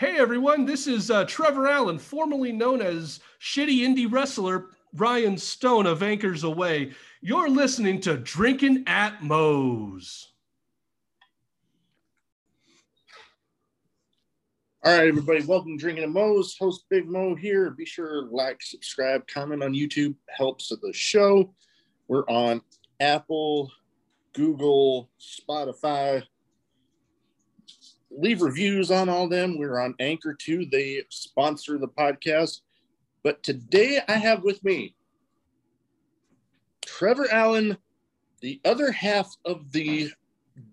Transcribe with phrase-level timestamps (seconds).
[0.00, 5.84] Hey everyone, this is uh, Trevor Allen, formerly known as shitty indie wrestler Ryan Stone
[5.84, 6.92] of Anchors Away.
[7.20, 10.32] You're listening to Drinking at Moe's.
[14.82, 16.56] All right, everybody, welcome to Drinking at Moe's.
[16.58, 17.68] Host Big Mo here.
[17.68, 20.14] Be sure to like, subscribe, comment on YouTube.
[20.30, 21.52] Helps the show.
[22.08, 22.62] We're on
[23.00, 23.70] Apple,
[24.32, 26.22] Google, Spotify,
[28.10, 29.58] leave reviews on all them.
[29.58, 30.66] We're on Anchor too.
[30.70, 32.60] They sponsor the podcast.
[33.22, 34.94] But today I have with me
[36.84, 37.76] Trevor Allen,
[38.40, 40.10] the other half of the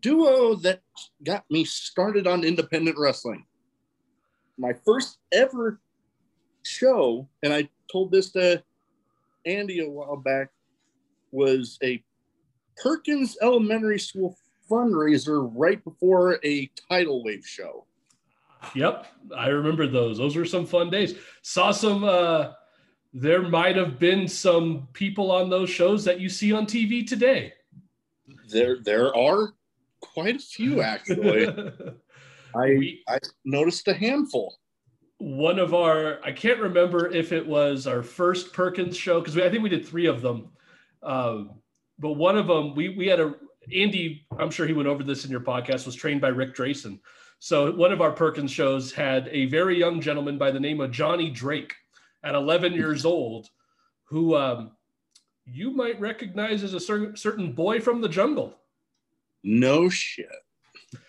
[0.01, 0.81] duo that
[1.23, 3.45] got me started on independent wrestling.
[4.57, 5.79] My first ever
[6.63, 8.63] show, and I told this to
[9.45, 10.49] Andy a while back,
[11.31, 12.03] was a
[12.81, 14.37] Perkins Elementary School
[14.69, 17.85] fundraiser right before a tidal wave show.
[18.75, 20.17] Yep, I remember those.
[20.17, 21.15] Those were some fun days.
[21.41, 22.03] Saw some.
[22.03, 22.53] uh
[23.13, 27.53] There might have been some people on those shows that you see on TV today.
[28.49, 29.53] There, there are
[30.01, 31.47] quite a few actually.
[32.55, 34.55] I we, I noticed a handful.
[35.19, 39.49] One of our, I can't remember if it was our first Perkins show because I
[39.49, 40.49] think we did three of them.
[41.01, 41.45] Uh,
[41.99, 43.35] but one of them, we we had a
[43.73, 46.99] Andy, I'm sure he went over this in your podcast, was trained by Rick Drayson.
[47.39, 50.91] So one of our Perkins shows had a very young gentleman by the name of
[50.91, 51.75] Johnny Drake
[52.23, 53.49] at 11 years old,
[54.05, 54.71] who um,
[55.45, 58.57] you might recognize as a certain, certain boy from the jungle.
[59.43, 60.27] No shit.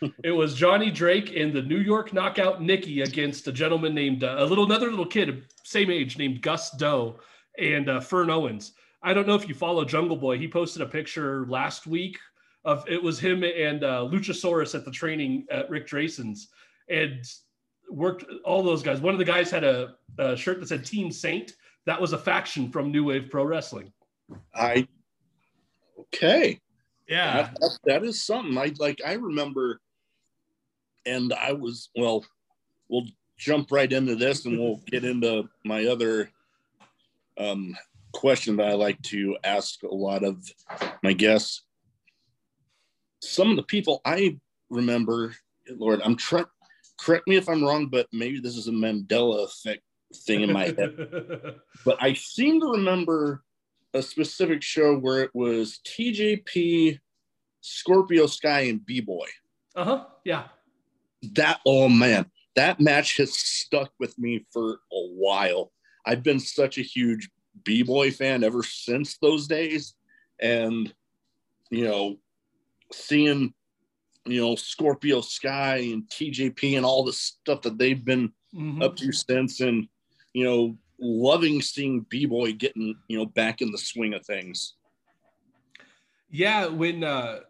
[0.24, 4.36] it was Johnny Drake and the New York Knockout Nicky against a gentleman named uh,
[4.38, 7.20] a little another little kid, same age, named Gus Doe
[7.58, 8.72] and uh, Fern Owens.
[9.02, 10.38] I don't know if you follow Jungle Boy.
[10.38, 12.18] He posted a picture last week
[12.68, 16.48] of it was him and uh, Luchasaurus at the training at Rick Drayson's
[16.90, 17.24] and
[17.90, 19.00] worked all those guys.
[19.00, 21.54] One of the guys had a, a shirt that said Team Saint.
[21.86, 23.90] That was a faction from New Wave Pro Wrestling.
[24.54, 24.86] I
[25.98, 26.60] okay.
[27.08, 28.58] Yeah, that, that, that is something.
[28.58, 29.00] I like.
[29.06, 29.80] I remember,
[31.06, 32.22] and I was well.
[32.90, 33.06] We'll
[33.38, 36.30] jump right into this, and we'll get into my other
[37.38, 37.74] um,
[38.12, 40.44] question that I like to ask a lot of
[41.02, 41.62] my guests
[43.20, 44.38] some of the people I
[44.70, 45.34] remember,
[45.70, 46.46] Lord, I'm trying.
[46.98, 49.82] Correct me if I'm wrong, but maybe this is a Mandela effect
[50.14, 50.96] thing in my head.
[51.84, 53.44] but I seem to remember
[53.94, 56.98] a specific show where it was TJP,
[57.60, 59.26] Scorpio Sky, and B Boy.
[59.76, 60.04] Uh huh.
[60.24, 60.44] Yeah.
[61.34, 65.72] That oh man, that match has stuck with me for a while.
[66.06, 67.30] I've been such a huge
[67.64, 69.94] B Boy fan ever since those days,
[70.40, 70.92] and
[71.70, 72.18] you know
[72.92, 73.52] seeing
[74.24, 78.82] you know Scorpio Sky and TJP and all the stuff that they've been mm-hmm.
[78.82, 79.88] up to since, and
[80.32, 84.74] you know loving seeing B Boy getting you know back in the swing of things.
[86.30, 87.40] Yeah, when uh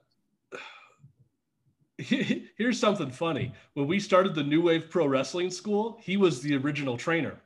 [1.98, 3.52] here's something funny.
[3.74, 7.40] When we started the New Wave Pro Wrestling School, he was the original trainer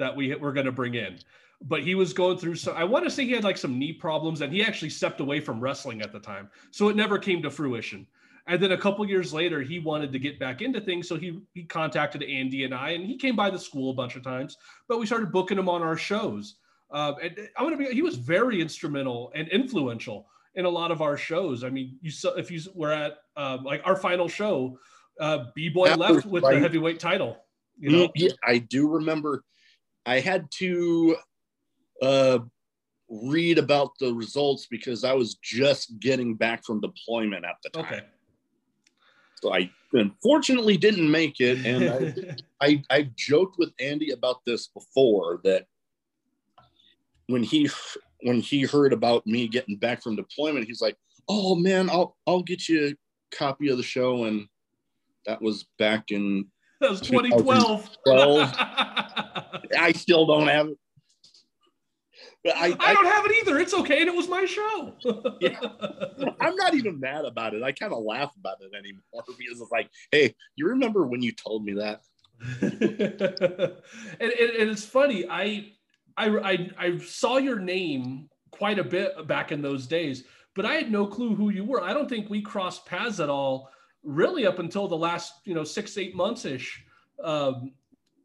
[0.00, 1.18] that we were going to bring in.
[1.62, 3.92] But he was going through some i want to say he had like some knee
[3.92, 6.50] problems and he actually stepped away from wrestling at the time.
[6.72, 8.06] So it never came to fruition.
[8.46, 11.40] And then a couple years later he wanted to get back into things so he
[11.52, 14.56] he contacted andy and i and he came by the school a bunch of times
[14.88, 16.56] but we started booking him on our shows.
[16.90, 20.90] Uh, and i'm going to be he was very instrumental and influential in a lot
[20.90, 21.62] of our shows.
[21.62, 24.78] I mean you saw if you were at uh, like our final show
[25.20, 26.54] uh, b-boy left with right.
[26.54, 27.36] the heavyweight title
[27.80, 28.08] you know?
[28.14, 29.42] yeah, i do remember
[30.06, 31.16] I had to
[32.02, 32.38] uh,
[33.08, 37.84] read about the results because I was just getting back from deployment at the time.
[37.84, 38.06] Okay.
[39.42, 44.68] So I unfortunately didn't make it, and I, I I joked with Andy about this
[44.68, 45.66] before that
[47.26, 47.70] when he
[48.22, 50.96] when he heard about me getting back from deployment, he's like,
[51.28, 54.46] "Oh man, I'll I'll get you a copy of the show," and
[55.26, 56.46] that was back in
[56.80, 57.88] that was 2012.
[59.78, 60.78] I still don't have it.
[62.46, 63.58] I, I, don't have it either.
[63.58, 64.94] It's okay, and it was my show.
[65.40, 65.60] yeah.
[66.40, 67.62] I'm not even mad about it.
[67.62, 69.02] I kind of laugh about it anymore
[69.38, 72.00] because it's like, hey, you remember when you told me that?
[72.62, 75.26] and, and, and, it's funny.
[75.28, 75.72] I,
[76.16, 80.24] I I I saw your name quite a bit back in those days,
[80.54, 81.82] but I had no clue who you were.
[81.82, 83.68] I don't think we crossed paths at all,
[84.02, 86.84] really, up until the last you know six eight months ish.
[87.22, 87.72] Um,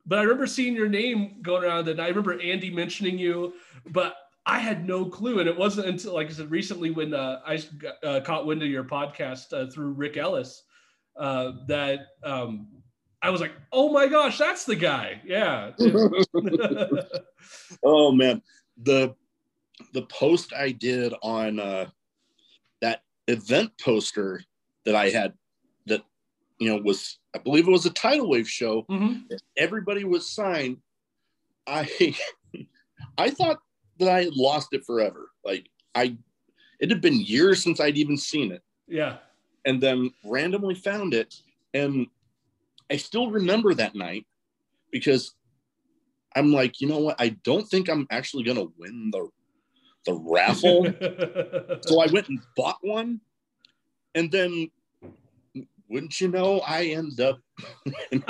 [0.06, 3.54] but I remember seeing your name going around, and I remember Andy mentioning you,
[3.92, 5.40] but I had no clue.
[5.40, 7.64] And it wasn't until, like I said, recently when uh, I
[8.04, 10.64] uh, caught wind of your podcast uh, through Rick Ellis
[11.18, 12.68] uh, that um,
[13.22, 15.22] I was like, oh my gosh, that's the guy.
[15.26, 15.72] Yeah.
[17.84, 18.42] oh man,
[18.84, 19.16] the
[19.94, 21.90] the post I did on uh,
[22.82, 24.44] that event poster
[24.86, 25.34] that I had
[26.60, 28.84] you know was I believe it was a tidal wave show.
[28.90, 29.24] Mhm.
[29.58, 30.78] Everybody was signed.
[31.68, 32.16] I
[33.18, 33.60] I thought
[34.00, 35.32] that I had lost it forever.
[35.44, 36.18] Like I
[36.80, 38.62] it had been years since I'd even seen it.
[38.88, 39.18] Yeah.
[39.66, 41.34] And then randomly found it.
[41.74, 42.08] And
[42.92, 44.28] I still remember that night
[44.92, 45.34] because
[46.36, 47.16] I'm like, you know what?
[47.20, 49.30] I don't think I'm actually gonna win the
[50.06, 50.86] the raffle.
[51.88, 53.22] so I went and bought one,
[54.14, 54.70] and then
[55.90, 57.40] wouldn't you know, I end up.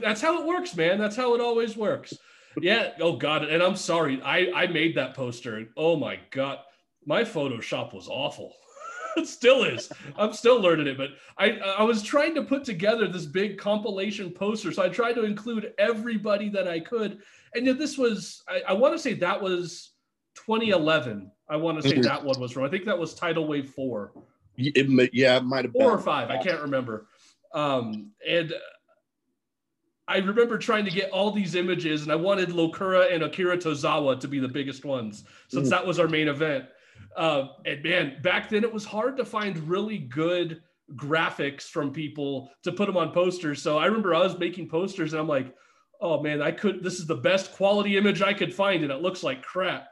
[0.00, 0.98] That's how it works, man.
[0.98, 2.14] That's how it always works.
[2.60, 2.92] Yeah.
[3.00, 3.44] Oh God.
[3.44, 4.20] And I'm sorry.
[4.22, 5.66] I I made that poster.
[5.76, 6.58] Oh my God.
[7.06, 8.54] My Photoshop was awful.
[9.16, 9.92] it still is.
[10.16, 14.30] I'm still learning it, but I I was trying to put together this big compilation
[14.30, 14.72] poster.
[14.72, 17.18] So I tried to include everybody that I could.
[17.54, 19.90] And yet this was I, I want to say that was
[20.36, 21.30] 2011.
[21.48, 22.04] I want to say Mhm.
[22.04, 22.64] that one was from.
[22.64, 24.12] I think that was Tidal Wave Four
[24.56, 26.30] It, yeah, it might have been four or five.
[26.30, 27.06] I can't remember.
[27.52, 28.52] Um, and
[30.06, 34.20] I remember trying to get all these images, and I wanted Lokura and Akira Tozawa
[34.20, 35.70] to be the biggest ones, since Mm.
[35.70, 36.66] that was our main event.
[37.16, 40.62] Uh, and man, back then it was hard to find really good
[40.94, 43.62] graphics from people to put them on posters.
[43.62, 45.54] So I remember I was making posters, and I'm like,
[46.00, 46.82] "Oh man, I could.
[46.82, 49.88] This is the best quality image I could find, and it looks like crap."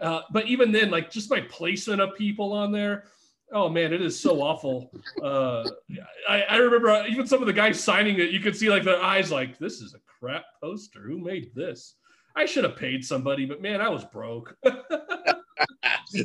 [0.00, 3.04] Uh, but even then, like just my placement of people on there,
[3.52, 4.90] oh man, it is so awful.
[5.22, 5.68] Uh,
[6.28, 8.84] I, I remember uh, even some of the guys signing it, you could see like
[8.84, 11.00] their eyes like, this is a crap poster.
[11.00, 11.96] Who made this?
[12.34, 14.56] I should have paid somebody, but man, I was broke.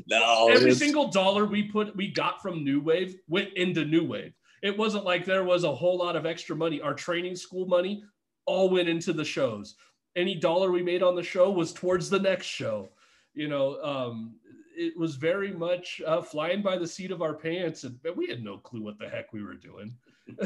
[0.07, 4.05] no, Every it's- single dollar we put, we got from New Wave went into New
[4.05, 4.33] Wave.
[4.63, 6.81] It wasn't like there was a whole lot of extra money.
[6.81, 8.03] Our training school money
[8.45, 9.75] all went into the shows.
[10.15, 12.89] Any dollar we made on the show was towards the next show.
[13.35, 14.35] You know, um,
[14.77, 18.43] it was very much uh, flying by the seat of our pants, and we had
[18.43, 19.95] no clue what the heck we were doing.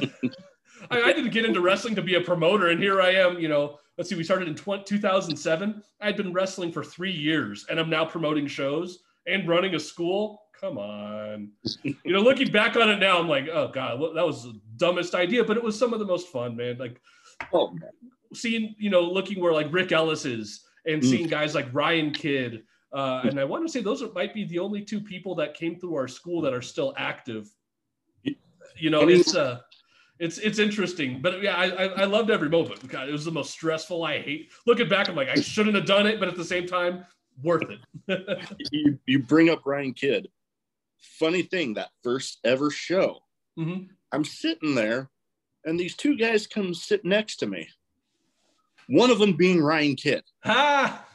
[0.89, 3.39] I, I didn't get into wrestling to be a promoter, and here I am.
[3.39, 5.83] You know, let's see, we started in 20, 2007.
[5.99, 10.43] I'd been wrestling for three years, and I'm now promoting shows and running a school.
[10.59, 11.49] Come on,
[11.83, 15.13] you know, looking back on it now, I'm like, oh god, that was the dumbest
[15.13, 16.77] idea, but it was some of the most fun, man.
[16.77, 17.01] Like
[17.51, 17.75] oh,
[18.33, 21.05] seeing, you know, looking where like Rick Ellis is, and Mm.
[21.05, 22.63] seeing guys like Ryan Kidd.
[22.93, 25.53] Uh, and I want to say those are, might be the only two people that
[25.53, 27.49] came through our school that are still active.
[28.77, 29.59] You know, it's uh,
[30.19, 32.87] it's it's interesting, but yeah, I, I I loved every moment.
[32.87, 34.03] God, it was the most stressful.
[34.03, 35.07] I hate looking back.
[35.09, 37.05] I'm like, I shouldn't have done it, but at the same time,
[37.43, 37.63] worth
[38.07, 38.47] it.
[38.71, 40.29] you, you bring up Ryan Kidd.
[40.97, 43.23] Funny thing, that first ever show,
[43.57, 43.89] Mhm.
[44.11, 45.09] I'm sitting there,
[45.65, 47.69] and these two guys come sit next to me.
[48.87, 50.23] One of them being Ryan Kidd.
[50.43, 51.05] Ha!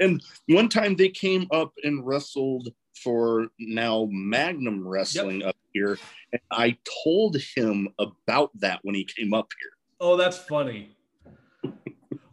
[0.00, 2.68] And one time they came up and wrestled
[3.02, 5.98] for now Magnum Wrestling up here.
[6.32, 9.70] And I told him about that when he came up here.
[10.00, 10.96] Oh, that's funny.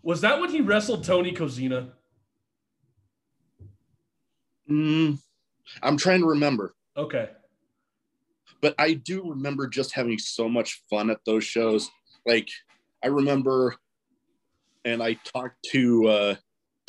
[0.04, 1.92] Was that when he wrestled Tony Kozina?
[4.70, 5.20] Mm,
[5.84, 7.30] I'm trying to remember, Okay.
[8.62, 11.90] but I do remember just having so much fun at those shows.
[12.26, 12.48] Like,
[13.04, 13.76] I remember,
[14.86, 16.36] and I talked to uh,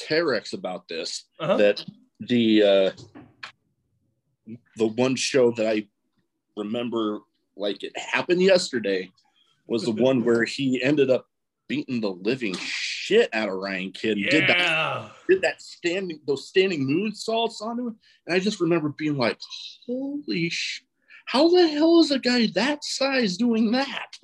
[0.09, 1.25] Terex about this.
[1.41, 1.57] Uh-huh.
[1.57, 1.85] that
[2.21, 2.91] the uh
[4.77, 5.87] the one show that I
[6.57, 7.21] remember
[7.57, 9.11] like it happened yesterday
[9.67, 11.27] was the one where he ended up
[11.69, 14.19] beating the living shit out of Ryan Kidd.
[14.31, 15.09] Did that Yeah.
[15.29, 17.97] did that standing those standing moonsaults on him.
[18.27, 19.39] And I just remember being like,
[19.87, 20.83] holy sh
[21.27, 24.17] how the hell is a guy that size doing that?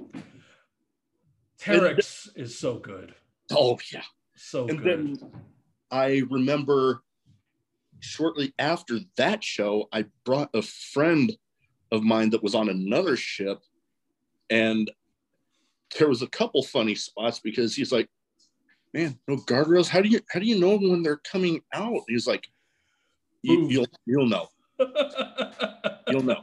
[1.60, 3.14] Terex is so good.
[3.52, 4.02] Oh yeah.
[4.36, 5.18] So and good.
[5.18, 5.32] then
[5.90, 7.02] I remember
[8.00, 11.36] shortly after that show, I brought a friend
[11.90, 13.58] of mine that was on another ship,
[14.50, 14.90] and
[15.98, 18.08] there was a couple funny spots because he's like,
[18.92, 19.88] "Man, no guardrails.
[19.88, 22.48] How do you how do you know when they're coming out?" He's like,
[23.42, 24.48] you, "You'll you'll know."
[26.10, 26.42] You'll know.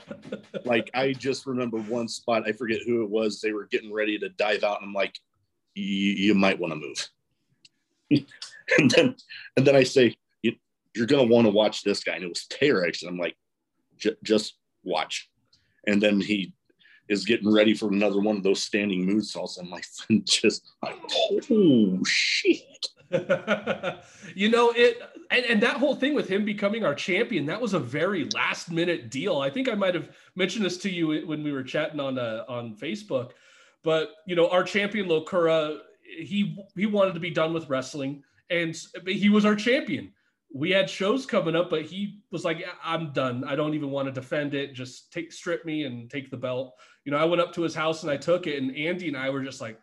[0.64, 2.48] Like I just remember one spot.
[2.48, 3.42] I forget who it was.
[3.42, 5.18] They were getting ready to dive out, and I'm like,
[5.74, 6.80] "You, you might want to
[8.12, 8.28] move."
[8.78, 9.16] and then,
[9.58, 10.54] and then I say, you,
[10.96, 13.36] "You're gonna want to watch this guy." And it was Terex, and I'm like,
[14.24, 15.30] "Just watch."
[15.88, 16.54] And then he
[17.08, 20.66] is getting ready for another one of those standing mood moonsaults, and my friend just
[20.82, 20.96] like,
[21.52, 22.88] "Oh shit!"
[24.36, 27.76] you know it and, and that whole thing with him becoming our champion that was
[27.76, 31.44] a very last minute deal i think i might have mentioned this to you when
[31.44, 33.32] we were chatting on uh, on facebook
[33.84, 38.76] but you know our champion locura he he wanted to be done with wrestling and
[39.08, 40.12] he was our champion
[40.54, 44.08] we had shows coming up but he was like i'm done i don't even want
[44.08, 46.74] to defend it just take strip me and take the belt
[47.04, 49.18] you know i went up to his house and i took it and andy and
[49.18, 49.80] i were just like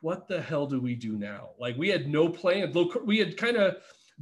[0.00, 1.50] what the hell do we do now?
[1.58, 2.72] Like we had no plan.
[3.04, 3.76] We had kind of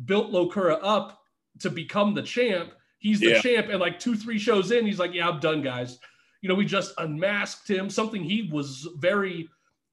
[0.05, 1.21] built Locura up
[1.61, 2.73] to become the champ.
[2.99, 3.41] He's the yeah.
[3.41, 5.99] champ, and like two, three shows in, he's like, "Yeah, I'm done, guys."
[6.43, 7.89] You know, we just unmasked him.
[7.89, 9.49] Something he was very,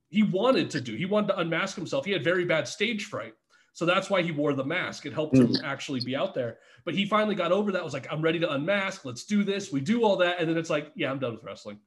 [0.09, 0.95] he wanted to do.
[0.95, 2.05] He wanted to unmask himself.
[2.05, 3.33] He had very bad stage fright,
[3.75, 5.05] so that's why he wore the mask.
[5.05, 6.59] It helped him actually be out there.
[6.85, 7.83] But he finally got over that.
[7.83, 9.03] Was like, "I'm ready to unmask.
[9.03, 11.43] Let's do this." We do all that, and then it's like, "Yeah, I'm done with
[11.43, 11.79] wrestling."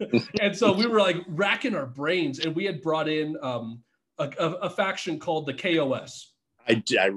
[0.40, 3.84] and so we were like racking our brains, and we had brought in um,
[4.18, 6.32] a, a, a, faction called the KOS.
[6.68, 7.10] I, I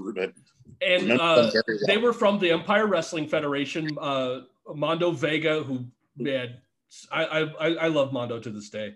[0.84, 1.78] and uh, well.
[1.88, 3.90] they were from the Empire Wrestling Federation.
[4.00, 6.58] Uh, Mondo Vega, who man,
[7.12, 8.94] I, I I love Mondo to this day.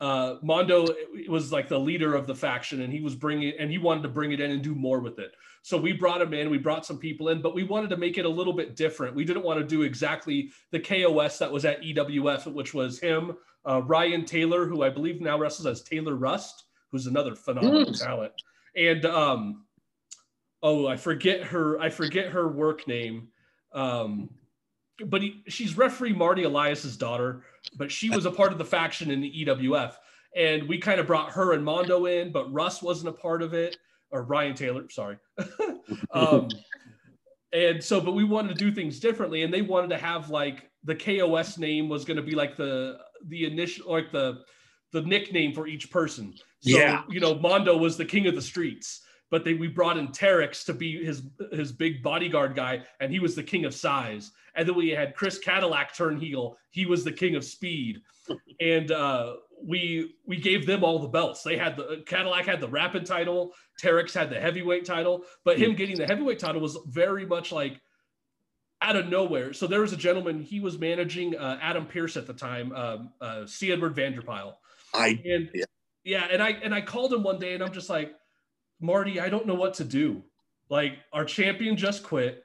[0.00, 0.86] Uh, Mondo
[1.28, 4.08] was like the leader of the faction, and he was bringing and he wanted to
[4.08, 5.32] bring it in and do more with it.
[5.62, 8.16] So we brought him in, we brought some people in, but we wanted to make
[8.16, 9.16] it a little bit different.
[9.16, 13.36] We didn't want to do exactly the KOS that was at EWF, which was him,
[13.68, 18.02] uh, Ryan Taylor, who I believe now wrestles as Taylor Rust, who's another phenomenal mm.
[18.02, 18.32] talent,
[18.76, 19.64] and um,
[20.62, 23.28] oh, I forget her, I forget her work name.
[23.72, 24.30] Um,
[25.06, 27.44] but he, she's referee Marty Elias's daughter,
[27.76, 29.94] but she was a part of the faction in the EWF.
[30.36, 33.54] And we kind of brought her and Mondo in, but Rust wasn't a part of
[33.54, 33.76] it
[34.10, 35.18] or Ryan Taylor, sorry.
[36.12, 36.48] um,
[37.52, 40.70] and so, but we wanted to do things differently, and they wanted to have like
[40.84, 44.40] the KOS name was going to be like the the initial like the
[44.92, 46.34] the nickname for each person.
[46.60, 47.02] So, yeah.
[47.08, 50.64] you know, Mondo was the king of the streets, but they we brought in Terex
[50.66, 54.32] to be his his big bodyguard guy, and he was the king of size.
[54.54, 58.00] And then we had Chris Cadillac turn heel; he was the king of speed.
[58.60, 61.42] and uh, we we gave them all the belts.
[61.42, 65.74] They had the Cadillac had the rapid title, Terex had the heavyweight title, but him
[65.74, 67.80] getting the heavyweight title was very much like
[68.80, 69.52] out of nowhere.
[69.52, 73.10] So there was a gentleman he was managing uh, Adam Pearce at the time, um,
[73.20, 73.72] uh, C.
[73.72, 74.54] Edward Vanderpyle.
[74.94, 75.64] I and yeah.
[76.04, 78.12] yeah, and I and I called him one day and I'm just like,
[78.80, 80.22] Marty, I don't know what to do.
[80.68, 82.44] Like our champion just quit.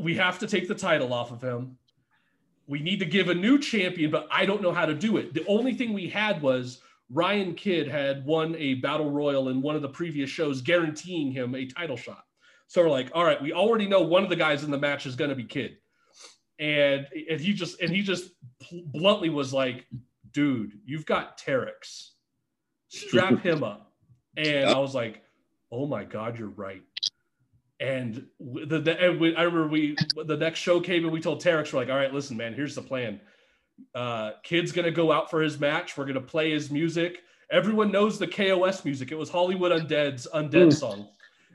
[0.00, 1.76] We have to take the title off of him
[2.66, 5.34] we need to give a new champion, but I don't know how to do it.
[5.34, 9.76] The only thing we had was Ryan Kidd had won a battle royal in one
[9.76, 12.24] of the previous shows, guaranteeing him a title shot.
[12.68, 15.04] So we're like, all right, we already know one of the guys in the match
[15.04, 15.76] is going to be Kidd,
[16.58, 18.30] and and he just and he just
[18.86, 19.86] bluntly was like,
[20.30, 22.12] dude, you've got Terex,
[22.88, 23.91] strap him up,
[24.36, 25.22] and I was like,
[25.70, 26.82] oh my god, you're right.
[27.80, 31.42] And the, the and we, I remember we the next show came and we told
[31.42, 33.20] Terex we're like, all right, listen, man, here's the plan.
[33.94, 35.96] Uh, Kidd's gonna go out for his match.
[35.96, 37.22] We're gonna play his music.
[37.50, 39.12] Everyone knows the KOS music.
[39.12, 40.72] It was Hollywood Undead's Undead mm.
[40.72, 41.08] song.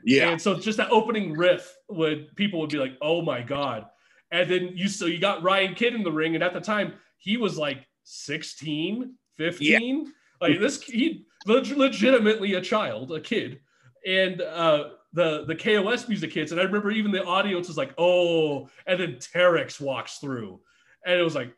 [0.04, 0.30] Yeah.
[0.30, 3.86] And so just that opening riff would people would be like, oh my god.
[4.30, 6.94] And then you so you got Ryan Kidd in the ring, and at the time
[7.16, 10.04] he was like 16, 15.
[10.04, 10.10] Yeah.
[10.40, 13.60] Like this, he legitimately a child, a kid.
[14.06, 17.94] And uh the the KOS music hits, and I remember even the audience was like,
[17.98, 20.60] "Oh," and then Terex walks through,
[21.04, 21.54] and it was like,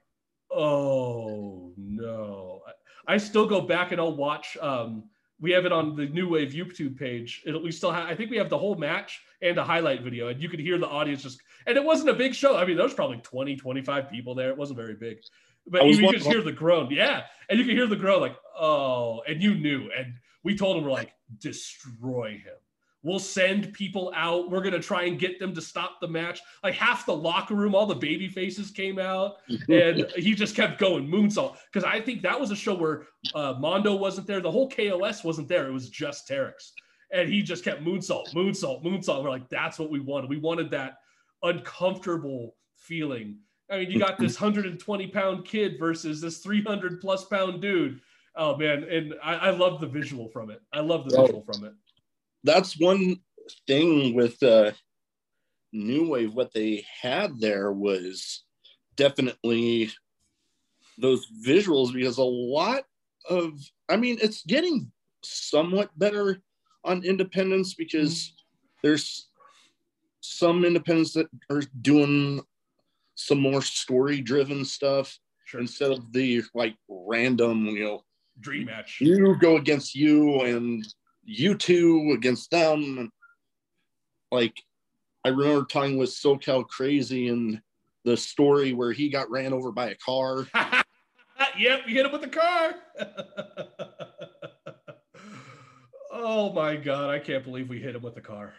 [0.51, 2.63] "Oh no!"
[3.07, 4.57] I still go back and I'll watch.
[4.61, 5.05] Um,
[5.41, 7.43] we have it on the New Wave YouTube page.
[7.47, 10.29] It'll, we still have, I think we have the whole match and a highlight video,
[10.29, 11.41] and you could hear the audience just.
[11.67, 12.57] And it wasn't a big show.
[12.57, 14.51] I mean, there was probably 20, 25 people there.
[14.51, 15.19] It wasn't very big,
[15.71, 16.91] but you, you could hear the groan.
[16.91, 19.91] Yeah, and you could hear the groan like, "Oh," and you knew.
[19.97, 22.55] And we told him we're like, destroy him
[23.03, 24.51] We'll send people out.
[24.51, 26.41] We're going to try and get them to stop the match.
[26.63, 29.37] Like half the locker room, all the baby faces came out
[29.69, 31.57] and he just kept going moonsault.
[31.73, 34.41] Because I think that was a show where uh, Mondo wasn't there.
[34.41, 35.67] The whole KOS wasn't there.
[35.67, 36.73] It was just Terex.
[37.11, 39.25] And he just kept moonsault, moonsault, moonsault.
[39.25, 40.29] We're like, that's what we wanted.
[40.29, 40.99] We wanted that
[41.43, 43.39] uncomfortable feeling.
[43.71, 48.01] I mean, you got this 120 pound kid versus this 300 plus pound dude.
[48.37, 50.61] Oh man, and I, I love the visual from it.
[50.73, 51.73] I love the visual from it
[52.45, 53.21] that's one
[53.67, 54.73] thing with uh,
[55.73, 56.35] New Wave.
[56.35, 58.45] What they had there was
[58.97, 59.91] definitely
[60.99, 62.85] those visuals because a lot
[63.29, 63.53] of,
[63.89, 64.91] I mean, it's getting
[65.23, 66.41] somewhat better
[66.85, 68.79] on independence because mm-hmm.
[68.83, 69.29] there's
[70.21, 72.43] some independents that are doing
[73.21, 75.61] some more story driven stuff sure.
[75.61, 78.05] instead of the like random, you know,
[78.41, 78.99] dream match.
[79.01, 80.87] You go against you and
[81.25, 83.11] you two against them.
[84.33, 84.55] Like
[85.25, 87.61] I remember talking with SoCal Crazy and
[88.05, 90.47] the story where he got ran over by a car.
[91.59, 92.75] yep, you hit him with the car.
[96.13, 98.55] oh my god, I can't believe we hit him with the car.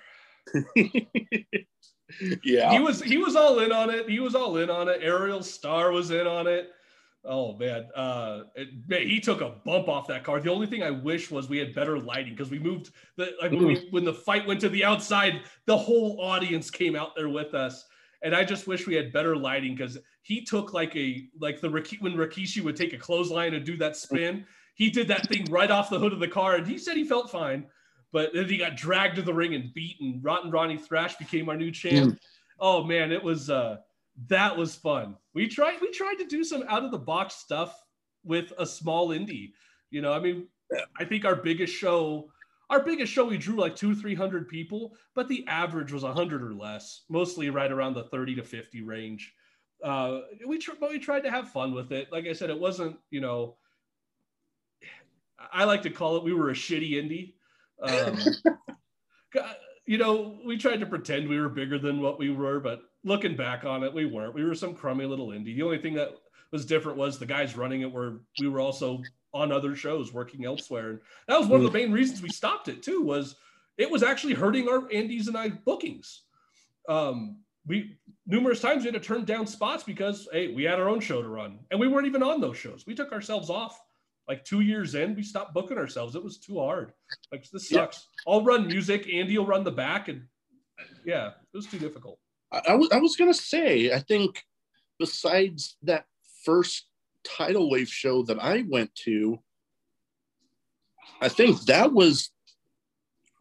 [2.43, 2.71] Yeah.
[2.71, 4.09] He was he was all in on it.
[4.09, 4.99] He was all in on it.
[5.01, 6.69] Ariel Star was in on it.
[7.23, 10.39] Oh man, uh, it, man, he took a bump off that car.
[10.39, 13.51] The only thing I wish was we had better lighting because we moved the like
[13.51, 17.29] when, we, when the fight went to the outside, the whole audience came out there
[17.29, 17.85] with us,
[18.23, 21.69] and I just wish we had better lighting because he took like a like the
[21.69, 24.43] when Rikishi would take a clothesline and do that spin,
[24.73, 27.03] he did that thing right off the hood of the car, and he said he
[27.03, 27.67] felt fine,
[28.11, 30.19] but then he got dragged to the ring and beaten.
[30.21, 32.13] Rotten Ronnie Thrash became our new champ.
[32.13, 32.19] Mm.
[32.59, 33.49] Oh man, it was.
[33.49, 33.77] uh
[34.27, 35.15] that was fun.
[35.33, 37.81] We tried we tried to do some out of the box stuff
[38.23, 39.53] with a small indie.
[39.89, 40.47] You know, I mean,
[40.99, 42.29] I think our biggest show,
[42.69, 46.43] our biggest show, we drew like two, three hundred people, but the average was hundred
[46.43, 49.33] or less, mostly right around the thirty to fifty range.
[49.83, 52.11] Uh, we tr- but we tried to have fun with it.
[52.11, 53.55] Like I said, it wasn't you know.
[55.51, 57.33] I like to call it we were a shitty indie.
[57.81, 58.17] Um,
[59.85, 63.35] you know, we tried to pretend we were bigger than what we were, but looking
[63.35, 64.33] back on it, we weren't.
[64.33, 65.55] We were some crummy little indie.
[65.55, 66.15] The only thing that
[66.51, 69.01] was different was the guys running it were we were also
[69.33, 70.89] on other shows working elsewhere.
[70.89, 73.35] And that was one of the main reasons we stopped it too, was
[73.77, 76.23] it was actually hurting our Andy's and I bookings.
[76.89, 80.89] Um, we numerous times we had to turn down spots because hey, we had our
[80.89, 82.85] own show to run and we weren't even on those shows.
[82.85, 83.79] We took ourselves off
[84.31, 86.15] like two years in, we stopped booking ourselves.
[86.15, 86.93] It was too hard.
[87.33, 88.07] Like this sucks.
[88.25, 88.31] Yeah.
[88.31, 90.21] I'll run music, Andy will run the back, and
[91.05, 92.17] yeah, it was too difficult.
[92.49, 94.41] I, I was I was gonna say, I think
[94.99, 96.05] besides that
[96.45, 96.85] first
[97.25, 99.37] tidal wave show that I went to,
[101.21, 102.31] I think that was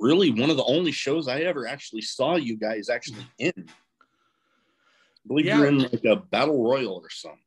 [0.01, 3.53] really one of the only shows I ever actually saw you guys actually in.
[3.57, 5.59] I believe yeah.
[5.59, 7.39] you're in like a battle royal or something.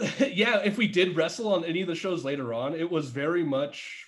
[0.32, 3.44] yeah, if we did wrestle on any of the shows later on, it was very
[3.44, 4.06] much,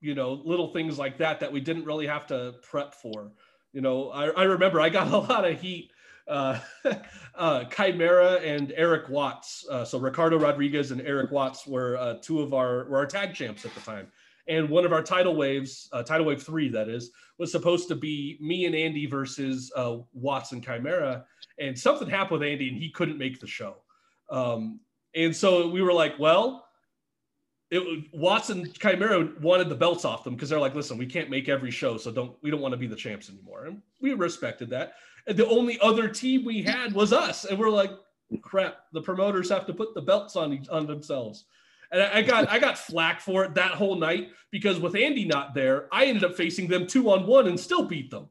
[0.00, 3.32] you know, little things like that that we didn't really have to prep for.
[3.72, 5.90] You know, I, I remember I got a lot of heat.
[6.26, 6.60] Uh,
[7.36, 9.64] uh, Chimera and Eric Watts.
[9.70, 13.34] Uh, so Ricardo Rodriguez and Eric Watts were uh, two of our were our tag
[13.34, 14.08] champs at the time.
[14.46, 17.94] And one of our tidal waves, uh, tidal wave three, that is, was supposed to
[17.94, 21.24] be me and Andy versus uh, Watts and Chimera.
[21.58, 23.76] And something happened with Andy, and he couldn't make the show.
[24.30, 24.80] Um,
[25.18, 26.66] and so we were like, well,
[27.70, 31.28] it Watts and Chimera wanted the belts off them because they're like, listen, we can't
[31.28, 33.66] make every show, so don't we don't want to be the champs anymore.
[33.66, 34.94] And we respected that.
[35.26, 37.90] And the only other team we had was us, and we're like,
[38.42, 41.44] crap, the promoters have to put the belts on on themselves.
[41.90, 45.52] And I got I got flack for it that whole night because with Andy not
[45.52, 48.28] there, I ended up facing them two on one and still beat them.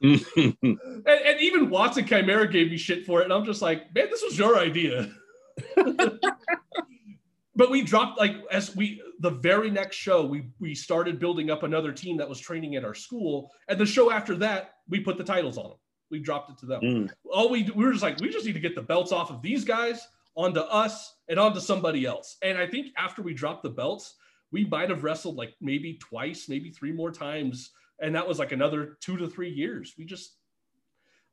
[0.00, 0.26] and,
[0.62, 4.08] and even Watts and Chimera gave me shit for it, and I'm just like, man,
[4.10, 5.10] this was your idea.
[7.56, 11.62] but we dropped like as we the very next show we we started building up
[11.62, 13.50] another team that was training at our school.
[13.68, 15.78] And the show after that we put the titles on them
[16.10, 16.80] we dropped it to them.
[16.80, 17.10] Mm.
[17.32, 19.42] all we we were just like we just need to get the belts off of
[19.42, 22.36] these guys onto us and onto somebody else.
[22.42, 24.14] And i think after we dropped the belts
[24.50, 27.70] we might have wrestled like maybe twice maybe three more times.
[28.00, 29.94] And that was like another two to three years.
[29.98, 30.37] We just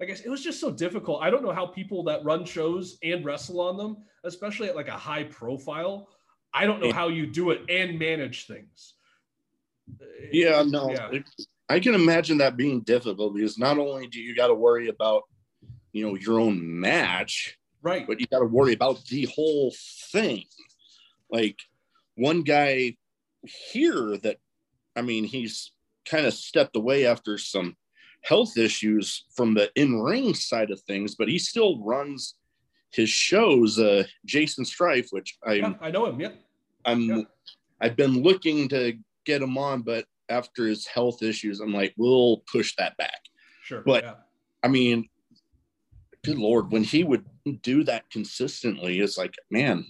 [0.01, 1.23] I guess it was just so difficult.
[1.23, 4.89] I don't know how people that run shows and wrestle on them, especially at like
[4.89, 6.09] a high profile,
[6.55, 8.93] I don't know how you do it and manage things.
[10.31, 11.19] Yeah, no, yeah.
[11.67, 15.23] I can imagine that being difficult because not only do you got to worry about,
[15.91, 19.73] you know, your own match, right, but you got to worry about the whole
[20.11, 20.45] thing.
[21.29, 21.57] Like
[22.15, 22.95] one guy
[23.43, 24.37] here that,
[24.95, 25.71] I mean, he's
[26.05, 27.75] kind of stepped away after some
[28.25, 32.35] health issues from the in-ring side of things, but he still runs
[32.91, 33.79] his shows.
[33.79, 36.19] Uh, Jason Strife, which I yeah, I know him.
[36.19, 36.31] Yeah,
[36.85, 37.01] I'm.
[37.01, 37.21] Yeah.
[37.81, 38.93] I've been looking to
[39.25, 43.19] get him on, but after his health issues, I'm like, we'll push that back.
[43.63, 43.83] Sure.
[43.85, 44.13] But yeah.
[44.63, 45.09] I mean,
[46.23, 47.25] good lord, when he would
[47.61, 49.85] do that consistently, it's like, man,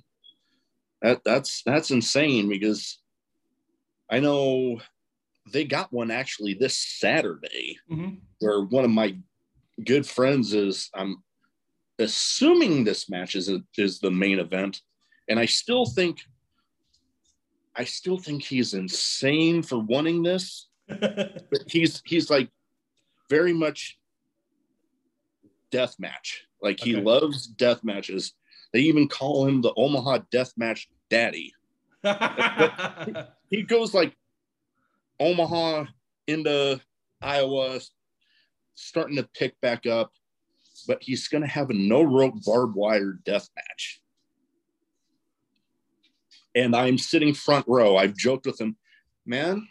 [1.03, 2.99] that that's that's insane because
[4.09, 4.81] I know
[5.51, 8.15] they got one actually this Saturday, mm-hmm.
[8.39, 9.17] where one of my
[9.83, 10.89] good friends is.
[10.93, 11.23] I'm
[11.99, 14.81] assuming this match is is the main event,
[15.27, 16.19] and I still think,
[17.75, 20.67] I still think he's insane for wanting this.
[20.87, 22.49] but he's he's like
[23.29, 23.97] very much
[25.71, 26.45] death match.
[26.61, 27.03] Like he okay.
[27.03, 28.33] loves death matches.
[28.73, 31.53] They even call him the Omaha Death Match Daddy.
[33.49, 34.15] he goes like
[35.19, 35.85] Omaha
[36.27, 36.79] into
[37.21, 37.79] Iowa,
[38.75, 40.11] starting to pick back up,
[40.87, 44.01] but he's going to have a no rope barbed wire death match.
[46.53, 47.97] And I'm sitting front row.
[47.97, 48.77] I've joked with him,
[49.25, 49.67] man,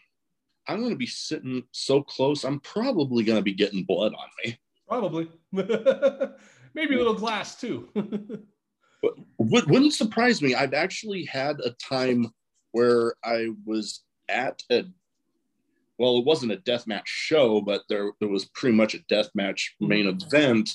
[0.67, 2.45] I'm going to be sitting so close.
[2.45, 4.59] I'm probably going to be getting blood on me.
[4.89, 5.29] Probably.
[5.53, 7.89] Maybe a little glass too.
[9.03, 10.55] but wouldn't surprise me.
[10.55, 12.33] I've actually had a time
[12.73, 14.85] where I was at a
[15.99, 19.31] well, it wasn't a death match show, but there, there was pretty much a death
[19.35, 19.89] match hmm.
[19.89, 20.71] main event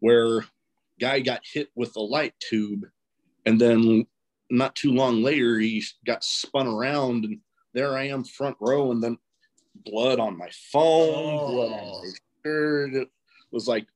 [0.00, 0.44] where
[1.00, 2.84] guy got hit with a light tube
[3.46, 4.06] and then
[4.50, 7.38] not too long later he got spun around and
[7.72, 9.16] there I am front row and then
[9.74, 11.52] blood on my phone, oh.
[11.52, 12.02] blood on oh.
[12.02, 12.10] my
[12.44, 12.94] shirt.
[12.94, 13.08] It
[13.52, 13.86] was like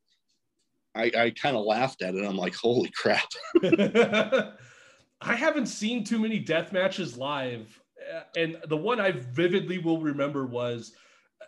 [0.95, 2.25] I, I kind of laughed at it.
[2.25, 3.29] I'm like, holy crap.
[3.63, 7.81] I haven't seen too many death matches live.
[8.13, 10.93] Uh, and the one I vividly will remember was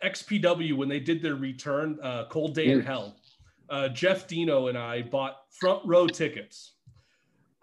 [0.03, 2.81] XPW when they did their return, uh, Cold Day in.
[2.81, 3.17] Hell.
[3.69, 6.75] Uh, Jeff Dino and I bought front row tickets.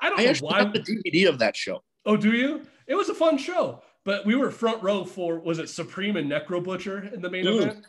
[0.01, 0.63] I don't I know why.
[0.65, 1.81] the DVD of that show.
[2.05, 2.63] Oh, do you?
[2.87, 6.29] It was a fun show, but we were front row for was it Supreme and
[6.29, 7.85] Necro Butcher in the main event?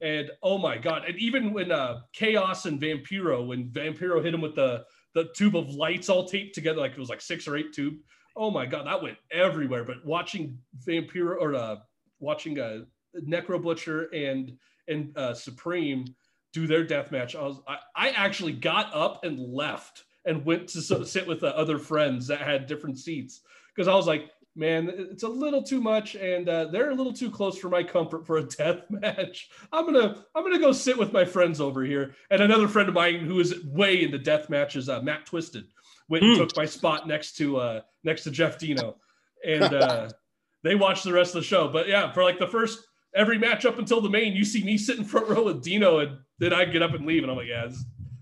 [0.00, 1.04] And oh my god!
[1.06, 5.56] And even when uh, Chaos and Vampiro, when Vampiro hit him with the the tube
[5.56, 7.94] of lights all taped together, like it was like six or eight tube.
[8.38, 9.84] Oh my god, that went everywhere.
[9.84, 11.76] But watching Vampiro or uh,
[12.20, 12.82] watching uh,
[13.20, 16.06] Necro Butcher and and uh, Supreme
[16.52, 20.68] do their death match, I was I, I actually got up and left and went
[20.68, 23.40] to sit with the other friends that had different seats
[23.74, 27.12] because I was like, man, it's a little too much, and uh, they're a little
[27.12, 29.48] too close for my comfort for a death match.
[29.72, 32.14] I'm gonna I'm gonna go sit with my friends over here.
[32.30, 35.64] And another friend of mine who is way into death matches, uh, Matt Twisted,
[36.08, 36.38] went and mm.
[36.38, 38.96] took my spot next to uh, next to Jeff Dino,
[39.44, 40.08] and uh,
[40.64, 41.68] they watched the rest of the show.
[41.68, 44.78] But yeah, for like the first every match up until the main, you see me
[44.78, 47.48] sitting front row with Dino, and then I get up and leave, and I'm like,
[47.48, 47.68] yeah,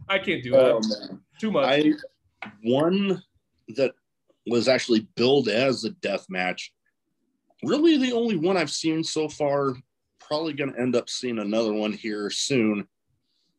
[0.09, 0.61] I can't do that.
[0.61, 1.85] Oh, Too much.
[1.85, 1.93] I,
[2.63, 3.23] one
[3.77, 3.93] that
[4.47, 6.73] was actually billed as a death match.
[7.63, 9.75] Really, the only one I've seen so far.
[10.21, 12.87] Probably going to end up seeing another one here soon.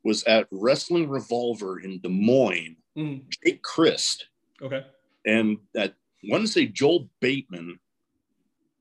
[0.04, 2.78] Was at Wrestling Revolver in Des Moines.
[2.98, 3.24] Mm.
[3.44, 4.28] Jake Crist.
[4.62, 4.86] Okay.
[5.26, 7.80] And that one say Joel Bateman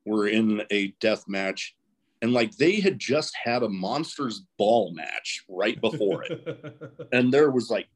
[0.06, 1.76] were in a death match,
[2.22, 6.66] and like they had just had a monsters ball match right before it,
[7.12, 7.88] and there was like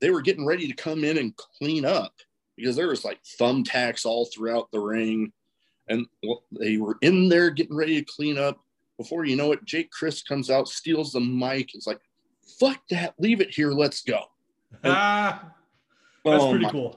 [0.00, 2.14] they were getting ready to come in and clean up
[2.56, 5.32] because there was like thumbtacks all throughout the ring,
[5.88, 6.06] and
[6.52, 8.58] they were in there getting ready to clean up.
[8.96, 11.74] Before you know it, Jake Crist comes out, steals the mic.
[11.74, 12.00] It's like,
[12.58, 13.14] "Fuck that!
[13.18, 13.72] Leave it here.
[13.72, 14.22] Let's go."
[14.84, 15.52] Ah,
[16.24, 16.96] that's oh pretty cool.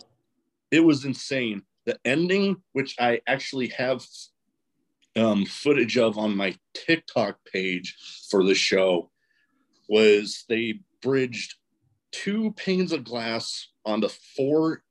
[0.71, 1.63] It was insane.
[1.85, 4.05] The ending, which I actually have
[5.15, 7.95] um, footage of on my TikTok page
[8.29, 9.09] for the show,
[9.87, 11.55] was they bridged
[12.11, 14.83] two panes of glass onto four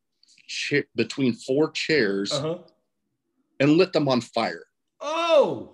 [0.47, 2.59] cha- between four chairs uh-huh.
[3.61, 4.65] and lit them on fire.
[5.01, 5.71] Oh.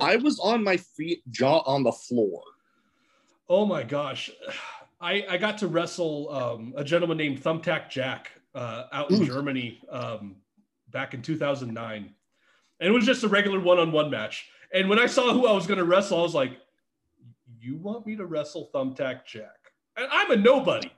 [0.00, 2.42] I was on my feet, jaw on the floor.
[3.48, 4.30] Oh my gosh.
[5.00, 9.80] I, I got to wrestle um, a gentleman named Thumbtack Jack uh, out in Germany
[9.90, 10.36] um,
[10.90, 12.14] back in 2009.
[12.80, 14.48] And it was just a regular one on one match.
[14.72, 16.58] And when I saw who I was going to wrestle, I was like,
[17.60, 19.56] You want me to wrestle Thumbtack Jack?
[19.96, 20.90] And I'm a nobody.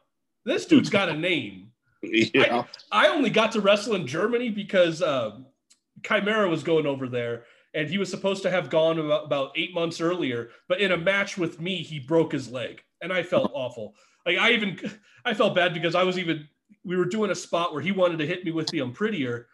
[0.45, 1.69] This dude's got a name.
[2.03, 2.65] Yeah.
[2.91, 5.37] I, I, only got to wrestle in Germany because uh,
[6.03, 9.75] Chimera was going over there and he was supposed to have gone about, about eight
[9.75, 10.51] months earlier.
[10.69, 13.95] But in a match with me, he broke his leg and I felt awful.
[14.27, 14.79] Like I even,
[15.25, 16.49] I felt bad because I was even,
[16.85, 19.47] we were doing a spot where he wanted to hit me with the I'm Unprettier,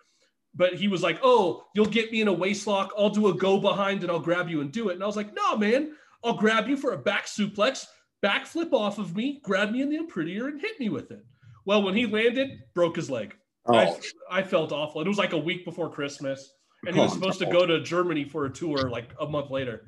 [0.55, 2.93] but he was like, "Oh, you'll get me in a waist lock.
[2.97, 5.17] I'll do a go behind and I'll grab you and do it." And I was
[5.17, 5.93] like, "No, man,
[6.25, 7.87] I'll grab you for a back suplex
[8.25, 11.25] backflip off of me, grab me in the I'm Unprettier, and hit me with it.
[11.65, 13.37] Well, when he landed, broke his leg.
[13.67, 13.75] Oh.
[13.75, 13.99] I,
[14.31, 15.01] I felt awful.
[15.01, 16.53] It was like a week before Christmas,
[16.87, 19.87] and he was supposed to go to Germany for a tour like a month later.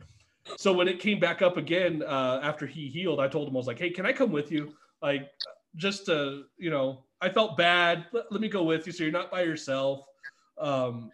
[0.57, 3.59] So when it came back up again uh, after he healed, I told him I
[3.59, 4.73] was like, "Hey, can I come with you?
[5.03, 5.31] Like,
[5.77, 8.07] just to you know, I felt bad.
[8.13, 10.05] Let, let me go with you, so you're not by yourself."
[10.57, 11.11] Um,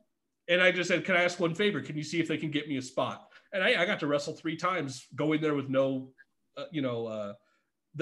[0.48, 1.80] and I just said, "Can I ask one favor?
[1.80, 4.06] Can you see if they can get me a spot?" And I, I got to
[4.06, 6.12] wrestle three times, going there with no
[6.56, 7.32] uh, you know, uh,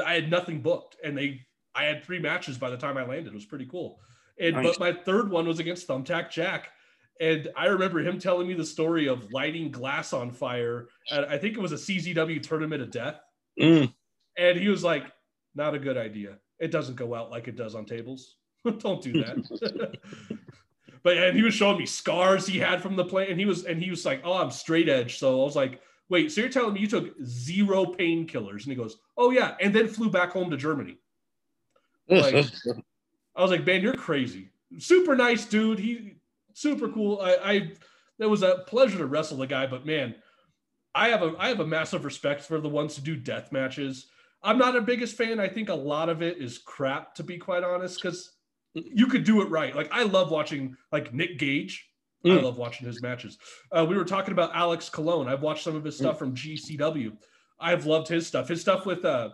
[0.05, 1.41] I had nothing booked, and they
[1.75, 3.29] I had three matches by the time I landed.
[3.29, 4.01] It was pretty cool.
[4.39, 4.77] And nice.
[4.79, 6.71] but my third one was against Thumbtack Jack.
[7.23, 10.89] And I remember him telling me the story of lighting glass on fire.
[11.09, 13.21] At, I think it was a CZW tournament of death.
[13.61, 13.95] Mm.
[14.37, 15.05] And he was like,
[15.55, 16.39] not a good idea.
[16.59, 18.39] It doesn't go out like it does on tables.
[18.79, 19.99] Don't do that.
[21.05, 23.67] but and he was showing me scars he had from the play, and he was
[23.67, 26.51] and he was like, "Oh, I'm straight edge." So I was like, "Wait, so you're
[26.51, 30.31] telling me you took zero painkillers?" And he goes, "Oh yeah," and then flew back
[30.31, 30.99] home to Germany.
[32.09, 32.35] Like,
[33.37, 35.81] I was like, "Man, you're crazy." Super nice dude.
[35.81, 36.15] He
[36.55, 37.21] super cool.
[37.21, 37.73] I, I
[38.19, 40.15] that was a pleasure to wrestle the guy, but man,
[40.95, 44.07] I have a I have a massive respect for the ones who do death matches.
[44.43, 45.39] I'm not a biggest fan.
[45.39, 48.33] I think a lot of it is crap, to be quite honest, because
[48.75, 49.75] you could do it right.
[49.75, 51.89] Like I love watching like Nick Gage.
[52.25, 52.39] Mm.
[52.39, 53.39] I love watching his matches.
[53.73, 55.29] Uh, we were talking about Alex Colon.
[55.29, 56.19] I've watched some of his stuff mm.
[56.19, 57.17] from GCW.
[57.59, 58.49] I've loved his stuff.
[58.49, 59.31] His stuff with uh,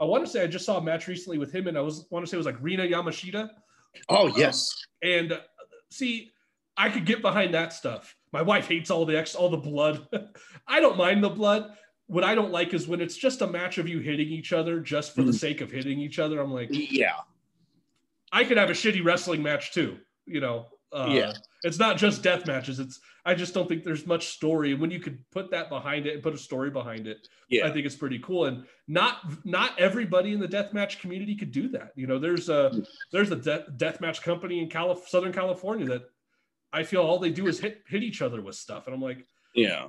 [0.00, 2.06] I want to say I just saw a match recently with him, and I was
[2.10, 3.50] want to say it was like Rina Yamashita.
[4.08, 4.68] Oh yes.
[5.04, 5.40] Um, and uh,
[5.90, 6.32] see,
[6.76, 8.16] I could get behind that stuff.
[8.32, 10.06] My wife hates all the ex, all the blood.
[10.66, 11.72] I don't mind the blood.
[12.06, 14.80] What I don't like is when it's just a match of you hitting each other
[14.80, 15.26] just for mm.
[15.26, 16.40] the sake of hitting each other.
[16.40, 17.16] I'm like, yeah,
[18.32, 19.98] I could have a shitty wrestling match too.
[20.26, 21.32] You know, uh, yeah,
[21.62, 22.80] it's not just death matches.
[22.80, 24.72] It's I just don't think there's much story.
[24.72, 27.66] And when you could put that behind it and put a story behind it, yeah,
[27.66, 28.46] I think it's pretty cool.
[28.46, 31.92] And not not everybody in the death match community could do that.
[31.94, 32.86] You know, there's a mm.
[33.10, 36.02] there's a de- death match company in Calif- Southern California that
[36.72, 39.26] I feel all they do is hit hit each other with stuff, and I'm like,
[39.54, 39.88] yeah,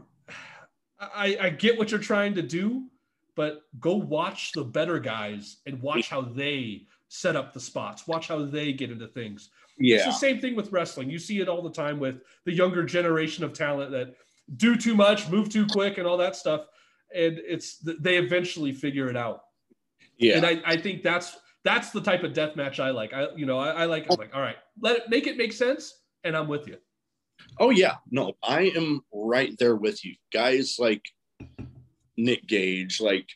[0.99, 2.87] I, I get what you're trying to do,
[3.35, 8.07] but go watch the better guys and watch how they set up the spots.
[8.07, 9.49] Watch how they get into things.
[9.77, 11.09] Yeah, it's the same thing with wrestling.
[11.09, 14.15] You see it all the time with the younger generation of talent that
[14.57, 16.67] do too much, move too quick, and all that stuff.
[17.15, 19.43] And it's they eventually figure it out.
[20.17, 23.13] Yeah, and I, I think that's that's the type of death match I like.
[23.13, 25.53] I you know I, I like I'm like all right, let it make it make
[25.53, 26.77] sense and I'm with you.
[27.59, 30.15] Oh yeah, no, I am right there with you.
[30.31, 31.03] Guys like
[32.17, 33.27] Nick Gage, like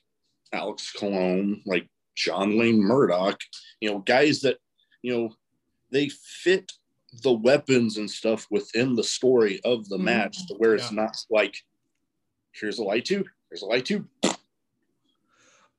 [0.53, 3.39] Alex Colon, like John Wayne Murdoch,
[3.79, 4.57] you know, guys that,
[5.01, 5.29] you know,
[5.91, 6.71] they fit
[7.23, 10.05] the weapons and stuff within the story of the mm-hmm.
[10.05, 11.03] match to where it's yeah.
[11.03, 11.57] not like
[12.51, 14.07] here's a light tube, here's a light tube.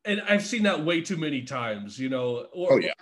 [0.05, 2.47] And I've seen that way too many times, you know.
[2.53, 2.94] Or, oh yeah.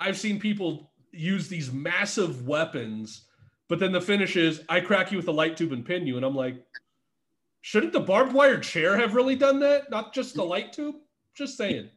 [0.00, 3.22] I've seen people use these massive weapons
[3.68, 6.16] but then the finish is I crack you with a light tube and pin you.
[6.16, 6.64] And I'm like,
[7.62, 9.90] shouldn't the barbed wire chair have really done that?
[9.90, 10.96] Not just the light tube?
[11.34, 11.90] Just saying.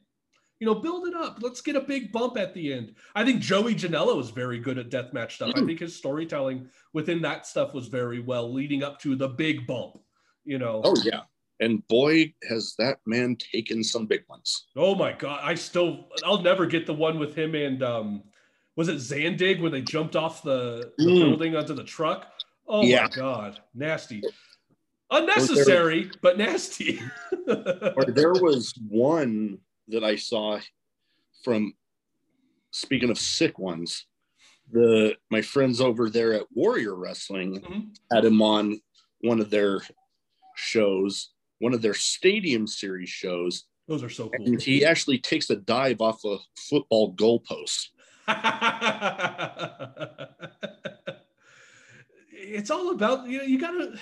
[0.59, 1.37] You know, build it up.
[1.41, 2.95] Let's get a big bump at the end.
[3.15, 5.53] I think Joey Janela is very good at deathmatch stuff.
[5.55, 9.65] I think his storytelling within that stuff was very well leading up to the big
[9.65, 9.99] bump.
[10.43, 10.81] You know.
[10.83, 11.21] Oh yeah.
[11.61, 14.67] And boy, has that man taken some big ones.
[14.75, 15.39] Oh my god.
[15.43, 18.23] I still I'll never get the one with him and um
[18.79, 21.19] was it Zandig when they jumped off the, the mm.
[21.19, 22.27] building onto the truck?
[22.65, 23.01] Oh yeah.
[23.01, 24.21] my god, nasty,
[25.11, 27.01] unnecessary there, but nasty.
[27.49, 29.57] or there was one
[29.89, 30.61] that I saw
[31.43, 31.73] from.
[32.71, 34.05] Speaking of sick ones,
[34.71, 37.79] the my friends over there at Warrior Wrestling mm-hmm.
[38.13, 38.79] had him on
[39.19, 39.81] one of their
[40.55, 43.65] shows, one of their Stadium Series shows.
[43.89, 44.45] Those are so cool.
[44.45, 47.87] And he actually takes a dive off a football goalpost.
[52.31, 53.99] it's all about you know you gotta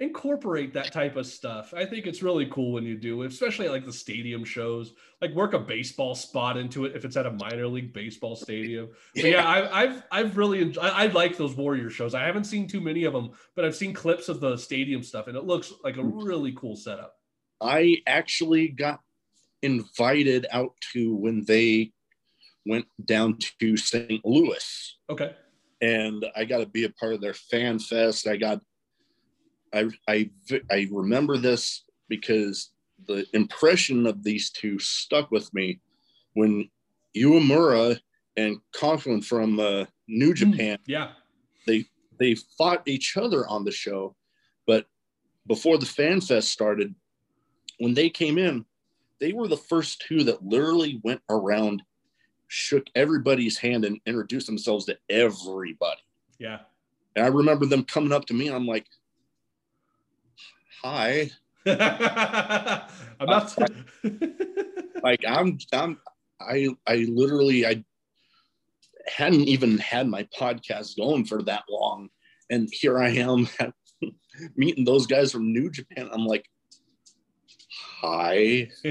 [0.00, 1.74] incorporate that type of stuff.
[1.74, 4.94] I think it's really cool when you do, especially like the stadium shows.
[5.20, 8.88] Like work a baseball spot into it if it's at a minor league baseball stadium.
[9.14, 12.14] But yeah, I, have I've really enjoyed, I, I, like those Warrior shows.
[12.14, 15.26] I haven't seen too many of them, but I've seen clips of the stadium stuff,
[15.26, 17.14] and it looks like a really cool setup.
[17.60, 19.00] I actually got
[19.62, 21.92] invited out to when they
[22.66, 24.24] went down to St.
[24.24, 24.96] Louis.
[25.08, 25.34] Okay.
[25.80, 28.26] And I got to be a part of their fan fest.
[28.26, 28.60] I got,
[29.72, 30.30] I, I,
[30.70, 32.72] I remember this because
[33.06, 35.80] the impression of these two stuck with me
[36.34, 36.68] when
[37.16, 37.98] Uemura
[38.36, 40.76] and Coughlin from uh, New hmm, Japan.
[40.76, 41.10] Mm, yeah.
[41.66, 41.84] They
[42.18, 44.14] they fought each other on the show,
[44.66, 44.86] but
[45.46, 46.94] before the fan fest started,
[47.78, 48.64] when they came in,
[49.20, 51.82] they were the first two that literally went around
[52.50, 56.00] shook everybody's hand and introduced themselves to everybody.
[56.40, 56.58] Yeah.
[57.14, 58.86] And I remember them coming up to me and I'm like,
[60.82, 61.30] hi.
[61.66, 63.66] I'm not uh,
[65.04, 66.00] like I'm I'm
[66.40, 67.84] I I literally I
[69.06, 72.08] hadn't even had my podcast going for that long.
[72.50, 73.48] And here I am
[74.56, 76.08] meeting those guys from New Japan.
[76.12, 76.46] I'm like,
[78.00, 78.68] hi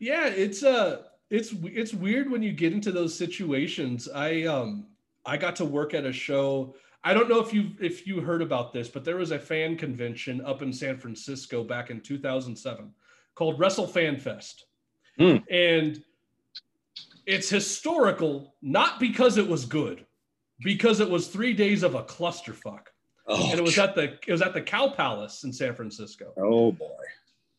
[0.00, 4.08] yeah, it's uh it's it's weird when you get into those situations.
[4.08, 4.86] I um
[5.24, 6.74] I got to work at a show.
[7.04, 9.76] I don't know if you if you heard about this, but there was a fan
[9.76, 12.92] convention up in San Francisco back in 2007
[13.34, 14.64] called Wrestle Fan Fest.
[15.18, 15.44] Mm.
[15.50, 16.02] And
[17.26, 20.06] it's historical not because it was good.
[20.62, 22.86] because it was three days of a clusterfuck.
[23.26, 26.32] Oh, and it was at the it was at the Cow Palace in San Francisco.
[26.38, 26.88] oh boy.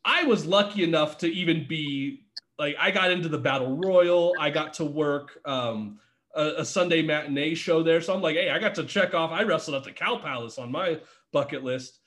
[0.04, 2.25] I was lucky enough to even be
[2.62, 4.36] like I got into the Battle Royal.
[4.39, 5.97] I got to work um,
[6.36, 9.32] a, a Sunday matinee show there, so I'm like, hey, I got to check off.
[9.32, 11.00] I wrestled at the Cow Palace on my
[11.34, 11.97] bucket list.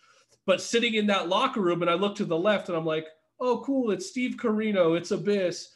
[0.46, 3.06] But sitting in that locker room, and I look to the left, and I'm like,
[3.40, 5.70] oh, cool, it's Steve Corino, it's Abyss.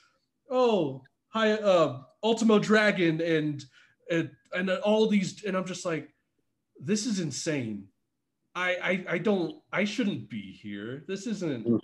[0.48, 3.64] Oh, hi, uh, Ultimo Dragon, and
[4.12, 6.14] and and all these, and I'm just like,
[6.78, 7.88] this is insane.
[8.54, 11.02] I, I I don't I shouldn't be here.
[11.08, 11.80] This isn't Mm.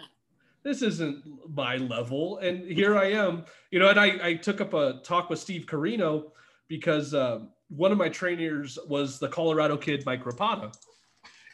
[0.65, 1.23] This isn't
[1.55, 2.39] my level.
[2.39, 5.67] And here I am, you know, and I, I took up a talk with Steve
[5.67, 6.31] Corino
[6.69, 10.75] because um, one of my trainers was the Colorado kid, Mike Rapada.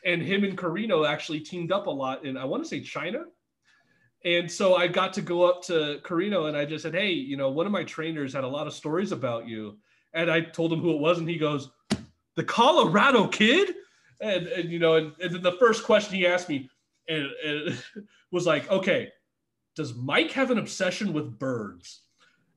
[0.06, 3.24] And him and Corino actually teamed up a lot in, I want to say China.
[4.24, 7.36] And so I got to go up to Corino and I just said, Hey, you
[7.36, 9.78] know, one of my trainers had a lot of stories about you.
[10.12, 11.70] And I told him who it was, and he goes,
[12.36, 13.74] The Colorado kid?
[14.20, 16.68] And, and you know, and, and then the first question he asked me
[17.08, 17.82] and, and
[18.30, 19.08] was like, Okay,
[19.76, 22.02] does Mike have an obsession with birds?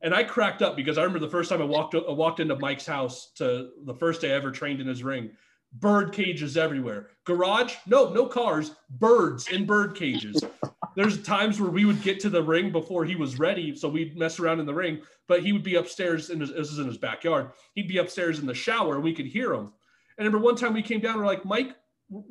[0.02, 2.58] And I cracked up because I remember the first time I walked I walked into
[2.58, 5.32] Mike's house to the first day I ever trained in his ring.
[5.80, 7.10] Bird cages everywhere.
[7.24, 7.76] Garage?
[7.88, 8.72] No, no cars.
[8.92, 10.44] Birds in bird cages.
[10.96, 14.16] There's times where we would get to the ring before he was ready, so we'd
[14.16, 15.02] mess around in the ring.
[15.28, 17.52] But he would be upstairs in his this is in his backyard.
[17.74, 19.72] He'd be upstairs in the shower, and we could hear him.
[20.18, 21.76] And I remember one time we came down, we're like, Mike,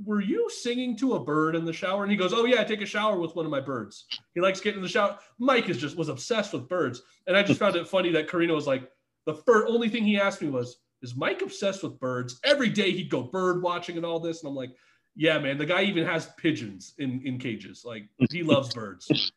[0.04, 2.02] were you singing to a bird in the shower?
[2.02, 4.06] And he goes, Oh yeah, I take a shower with one of my birds.
[4.34, 5.18] He likes getting in the shower.
[5.38, 8.54] Mike is just was obsessed with birds, and I just found it funny that Corino
[8.54, 8.88] was like,
[9.26, 12.90] the first only thing he asked me was, "Is Mike obsessed with birds?" Every day
[12.90, 14.70] he'd go bird watching and all this, and I'm like,
[15.14, 17.84] "Yeah, man, the guy even has pigeons in in cages.
[17.84, 19.30] Like he loves birds."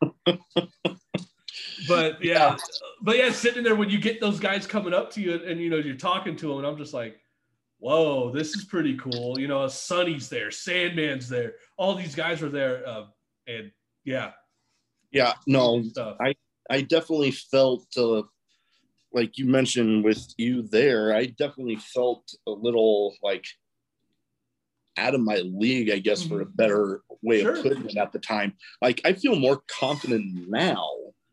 [1.88, 2.56] but yeah,
[3.02, 5.70] but yeah, sitting there when you get those guys coming up to you and, you
[5.70, 7.20] know you're talking to them, and I'm just like,
[7.78, 12.48] "Whoa, this is pretty cool." You know, Sonny's there, Sandman's there, all these guys are
[12.48, 13.06] there, uh,
[13.46, 13.70] and
[14.04, 14.32] yeah,
[15.12, 16.16] Yeah, no, stuff.
[16.68, 18.22] I definitely felt uh,
[19.12, 21.14] like you mentioned with you there.
[21.14, 23.44] I definitely felt a little like
[24.96, 27.54] out of my league, I guess, for a better way Sure.
[27.56, 28.54] of putting it at the time.
[28.82, 30.88] Like I feel more confident now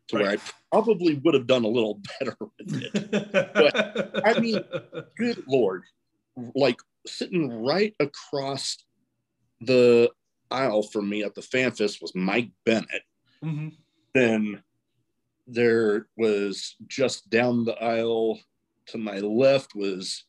[0.08, 0.36] to where I
[0.70, 3.10] probably would have done a little better with it.
[3.54, 4.62] But I mean-
[5.16, 5.82] Good lord,
[6.54, 8.78] like sitting right across
[9.60, 10.10] the
[10.50, 13.02] aisle from me at the fan fest was Mike Bennett.
[13.42, 13.76] Mhm.
[14.14, 14.62] then
[15.46, 18.40] there was just down the aisle
[18.86, 20.24] to my left was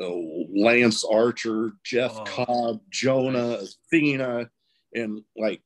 [0.00, 0.08] uh,
[0.54, 2.24] Lance Archer, Jeff Oh.
[2.24, 4.48] Cobb, Jonah, Athena,
[4.94, 5.60] and like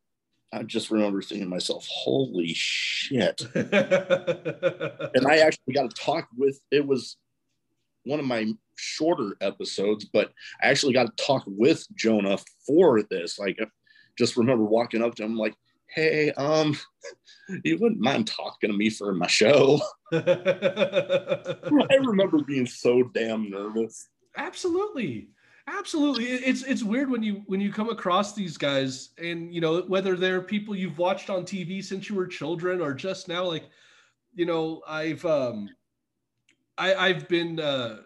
[0.53, 6.61] I just remember thinking to myself, "Holy shit!" And I actually got to talk with.
[6.71, 7.17] It was
[8.05, 10.33] one of my shorter episodes, but
[10.63, 13.39] I actually got to talk with Jonah for this.
[13.39, 13.67] Like, I
[14.19, 15.55] just remember walking up to him, like,
[15.87, 16.77] "Hey, um,
[17.65, 19.81] you wouldn't mind talking to me for my show?"
[20.13, 24.09] I remember being so damn nervous.
[24.37, 25.29] absolutely
[25.69, 29.83] absolutely it's it's weird when you when you come across these guys and you know
[29.83, 33.69] whether they're people you've watched on tv since you were children or just now like
[34.35, 35.69] you know i've um
[36.79, 37.99] i i've been uh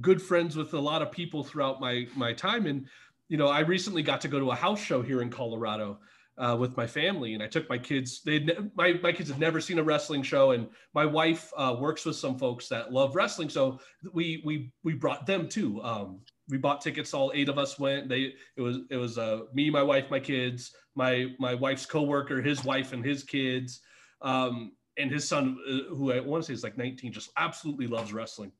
[0.00, 2.86] good friends with a lot of people throughout my my time and
[3.28, 5.98] you know i recently got to go to a house show here in colorado
[6.38, 9.58] uh, with my family and i took my kids they my, my kids had never
[9.58, 13.48] seen a wrestling show and my wife uh, works with some folks that love wrestling
[13.48, 13.78] so
[14.12, 15.82] we we we brought them too.
[15.82, 17.14] Um, we bought tickets.
[17.14, 18.08] All eight of us went.
[18.08, 22.42] They it was it was uh, me, my wife, my kids, my my wife's coworker,
[22.42, 23.80] his wife, and his kids,
[24.22, 27.86] um, and his son, uh, who I want to say is like 19, just absolutely
[27.86, 28.52] loves wrestling.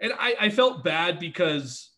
[0.00, 1.90] And I, I felt bad because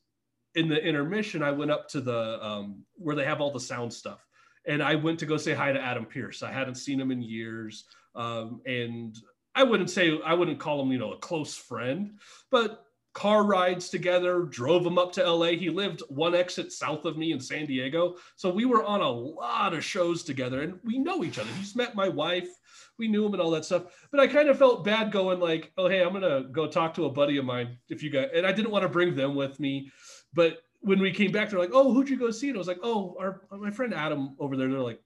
[0.55, 3.93] in the intermission, I went up to the um, where they have all the sound
[3.93, 4.25] stuff,
[4.67, 6.43] and I went to go say hi to Adam Pearce.
[6.43, 9.17] I hadn't seen him in years, um, and
[9.55, 12.19] I wouldn't say I wouldn't call him, you know, a close friend,
[12.51, 12.86] but
[13.17, 15.53] car rides together, drove him up to LA.
[15.53, 18.17] He lived one exit south of me in San Diego.
[18.37, 21.49] So we were on a lot of shows together and we know each other.
[21.57, 22.51] He's met my wife.
[22.99, 23.85] We knew him and all that stuff.
[24.11, 26.93] But I kind of felt bad going like, oh, hey, I'm going to go talk
[26.97, 29.35] to a buddy of mine if you got, and I didn't want to bring them
[29.35, 29.91] with me.
[30.35, 32.49] But when we came back, they're like, oh, who'd you go see?
[32.49, 34.69] And I was like, oh, our, my friend Adam over there.
[34.69, 35.01] They're like,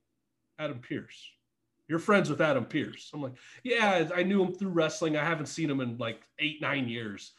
[0.59, 1.30] Adam Pearce.
[1.87, 3.09] You're friends with Adam Pearce.
[3.14, 5.16] I'm like, yeah, I knew him through wrestling.
[5.16, 7.34] I haven't seen him in like eight, nine years.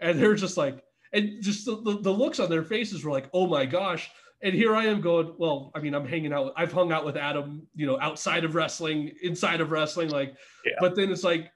[0.00, 0.82] And they're just like,
[1.12, 4.10] and just the, the, the looks on their faces were like, oh my gosh.
[4.42, 6.52] And here I am going, well, I mean, I'm hanging out.
[6.56, 10.08] I've hung out with Adam, you know, outside of wrestling, inside of wrestling.
[10.08, 10.34] Like,
[10.64, 10.72] Yeah.
[10.80, 11.50] but then it's like,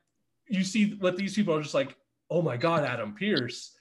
[0.49, 1.97] you see what these people are just like,
[2.31, 3.77] oh my God, Adam Pearce.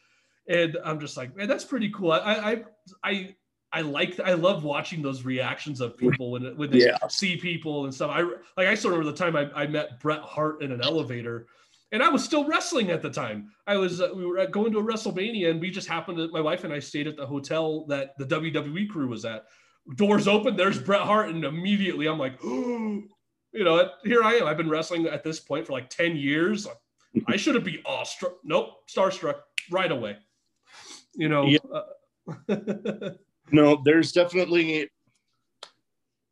[0.48, 2.12] and I'm just like, man, that's pretty cool.
[2.14, 2.64] I I
[3.04, 3.36] I
[3.74, 6.98] I like I love watching those reactions of people when when they Yeah.
[7.10, 8.12] see people and stuff.
[8.14, 8.22] I
[8.58, 11.48] like I still remember the time I, I met Bret Hart in an elevator,
[11.94, 13.52] and I was still wrestling at the time.
[13.68, 16.42] I was uh, we were going to a WrestleMania, and we just happened to my
[16.42, 19.46] wife and I stayed at the hotel that the WWE crew was at.
[19.96, 23.10] Doors open, there's Bret Hart, and immediately I'm like, you
[23.54, 24.48] know, here I am.
[24.48, 26.68] I've been wrestling at this point for like ten years.
[27.28, 28.34] I shouldn't be awestruck.
[28.44, 29.42] Nope, starstruck
[29.72, 30.18] right away.
[31.16, 31.46] You know.
[31.46, 31.60] Yeah.
[32.50, 33.10] uh,
[33.52, 34.90] No, there's definitely.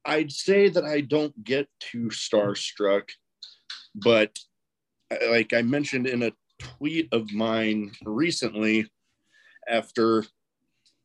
[0.04, 3.10] I'd say that I don't get too starstruck,
[3.94, 4.36] but
[5.30, 8.88] like I mentioned in a tweet of mine recently,
[9.68, 10.26] after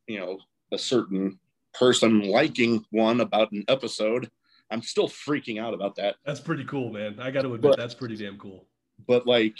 [0.06, 0.38] you know
[0.72, 1.38] a certain
[1.74, 4.30] person liking one about an episode,
[4.70, 6.16] I'm still freaking out about that.
[6.24, 7.18] That's pretty cool, man.
[7.20, 8.66] I got to admit, But- that's pretty damn cool.
[9.06, 9.54] But like,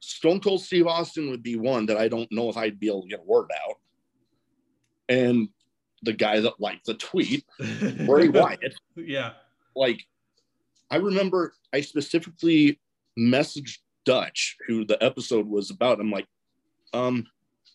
[0.00, 3.02] Stone Cold Steve Austin would be one that I don't know if I'd be able
[3.02, 3.76] to get a word out.
[5.10, 5.48] And
[6.02, 7.44] the guy that liked the tweet,
[8.06, 9.32] Bray Wyatt, yeah.
[9.76, 10.02] like
[10.90, 12.80] I remember I specifically
[13.18, 16.00] messaged Dutch, who the episode was about.
[16.00, 16.26] I'm like,
[16.92, 17.26] um,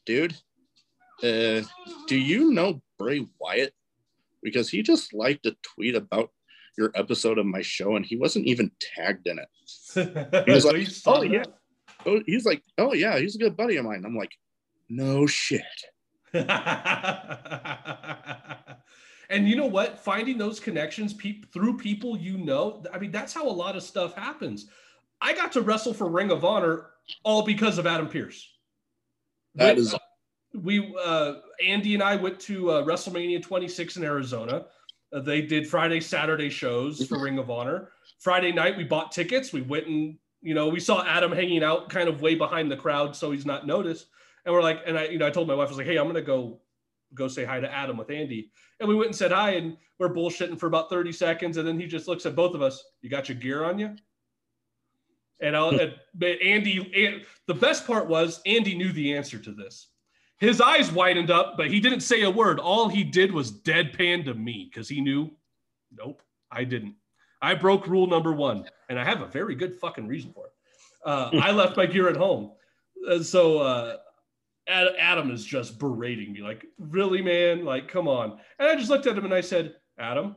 [0.06, 0.36] dude,
[1.24, 1.62] uh,
[2.08, 3.74] do you know Bray Wyatt?
[4.44, 6.32] Because he just liked a tweet about
[6.78, 9.48] your episode of my show and he wasn't even tagged in it.
[10.46, 11.46] He was like, oh yeah.
[12.06, 14.04] Oh, he's like, oh yeah, he's a good buddy of mine.
[14.06, 14.34] I'm like,
[14.90, 15.64] no shit.
[16.34, 16.50] and
[19.48, 19.98] you know what?
[20.00, 23.84] Finding those connections peop through people you know, I mean, that's how a lot of
[23.84, 24.68] stuff happens.
[25.26, 26.86] I got to wrestle for Ring of Honor
[27.24, 28.48] all because of Adam Pearce.
[29.56, 29.96] That We- is
[30.54, 31.34] we uh,
[31.66, 34.68] Andy and I went to uh, WrestleMania 26 in Arizona.
[35.12, 37.90] Uh, they did Friday, Saturday shows for Ring of Honor.
[38.20, 39.52] Friday night, we bought tickets.
[39.52, 42.78] We went and you know we saw Adam hanging out kind of way behind the
[42.78, 44.08] crowd, so he's not noticed.
[44.46, 45.98] And we're like, and I you know I told my wife I was like, hey,
[45.98, 46.60] I'm gonna go
[47.16, 48.52] go say hi to Adam with Andy.
[48.80, 51.80] And we went and said hi, and we're bullshitting for about 30 seconds, and then
[51.80, 52.84] he just looks at both of us.
[53.02, 53.96] You got your gear on you?
[55.42, 59.52] And I'll, and, but Andy, and the best part was Andy knew the answer to
[59.52, 59.88] this.
[60.38, 62.60] His eyes widened up, but he didn't say a word.
[62.60, 65.32] All he did was deadpan to me because he knew,
[65.92, 66.22] nope,
[66.52, 66.96] I didn't.
[67.42, 70.52] I broke rule number one, and I have a very good fucking reason for it.
[71.06, 72.52] Uh, I left my gear at home.
[73.08, 73.98] Uh, so uh,
[74.68, 77.64] Ad- Adam is just berating me, like, really, man?
[77.64, 78.40] Like, come on.
[78.60, 80.36] And I just looked at him and I said, Adam,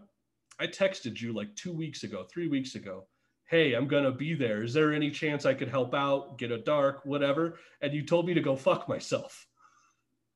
[0.61, 3.07] I texted you like two weeks ago, three weeks ago.
[3.49, 4.63] Hey, I'm gonna be there.
[4.63, 7.59] Is there any chance I could help out, get a dark, whatever?
[7.81, 9.47] And you told me to go fuck myself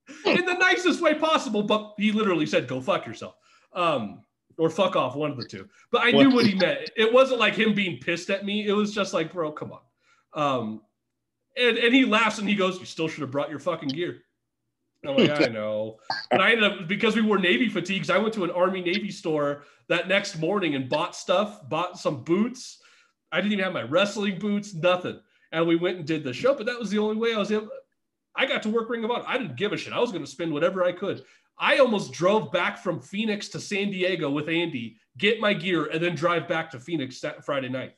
[0.27, 1.63] in the nicest way possible.
[1.63, 3.35] But he literally said, "Go fuck yourself,"
[3.75, 4.23] um,
[4.59, 5.69] or "fuck off," one of the two.
[5.91, 6.91] But I knew what he meant.
[6.97, 8.67] It wasn't like him being pissed at me.
[8.67, 9.81] It was just like, bro, come on.
[10.35, 10.83] Um,
[11.57, 14.23] and and he laughs and he goes, "You still should have brought your fucking gear."
[15.05, 15.99] I'm like, I know.
[16.31, 18.09] And I ended up because we wore Navy fatigues.
[18.09, 22.23] I went to an Army Navy store that next morning and bought stuff, bought some
[22.23, 22.81] boots.
[23.33, 25.19] I didn't even have my wrestling boots, nothing.
[25.51, 27.51] And we went and did the show, but that was the only way I was
[27.51, 27.69] able.
[28.35, 29.25] I got to work Ring of Honor.
[29.27, 29.93] I didn't give a shit.
[29.93, 31.25] I was going to spend whatever I could.
[31.59, 36.03] I almost drove back from Phoenix to San Diego with Andy, get my gear, and
[36.03, 37.95] then drive back to Phoenix that Friday night.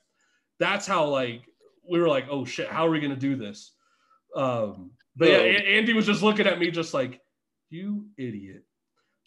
[0.58, 1.42] That's how like
[1.88, 3.72] we were like, oh shit, how are we going to do this?
[4.34, 5.36] Um, but yeah.
[5.36, 7.20] Andy was just looking at me, just like,
[7.70, 8.64] you idiot.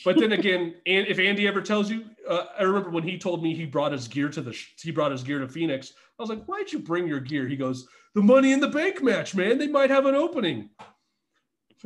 [0.05, 3.41] But then again, and if Andy ever tells you, uh, I remember when he told
[3.41, 5.93] me he brought his gear to the he brought his gear to Phoenix.
[6.19, 7.47] I was like, why'd you bring your gear?
[7.47, 9.57] He goes, the Money in the Bank match, man.
[9.57, 10.69] They might have an opening.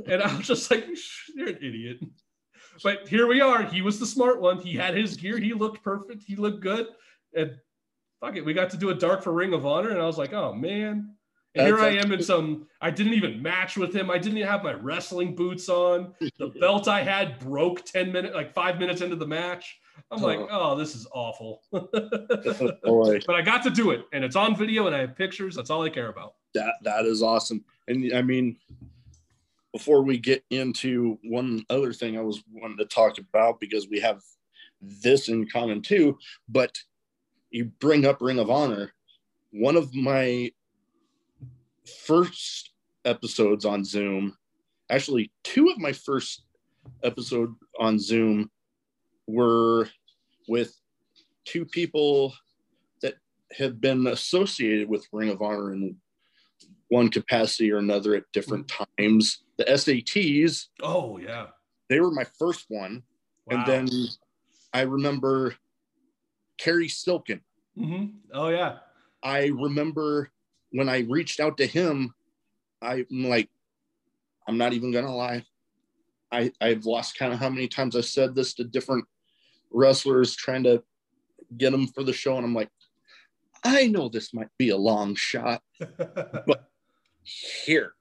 [0.05, 0.88] And I was just like,
[1.36, 1.99] you're an idiot.
[2.84, 3.64] But here we are.
[3.64, 4.59] He was the smart one.
[4.59, 5.38] He had his gear.
[5.38, 6.24] He looked perfect.
[6.24, 6.88] He looked good.
[7.36, 7.57] And
[8.20, 9.89] fuck it, we got to do a dark for Ring of Honor.
[9.89, 11.16] And I was like, oh man.
[11.54, 12.68] Here I am in some.
[12.80, 14.10] I didn't even match with him.
[14.10, 16.14] I didn't even have my wrestling boots on.
[16.38, 19.80] The belt I had broke ten minutes, like five minutes into the match.
[20.10, 20.72] I'm like, uh-huh.
[20.72, 21.62] oh, this is awful.
[21.72, 23.20] boy.
[23.28, 25.56] but I got to do it, and it's on video, and I have pictures.
[25.56, 26.36] That's all I care about.
[26.54, 28.58] that that is awesome and i mean
[29.74, 33.99] before we get into one other thing i was wanting to talk about because we
[33.99, 34.22] have
[34.82, 36.18] this in common too
[36.49, 36.78] but
[37.52, 38.93] you bring up ring of honor
[39.52, 40.52] one of my
[42.06, 42.72] first
[43.06, 44.36] episodes on zoom
[44.89, 46.44] actually two of my first
[47.04, 48.50] episode on zoom
[49.28, 49.88] were
[50.48, 50.74] with
[51.46, 52.34] two people
[53.02, 53.16] that
[53.58, 55.96] have been associated with ring of honor in
[56.89, 59.44] one capacity or another at different times.
[59.58, 61.48] The SATs, Oh yeah.
[61.89, 63.04] they were my first one.
[63.46, 63.64] Wow.
[63.66, 63.89] And then
[64.74, 65.56] I remember
[66.58, 67.39] Cary Silkin.
[67.78, 68.80] hmm Oh yeah.
[69.24, 70.32] I remember
[70.72, 72.13] when I reached out to him,
[72.82, 73.49] I'm like,
[74.47, 75.45] I'm not even gonna lie.
[76.32, 79.05] I I've lost kind of how many times I've said this to different
[79.69, 80.84] wrestlers trying to
[81.57, 82.69] get them for the show, and I'm like,
[83.63, 85.61] I know this might be a long shot,
[85.97, 86.69] but
[87.24, 87.93] here.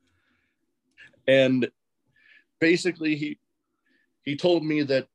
[1.27, 1.71] And
[2.61, 3.39] basically, he
[4.25, 5.09] he told me that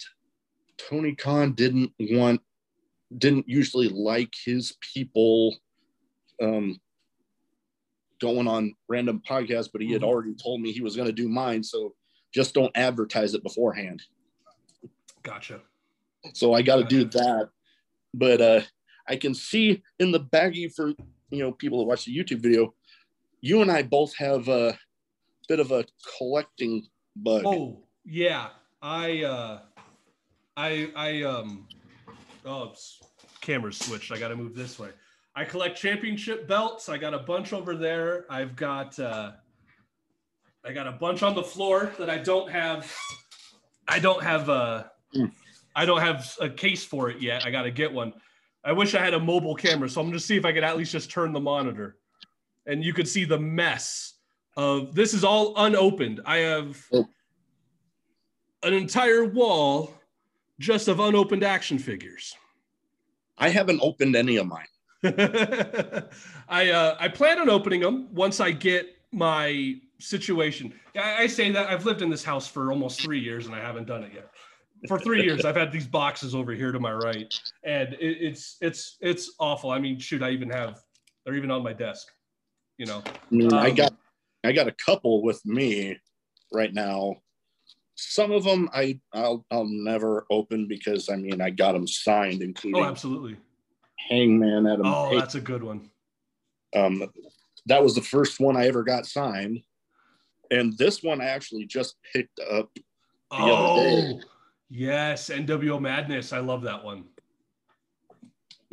[0.77, 2.41] Tony Khan didn't want
[3.17, 5.55] didn't usually like his people
[6.41, 6.79] um,
[8.21, 10.09] going on random podcasts, but he had mm-hmm.
[10.09, 11.63] already told me he was going to do mine.
[11.63, 11.93] So
[12.33, 14.03] just don't advertise it beforehand.
[15.23, 15.61] Gotcha.
[16.33, 16.95] So I got to gotcha.
[16.95, 17.49] do that.
[18.13, 18.61] But uh,
[19.07, 20.89] I can see in the baggie for
[21.29, 22.73] you know people that watch the YouTube video,
[23.41, 24.77] you and I both have a
[25.47, 25.85] bit of a
[26.17, 27.43] collecting bug.
[27.45, 28.49] Oh yeah,
[28.81, 29.59] I uh,
[30.55, 31.67] I I um
[32.45, 32.73] oh
[33.41, 34.11] camera's switched.
[34.11, 34.89] I got to move this way.
[35.35, 36.87] I collect championship belts.
[36.87, 38.25] I got a bunch over there.
[38.29, 39.33] I've got uh,
[40.63, 42.91] I got a bunch on the floor that I don't have.
[43.87, 44.91] I don't have a.
[45.13, 45.31] Mm.
[45.85, 47.45] Don't have a case for it yet.
[47.45, 48.13] I got to get one.
[48.63, 50.77] I wish I had a mobile camera, so I'm to see if I could at
[50.77, 51.97] least just turn the monitor,
[52.65, 54.13] and you could see the mess
[54.57, 56.21] of this is all unopened.
[56.25, 56.81] I have
[58.63, 59.93] an entire wall
[60.59, 62.35] just of unopened action figures.
[63.37, 64.65] I haven't opened any of mine.
[66.49, 70.73] I uh, I plan on opening them once I get my situation.
[70.95, 73.59] I, I say that I've lived in this house for almost three years and I
[73.59, 74.29] haven't done it yet.
[74.87, 77.33] For three years, I've had these boxes over here to my right,
[77.63, 79.71] and it, it's it's it's awful.
[79.71, 80.81] I mean, shoot, I even have
[81.25, 82.07] they're even on my desk.
[82.77, 83.01] You know,
[83.31, 83.93] um, I got
[84.43, 85.97] I got a couple with me
[86.53, 87.15] right now.
[87.95, 92.41] Some of them I I'll I'll never open because I mean I got them signed,
[92.43, 93.37] including oh absolutely
[94.07, 94.85] Hangman Adam.
[94.85, 95.19] Oh, Page.
[95.19, 95.89] that's a good one.
[96.75, 97.03] Um,
[97.65, 99.61] that was the first one I ever got signed,
[100.51, 102.83] and this one I actually just picked up the
[103.31, 104.19] oh, other day.
[104.69, 106.33] Yes, NWO Madness.
[106.33, 107.05] I love that one.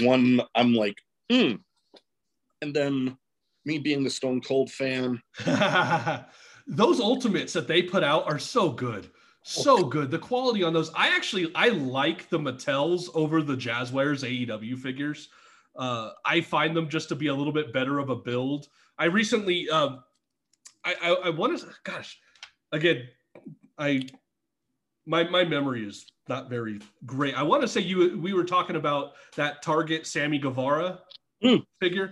[0.01, 0.97] One I'm like,
[1.31, 1.55] hmm.
[2.61, 3.17] And then
[3.65, 5.23] me being the Stone Cold fan.
[6.67, 9.11] Those ultimates that they put out are so good
[9.43, 10.11] so good.
[10.11, 15.29] The quality on those, I actually I like the Mattels over the Jazwares AEW figures.
[15.75, 18.69] Uh, I find them just to be a little bit better of a build.
[18.99, 20.03] I recently, um,
[20.85, 22.19] I I, I want to, gosh,
[22.73, 23.09] again,
[23.79, 24.07] I
[25.07, 27.35] my my memory is not very great.
[27.35, 31.01] I want to say you we were talking about that Target Sammy Guevara
[31.43, 31.65] mm.
[31.81, 32.11] figure.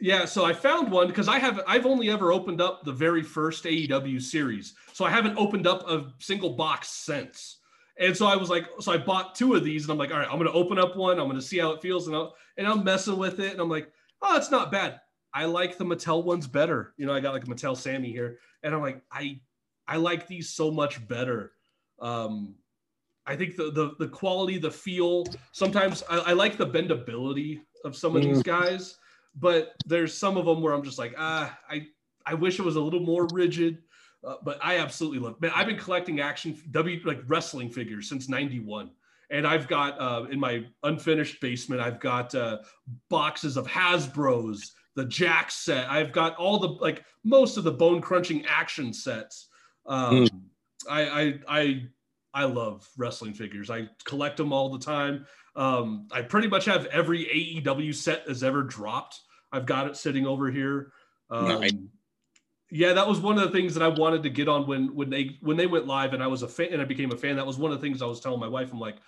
[0.00, 3.22] Yeah, so I found one because I have I've only ever opened up the very
[3.22, 4.74] first AEW series.
[4.94, 7.58] So I haven't opened up a single box since.
[7.98, 10.18] And so I was like, so I bought two of these and I'm like, all
[10.18, 12.26] right, I'm gonna open up one, I'm gonna see how it feels, and, i
[12.56, 13.92] and I'm messing with it, and I'm like,
[14.22, 15.00] oh, it's not bad.
[15.34, 16.94] I like the Mattel ones better.
[16.96, 19.40] You know, I got like a Mattel Sammy here, and I'm like, I
[19.86, 21.52] I like these so much better.
[22.00, 22.54] Um,
[23.26, 25.26] I think the the the quality, the feel.
[25.52, 28.32] Sometimes I, I like the bendability of some of mm.
[28.32, 28.96] these guys
[29.34, 31.86] but there's some of them where I'm just like, ah, I
[32.26, 33.78] I wish it was a little more rigid.
[34.22, 35.40] Uh, but I absolutely love.
[35.40, 38.90] Man, I've been collecting action W like wrestling figures since '91,
[39.30, 41.80] and I've got uh, in my unfinished basement.
[41.80, 42.58] I've got uh,
[43.08, 45.88] boxes of Hasbro's, the Jakks set.
[45.88, 49.48] I've got all the like most of the bone crunching action sets.
[49.86, 50.40] Um, mm.
[50.88, 51.82] I, I I
[52.32, 53.70] I love wrestling figures.
[53.70, 55.26] I collect them all the time.
[55.56, 59.20] Um, I pretty much have every AEW set that's ever dropped.
[59.52, 60.92] I've got it sitting over here.
[61.28, 61.46] Um,
[62.70, 65.10] Yeah, that was one of the things that I wanted to get on when when
[65.10, 67.34] they when they went live and I was a fan and I became a fan.
[67.34, 68.72] That was one of the things I was telling my wife.
[68.72, 68.98] I'm like,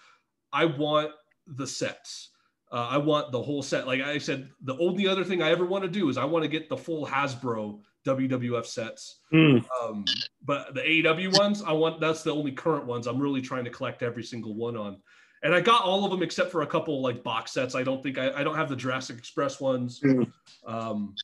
[0.53, 1.13] I want
[1.47, 2.31] the sets.
[2.73, 3.87] Uh, I want the whole set.
[3.87, 6.43] Like I said, the only other thing I ever want to do is I want
[6.43, 9.21] to get the full Hasbro WWF sets.
[9.33, 9.65] Mm.
[9.83, 10.05] Um,
[10.45, 13.71] but the AEW ones, I want that's the only current ones I'm really trying to
[13.71, 14.97] collect every single one on
[15.43, 17.75] and I got all of them except for a couple like box sets.
[17.75, 20.01] I don't think I, I don't have the Jurassic Express ones.
[20.01, 20.31] Mm.
[20.67, 21.15] Um,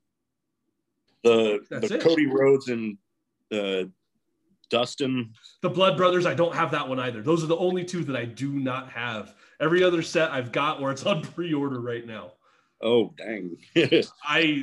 [1.23, 2.01] the the it.
[2.01, 2.99] Cody Rhodes and
[3.53, 3.85] uh,
[4.71, 5.33] Dustin.
[5.63, 6.27] The Blood Brothers.
[6.27, 7.23] I don't have that one either.
[7.23, 9.35] Those are the only two that I do not have.
[9.61, 12.33] Every other set I've got where it's on pre-order right now.
[12.81, 13.57] Oh dang!
[14.25, 14.61] I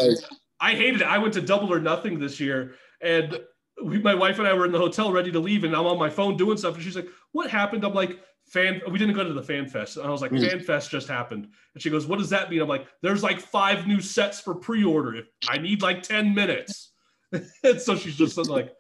[0.60, 1.08] I hated it.
[1.08, 3.40] I went to Double or Nothing this year, and
[3.84, 6.00] we, my wife and I were in the hotel ready to leave, and I'm on
[6.00, 9.24] my phone doing stuff, and she's like, "What happened?" I'm like, fan we didn't go
[9.24, 10.50] to the fan fest and i was like mm.
[10.50, 13.40] fan fest just happened and she goes what does that mean i'm like there's like
[13.40, 16.92] five new sets for pre-order if i need like 10 minutes
[17.64, 18.72] and so she's just like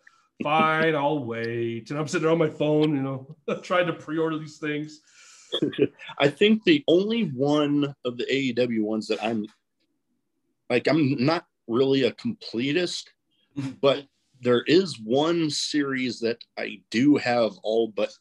[0.43, 4.37] fine i'll wait and i'm sitting there on my phone you know trying to pre-order
[4.37, 5.01] these things
[6.19, 9.45] i think the only one of the aew ones that i'm
[10.69, 13.05] like i'm not really a completist
[13.57, 13.71] mm-hmm.
[13.81, 14.05] but
[14.41, 18.11] there is one series that I do have all but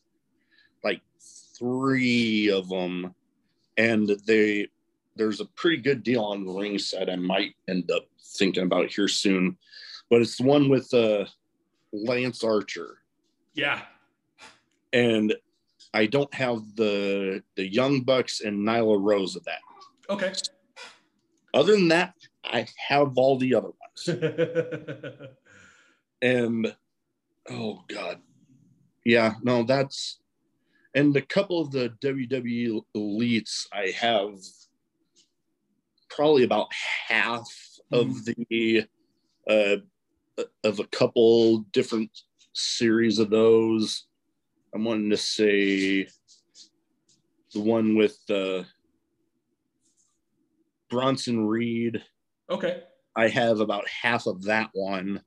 [0.83, 1.01] like
[1.59, 3.15] three of them,
[3.77, 4.69] and they
[5.17, 7.09] there's a pretty good deal on the ringside.
[7.09, 8.07] I might end up
[8.37, 9.57] thinking about here soon,
[10.11, 11.27] but it's the one with uh,
[11.93, 12.99] Lance Archer.
[13.55, 13.83] Yeah,
[14.93, 15.35] and
[15.95, 19.61] I don't have the the Young Bucks and Nyla Rose of that.
[20.11, 20.33] Okay.
[21.55, 22.15] Other than that,
[22.45, 24.09] I have all the other ones.
[26.23, 26.75] and
[27.49, 28.21] oh god,
[29.05, 30.19] yeah, no, that's
[30.95, 34.35] and a couple of the WWE elites I have
[36.11, 36.69] probably about
[37.09, 37.49] half
[37.93, 38.43] of Mm-hmm.
[38.51, 38.85] the
[39.49, 39.77] uh,
[40.65, 42.11] of a couple different
[42.55, 44.07] series of those.
[44.75, 46.09] I'm wanting to say
[47.53, 48.65] the one with uh,
[50.91, 52.03] Bronson Reed.
[52.51, 52.83] okay.
[53.17, 55.23] I have about half of that one.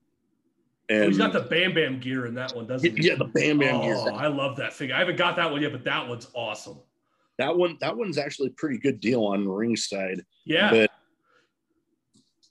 [0.89, 3.07] And Oh, He's got the Bam Bam gear in that one, doesn't he?
[3.07, 4.13] yeah, the Bam Bam oh, gear.
[4.13, 4.93] I love that figure.
[4.93, 6.79] I haven't got that one yet, but that one's awesome.
[7.37, 10.21] That one, that one's actually a pretty good deal on ringside.
[10.45, 10.69] Yeah.
[10.69, 10.91] But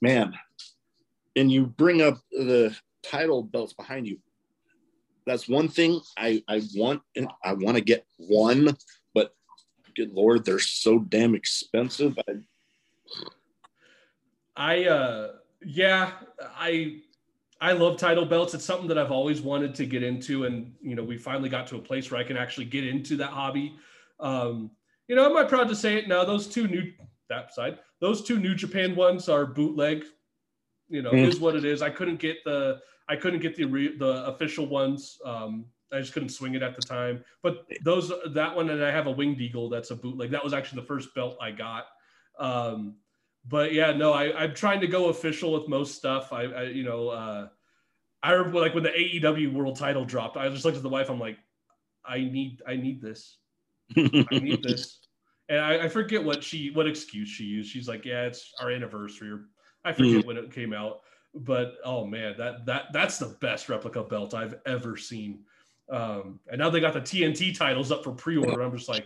[0.01, 0.33] man,
[1.35, 4.17] and you bring up the title belts behind you.
[5.27, 7.01] That's one thing I I want.
[7.15, 8.75] and I want to get one,
[9.13, 9.35] but
[9.95, 12.17] good lord, they're so damn expensive.
[12.27, 12.33] I,
[14.55, 15.31] I uh
[15.65, 16.13] yeah,
[16.57, 17.01] I
[17.59, 18.53] I love title belts.
[18.53, 21.67] It's something that I've always wanted to get into and you know, we finally got
[21.67, 23.75] to a place where I can actually get into that hobby.
[24.19, 24.71] Um
[25.07, 26.07] you know, am I proud to say it?
[26.07, 26.91] No, those two new
[27.29, 30.05] that side, those two New Japan ones are bootleg.
[30.89, 31.27] You know, Mm.
[31.27, 31.81] is what it is.
[31.81, 35.19] I couldn't get the I couldn't get the re, the official ones.
[35.25, 37.23] Um I just couldn't swing it at the time.
[37.41, 40.31] But those that one and I have a winged eagle that's a bootleg.
[40.31, 41.85] That was actually the first belt I got.
[42.39, 42.95] Um
[43.49, 46.33] but yeah, no, I, I'm trying to go official with most stuff.
[46.33, 47.47] I, I you know, uh,
[48.21, 51.09] I remember like when the AEW world title dropped, I just looked at the wife.
[51.09, 51.37] I'm like,
[52.05, 53.37] I need, I need this.
[53.95, 54.99] I need this.
[55.49, 57.71] And I, I forget what she, what excuse she used.
[57.71, 59.31] She's like, yeah, it's our anniversary.
[59.31, 59.45] Or
[59.85, 60.99] I forget when it came out.
[61.33, 65.39] But oh man, that that that's the best replica belt I've ever seen.
[65.89, 68.61] Um, and now they got the TNT titles up for pre-order.
[68.61, 69.05] I'm just like,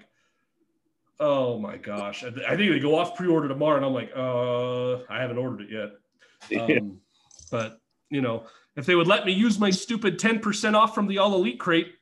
[1.19, 2.23] oh my gosh.
[2.23, 5.69] I think they go off pre-order tomorrow, and I'm like, uh, I haven't ordered it
[5.71, 6.59] yet.
[6.59, 6.99] Um,
[7.51, 8.45] but you know,
[8.75, 11.93] if they would let me use my stupid 10% off from the All Elite crate,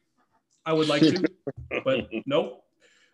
[0.65, 1.23] I would like to.
[1.83, 2.63] but nope.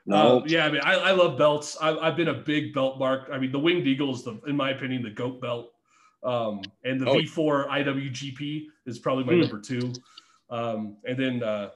[0.05, 1.77] no, Uh, yeah, I mean, I, I love belts.
[1.81, 3.29] I, I've been a big belt mark.
[3.31, 5.71] I mean, the Winged Eagle is the, in my opinion, the goat belt.
[6.25, 7.15] Um, and the Oh.
[7.15, 9.41] V4 IWGP is probably my Hmm.
[9.41, 9.93] number two.
[10.49, 11.71] Um, and then, uh,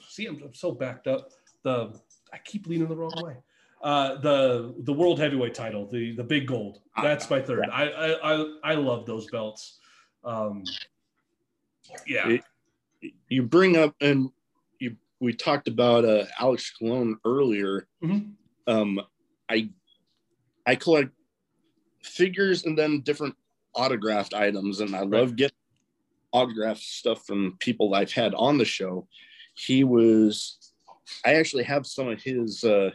[0.00, 1.30] see, I'm, I'm so backed up.
[1.62, 2.00] The
[2.32, 3.36] I keep leaning the wrong way.
[3.82, 6.80] Uh, the the world heavyweight title, the the big gold.
[7.02, 7.68] That's my third.
[7.70, 9.78] I I I, I love those belts.
[10.24, 10.64] Um,
[12.06, 12.28] yeah.
[12.28, 12.44] It-
[13.28, 14.30] you bring up and
[14.78, 17.88] you we talked about uh, Alex Colon earlier.
[18.02, 18.34] Mhm.
[18.68, 19.00] Um,
[19.50, 19.70] I
[20.66, 21.10] I collect
[22.02, 23.34] figures and then different
[23.74, 25.56] autographed items, and I love getting
[26.32, 29.06] autographed stuff from people I've had on the show.
[29.54, 30.72] He was,
[31.24, 32.90] I actually have some of his uh,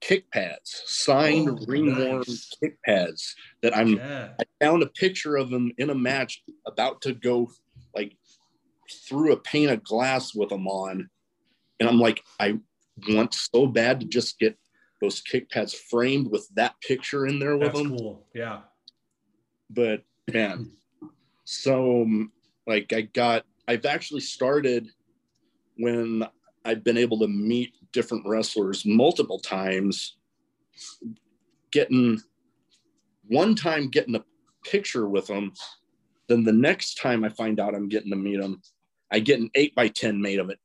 [0.00, 2.50] kick pads, signed Oh, ring worn nice.
[2.62, 4.30] kick pads that I'm yeah.
[4.40, 7.50] I found a picture of him in a match about to go
[7.94, 8.16] like
[9.08, 11.08] through a pane of glass with him on.
[11.80, 12.58] And I'm like, I
[13.08, 14.56] want so bad to just get
[15.00, 17.96] those kick pads framed with that picture in there with That's him.
[17.96, 18.26] cool.
[18.34, 18.60] Yeah.
[19.70, 20.02] But
[20.32, 20.72] man,
[21.44, 22.32] so um,
[22.66, 24.88] like I got, I've actually started
[25.76, 26.24] when
[26.64, 30.16] I've been able to meet different wrestlers multiple times,
[31.70, 32.20] getting
[33.28, 34.24] one time getting a
[34.64, 35.52] picture with them.
[36.28, 38.60] Then the next time I find out I'm getting to meet them,
[39.10, 40.58] I get an eight by 10 made of it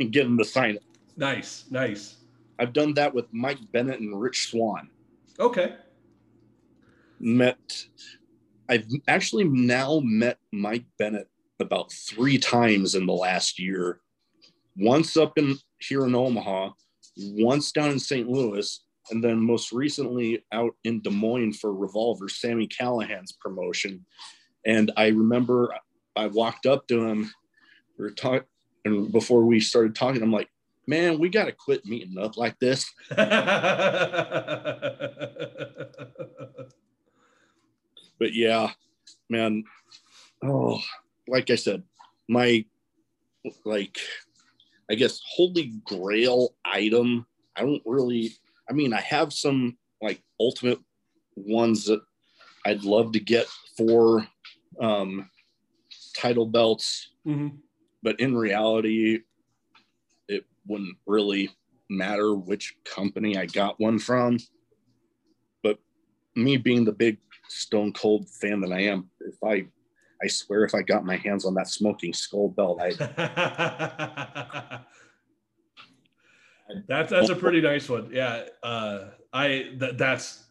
[0.00, 0.84] and get them to sign it.
[1.16, 1.64] Nice.
[1.70, 2.16] Nice.
[2.58, 4.88] I've done that with Mike Bennett and Rich Swann.
[5.38, 5.76] Okay.
[7.20, 7.84] Met,
[8.68, 11.28] I've actually now met Mike Bennett
[11.60, 14.00] about three times in the last year.
[14.76, 16.70] Once up in here in Omaha,
[17.16, 18.28] once down in St.
[18.28, 24.04] Louis, and then most recently out in Des Moines for Revolver, Sami Callihan's promotion.
[24.66, 25.72] And I remember
[26.16, 27.30] I walked up to him,
[27.98, 28.46] we were talking,
[28.84, 30.48] and before we started talking, I'm like,
[30.86, 32.92] man, we got to quit meeting up like this.
[38.18, 38.70] But yeah,
[39.28, 39.64] man,
[40.42, 40.80] oh,
[41.28, 41.82] like I said,
[42.28, 42.64] my,
[43.64, 43.98] like,
[44.90, 47.26] I guess, holy grail item.
[47.56, 48.32] I don't really,
[48.68, 50.78] I mean, I have some like ultimate
[51.36, 52.00] ones that
[52.64, 53.46] I'd love to get
[53.76, 54.26] for
[54.80, 55.30] um,
[56.14, 57.58] title belts, Mhm.
[58.02, 59.20] but in reality,
[60.28, 61.50] it wouldn't really
[61.88, 64.38] matter which company I got one from.
[65.62, 65.78] But
[66.34, 67.18] me being the big
[67.48, 69.66] Stone Cold fan that I am, if I,
[70.22, 72.90] I swear, if I got my hands on that smoking skull belt, I
[76.88, 78.08] that's that's a pretty nice one.
[78.12, 78.44] Yeah.
[78.62, 80.44] Uh, I that, that's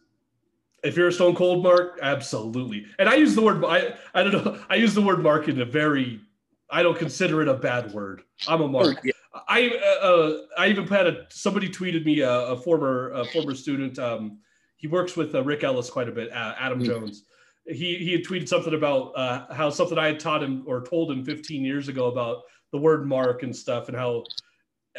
[0.84, 2.86] if you're a Stone Cold Mark, absolutely.
[3.00, 4.60] And I use the word I I don't know.
[4.70, 6.22] I use the word Mark in a very
[6.70, 8.22] I don't consider it a bad word.
[8.48, 9.00] I'm a Mark.
[9.04, 9.14] yeah,
[9.48, 9.70] I
[10.02, 13.98] uh, I even had a somebody tweeted me a, a former a former student.
[14.00, 14.40] Um,
[14.78, 16.32] he works with uh, Rick Ellis quite a bit.
[16.32, 16.86] Uh, Adam Mm.
[16.86, 17.24] Jones.
[17.68, 21.10] He he had tweeted something about uh, how something I had taught him or told
[21.12, 24.24] him 15 years ago about the word mark and stuff and how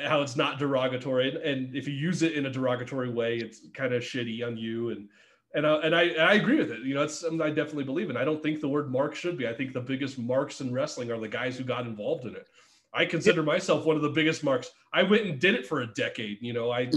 [0.04, 3.60] how it's not derogatory and, and if you use it in a derogatory way, it's
[3.72, 5.08] kind of shitty on you and.
[5.54, 6.80] And, uh, and I and I agree with it.
[6.80, 8.16] You know, it's something I definitely believe in.
[8.16, 9.48] I don't think the word mark should be.
[9.48, 12.46] I think the biggest marks in wrestling are the guys who got involved in it.
[12.92, 14.70] I consider myself one of the biggest marks.
[14.92, 16.38] I went and did it for a decade.
[16.42, 16.90] You know, I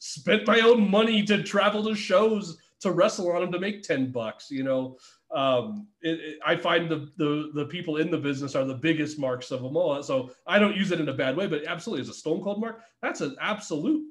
[0.00, 4.12] spent my own money to travel to shows to wrestle on them to make 10
[4.12, 4.50] bucks.
[4.50, 4.96] You know,
[5.34, 9.18] um, it, it- I find the, the, the people in the business are the biggest
[9.18, 10.00] marks of them all.
[10.02, 12.60] So I don't use it in a bad way, but absolutely as a stone cold
[12.60, 14.04] mark, that's an absolute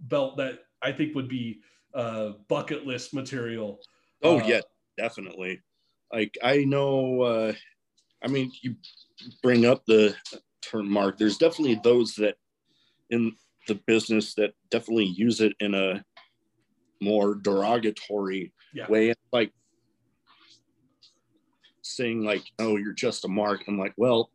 [0.00, 1.60] belt that I think would be
[1.94, 3.78] uh, bucket list material.
[4.22, 4.60] Oh Uh, yeah,
[4.98, 5.60] definitely.
[6.12, 7.52] Like I know uh
[8.22, 8.74] I mean you
[9.42, 10.14] bring up the
[10.60, 11.18] term mark.
[11.18, 12.36] There's definitely those that
[13.10, 13.32] in
[13.68, 16.04] the business that definitely use it in a
[17.00, 18.88] more derogatory Yeah.
[18.88, 19.14] way.
[19.32, 19.52] Like
[21.82, 23.62] saying like, oh, you're just a mark.
[23.66, 24.30] I'm like, well,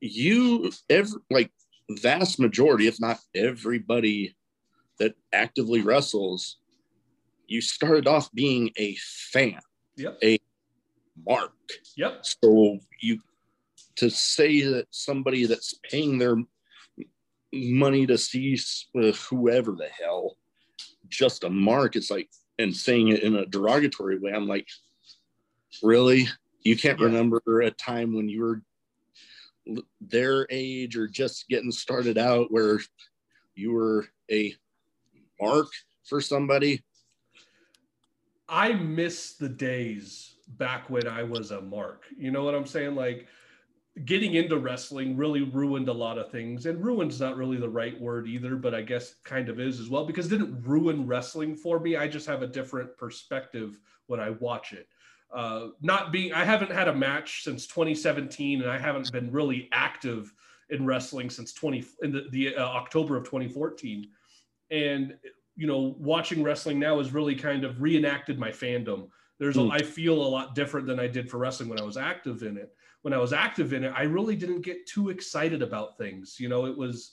[0.00, 1.50] you ever like
[1.90, 4.36] vast majority, if not everybody
[4.98, 6.58] that actively wrestles,
[7.46, 8.96] you started off being a
[9.32, 9.60] fan,
[9.96, 10.18] Yep.
[10.22, 10.38] A
[11.26, 11.52] mark.
[11.96, 12.24] Yep.
[12.42, 13.20] So you
[13.96, 16.36] to say that somebody that's paying their
[17.54, 18.58] money to see
[18.96, 20.36] uh, whoever the hell
[21.08, 22.28] just a mark, it's like
[22.58, 24.32] and saying it in a derogatory way.
[24.32, 24.66] I'm like,
[25.82, 26.28] really?
[26.62, 27.06] You can't Yeah.
[27.06, 28.62] remember a time when you were
[30.00, 32.80] their age or just getting started out where
[33.54, 34.54] you were a
[35.40, 35.68] mark
[36.04, 36.82] for somebody?
[38.48, 42.04] I miss the days back when I was a mark.
[42.16, 42.94] You know what I'm saying?
[42.94, 43.26] Like
[44.04, 46.66] getting into wrestling really ruined a lot of things.
[46.66, 49.88] And ruin's not really the right word either, but I guess kind of is as
[49.88, 51.96] well because it didn't ruin wrestling for me.
[51.96, 53.78] I just have a different perspective
[54.08, 54.88] when I watch it.
[55.32, 59.68] Uh, not being, I haven't had a match since 2017, and I haven't been really
[59.72, 60.32] active
[60.70, 64.08] in wrestling since 20 in the, the uh, October of 2014.
[64.70, 65.14] And
[65.56, 69.08] you know, watching wrestling now has really kind of reenacted my fandom.
[69.38, 69.70] There's, a, Hmm.
[69.70, 72.56] I feel a lot different than I did for wrestling when I was active in
[72.56, 72.74] it.
[73.04, 76.36] When I was active in it, I really didn't get too excited about things.
[76.40, 77.12] You know, it was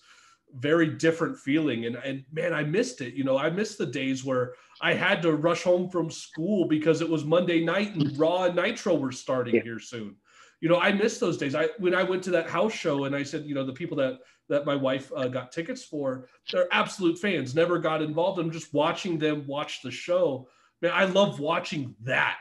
[0.55, 3.13] very different feeling, and and man, I missed it.
[3.13, 7.01] You know, I missed the days where I had to rush home from school because
[7.01, 9.63] it was Monday night and Raw and Nitro were starting Yeah.
[9.63, 10.15] here soon.
[10.61, 11.55] You know, I missed those days.
[11.55, 13.97] I when I went to that house show and I said, you know, the people
[13.97, 17.53] that that my wife uh, got tickets for, they're absolute fans.
[17.53, 18.39] Never got involved.
[18.39, 20.47] I'm just watching them watch the show.
[20.81, 22.37] Man, I love watching that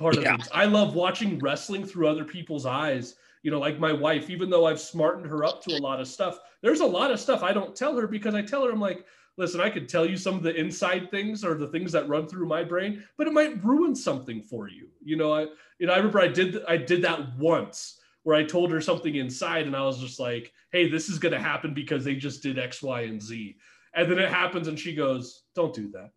[0.00, 0.32] part of Yeah.
[0.32, 0.48] things.
[0.52, 3.14] I love watching wrestling through other people's eyes.
[3.42, 6.08] You know, like my wife, even though I've smartened her up to a lot of
[6.08, 8.80] stuff, there's a lot of stuff I don't tell her because I tell her, I'm
[8.80, 12.08] like, listen, I could tell you some of the inside things or the things that
[12.08, 14.88] run through my brain, but it might ruin something for you.
[15.02, 15.46] You know, I,
[15.78, 19.14] you know, I remember I did, I did that once where I told her something
[19.14, 22.42] inside and I was just like, hey, this is going to happen because they just
[22.42, 23.56] did X, Y, and Z.
[23.94, 26.10] And then it happens and she goes, don't do that.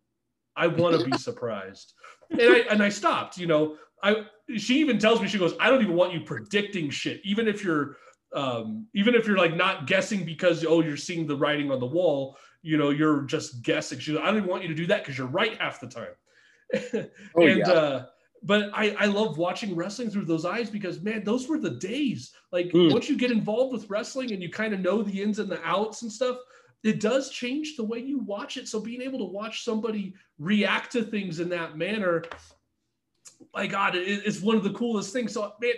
[0.56, 1.94] I want to be surprised.
[2.30, 5.70] And I, and I stopped, you know, I, she even tells me, she goes, I
[5.70, 7.20] don't even want you predicting shit.
[7.24, 7.96] Even if you're,
[8.34, 11.86] um, even if you're like not guessing because, oh, you're seeing the writing on the
[11.86, 13.98] wall, you know, you're just guessing.
[13.98, 15.86] She goes, I don't even want you to do that because you're right half the
[15.86, 16.14] time.
[17.36, 17.72] Oh, and yeah.
[17.72, 18.06] uh
[18.46, 22.32] but I, I love watching wrestling through those eyes because man, those were the days.
[22.52, 22.92] Like Mm.
[22.92, 25.62] once you get involved with wrestling and you kind of know the ins and the
[25.64, 26.36] outs and stuff,
[26.84, 28.68] it does change the way you watch it.
[28.68, 32.24] So being able to watch somebody react to things in that manner,
[33.54, 35.32] my God, it, it's one of the coolest things.
[35.32, 35.72] So man,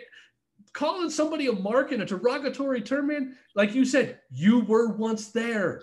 [0.72, 5.28] calling somebody a mark in a derogatory term, man, like you said, you were once
[5.28, 5.80] there.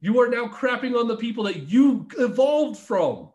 [0.00, 3.30] You are now crapping on the people that you evolved from,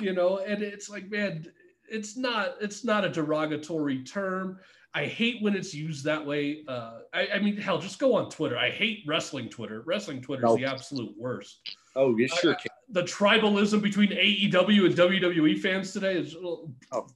[0.00, 1.46] you know, and it's like, man,
[1.88, 4.58] it's not it's not a derogatory term.
[4.96, 6.64] I hate when it's used that way.
[6.66, 8.56] Uh, I, I mean, hell, just go on Twitter.
[8.56, 9.82] I hate wrestling Twitter.
[9.84, 10.56] Wrestling Twitter is No.
[10.56, 11.68] the absolute worst.
[11.94, 12.70] Oh, you sure can.
[12.88, 17.10] The tribalism between AEW and WWE fans today is Oh, God.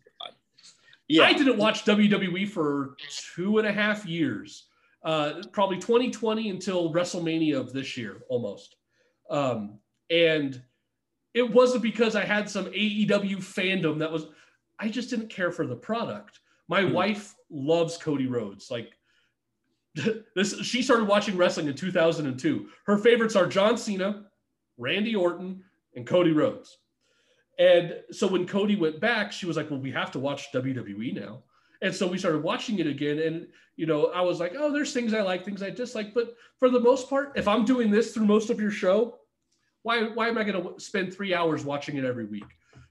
[1.08, 1.22] Yeah.
[1.22, 2.96] I didn't watch WWE for
[3.34, 4.66] two and a half years,
[5.02, 8.76] uh, probably 2020 until WrestleMania of this year, almost.
[9.30, 9.78] Um,
[10.10, 10.62] and
[11.32, 14.26] it wasn't because I had some AEW fandom that was,
[14.78, 16.40] I just didn't care for the product.
[16.68, 16.92] My mm-hmm.
[16.92, 18.70] wife loves Cody Rhodes.
[18.70, 18.90] Like
[20.36, 22.68] this, she started watching wrestling in 2002.
[22.86, 24.26] Her favorites are John Cena,
[24.78, 25.62] Randy Orton,
[25.94, 26.78] and Cody Rhodes.
[27.58, 31.14] And so when Cody went back, she was like, "Well, we have to watch WWE
[31.14, 31.42] now."
[31.82, 33.18] And so we started watching it again.
[33.18, 36.36] And you know, I was like, "Oh, there's things I like, things I dislike." But
[36.58, 39.18] for the most part, if I'm doing this through most of your show,
[39.82, 42.44] why why am I going to spend three hours watching it every week?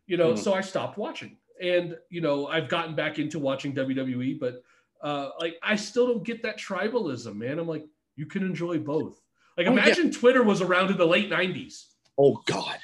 [0.06, 0.42] You know, mm-hmm.
[0.42, 1.38] so I stopped watching.
[1.62, 4.64] And you know, I've gotten back into watching WWE, but
[5.02, 7.60] uh, like I still don't get that tribalism, man.
[7.60, 7.86] I'm like,
[8.16, 9.22] you can enjoy both.
[9.58, 10.20] Like, oh, imagine yeah.
[10.20, 11.86] Twitter was around in the late '90s.
[12.18, 12.78] Oh God.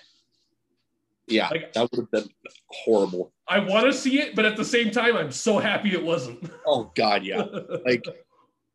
[1.28, 2.30] Yeah, like, that would have been
[2.68, 3.34] horrible.
[3.48, 6.52] I want to see it, but at the same time, I'm so happy it wasn't.
[6.68, 7.44] Oh God, yeah.
[7.86, 8.04] like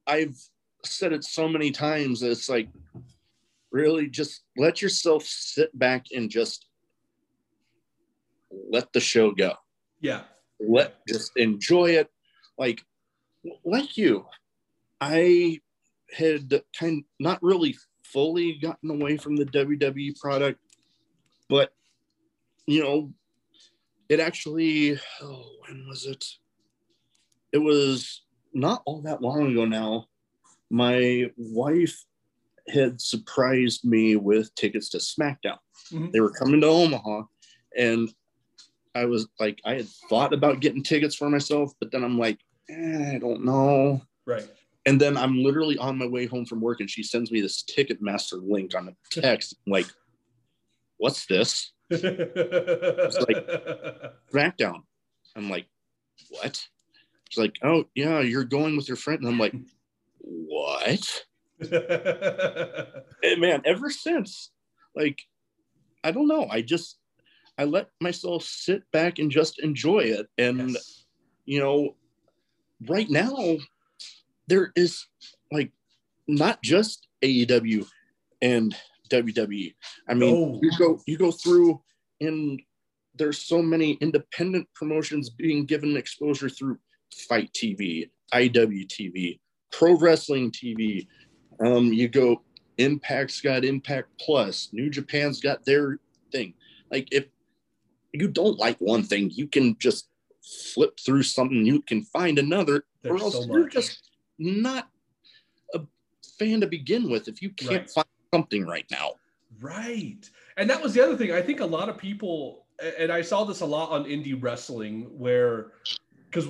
[0.06, 0.36] I've
[0.84, 2.22] said it so many times.
[2.22, 2.68] It's like
[3.72, 6.66] really just let yourself sit back and just
[8.70, 9.54] let the show go.
[10.00, 10.22] Yeah.
[10.60, 12.10] Let just enjoy it.
[12.58, 12.82] Like
[13.64, 14.26] like you,
[15.00, 15.60] I
[16.12, 20.60] had kind not really fully gotten away from the WWE product,
[21.48, 21.72] but
[22.66, 23.12] you know,
[24.08, 26.24] it actually, oh, when was it?
[27.52, 28.22] It was
[28.52, 30.06] not all that long ago now.
[30.70, 32.04] My wife
[32.68, 35.58] had surprised me with tickets to SmackDown.
[35.92, 36.10] Mm-hmm.
[36.12, 37.22] They were coming to Omaha,
[37.76, 38.08] and
[38.94, 42.38] I was like, I had thought about getting tickets for myself, but then I'm like,
[42.68, 44.02] eh, I don't know.
[44.26, 44.48] Right.
[44.86, 47.62] And then I'm literally on my way home from work, and she sends me this
[47.62, 49.54] Ticketmaster link on a text.
[49.66, 49.86] I'm like,
[50.96, 51.72] what's this?
[51.90, 53.46] it's like
[54.32, 54.82] SmackDown.
[55.36, 55.66] I'm like,
[56.30, 56.66] what?
[57.28, 59.54] She's like, oh yeah, you're going with your friend, and I'm like,
[60.18, 61.24] what?
[63.22, 64.50] and man, ever since,
[64.96, 65.20] like,
[66.02, 66.48] I don't know.
[66.50, 66.99] I just
[67.60, 71.04] I let myself sit back and just enjoy it, and yes.
[71.44, 71.94] you know,
[72.88, 73.58] right now
[74.48, 75.06] there is
[75.52, 75.70] like
[76.26, 77.86] not just AEW
[78.40, 78.74] and
[79.10, 79.74] WWE.
[80.08, 81.82] I mean, you go you go through
[82.22, 82.58] and
[83.16, 86.78] there's so many independent promotions being given exposure through
[87.28, 89.38] FITE TV, IWTV,
[89.70, 91.06] Pro Wrestling TV.
[91.62, 92.40] Um, you go
[92.78, 95.98] Impact's got Impact Plus, New Japan's got their
[96.32, 96.54] thing.
[96.90, 97.26] Like if
[98.12, 100.08] you don't like one thing, you can just
[100.74, 104.88] flip through something, you can find another, there's or else so you're just not
[105.74, 105.80] a
[106.38, 107.90] fan to begin with if you can't right.
[107.90, 109.12] find something right now.
[109.60, 110.28] Right.
[110.56, 111.32] And that was the other thing.
[111.32, 112.66] I think a lot of people,
[112.98, 115.72] and I saw this a lot on indie wrestling, where,
[116.30, 116.48] because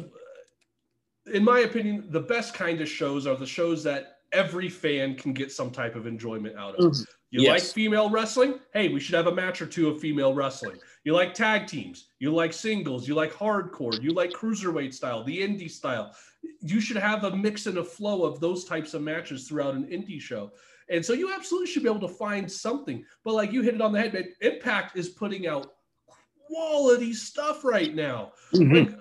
[1.33, 5.33] in my opinion, the best kind of shows are the shows that every fan can
[5.33, 6.93] get some type of enjoyment out of.
[6.93, 7.03] Mm-hmm.
[7.31, 7.51] You yes.
[7.51, 8.59] like female wrestling?
[8.73, 10.79] Hey, we should have a match or two of female wrestling.
[11.05, 12.09] You like tag teams?
[12.19, 13.09] You like singles?
[13.09, 14.01] You like hardcore?
[14.03, 16.15] You like cruiserweight style, the indie style?
[16.61, 19.85] You should have a mix and a flow of those types of matches throughout an
[19.85, 20.53] indie show.
[20.91, 23.05] And so you absolutely should be able to find something.
[23.25, 25.73] But like you hit it on the head, man, Impact is putting out
[26.47, 28.33] quality stuff right now.
[28.55, 28.75] Mm-hmm.
[28.75, 29.01] Like,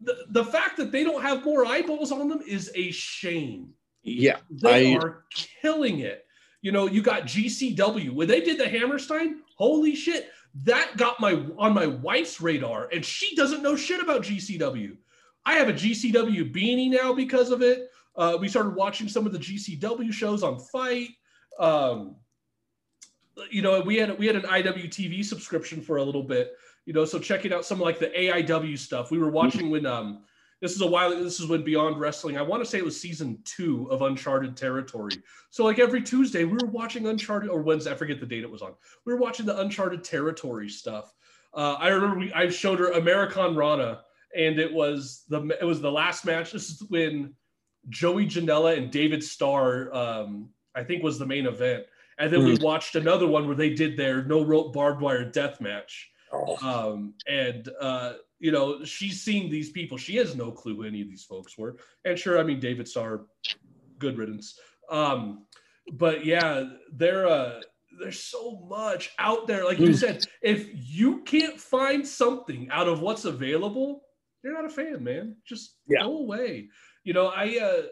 [0.00, 3.70] the, the fact that they don't have more eyeballs on them is a shame.
[4.02, 4.38] Yeah.
[4.50, 5.24] They I, are
[5.62, 6.24] killing it.
[6.62, 9.42] You know, you got GCW when they did the Hammerstein.
[9.56, 10.30] Holy shit,
[10.64, 14.96] that got my on my wife's radar, and she doesn't know shit about GCW.
[15.44, 17.90] I have a GCW beanie now because of it.
[18.16, 21.10] Uh, we started watching some of the GCW shows on FITE.
[21.58, 22.16] Um,
[23.50, 26.54] you know, we had we had an IWTV subscription for a little bit.
[26.86, 29.10] You know, so checking out some like the AIW stuff.
[29.10, 30.22] We were watching when um,
[30.60, 31.10] this is a while.
[31.10, 32.38] This is when Beyond Wrestling.
[32.38, 35.12] I want to say it was season two of Uncharted Territory.
[35.50, 37.92] So like every Tuesday, we were watching Uncharted or Wednesday.
[37.92, 38.74] I forget the date it was on.
[39.04, 41.12] We were watching the Uncharted Territory stuff.
[41.52, 44.00] Uh, I remember we, I showed her Americanrana,
[44.36, 46.52] and it was the it was the last match.
[46.52, 47.34] This is when
[47.88, 51.84] Joey Janela and David Starr, um, I think, was the main event.
[52.18, 52.58] And then mm.
[52.58, 56.10] we watched another one where they did their no rope barbed wire death match.
[56.32, 56.56] Oh.
[56.66, 59.96] Um, and uh, you know, she's seen these people.
[59.96, 61.76] She has no clue who any of these folks were.
[62.04, 63.26] And sure, I mean, David Starr,
[63.98, 64.58] good riddance.
[64.90, 65.46] Um,
[65.92, 67.60] but yeah, there, uh,
[68.00, 69.64] there's so much out there.
[69.64, 69.96] Like you mm.
[69.96, 74.02] said, if you can't find something out of what's available,
[74.42, 75.36] you're not a fan, man.
[75.46, 76.02] Just yeah.
[76.02, 76.68] go away.
[77.04, 77.82] You know, I, uh,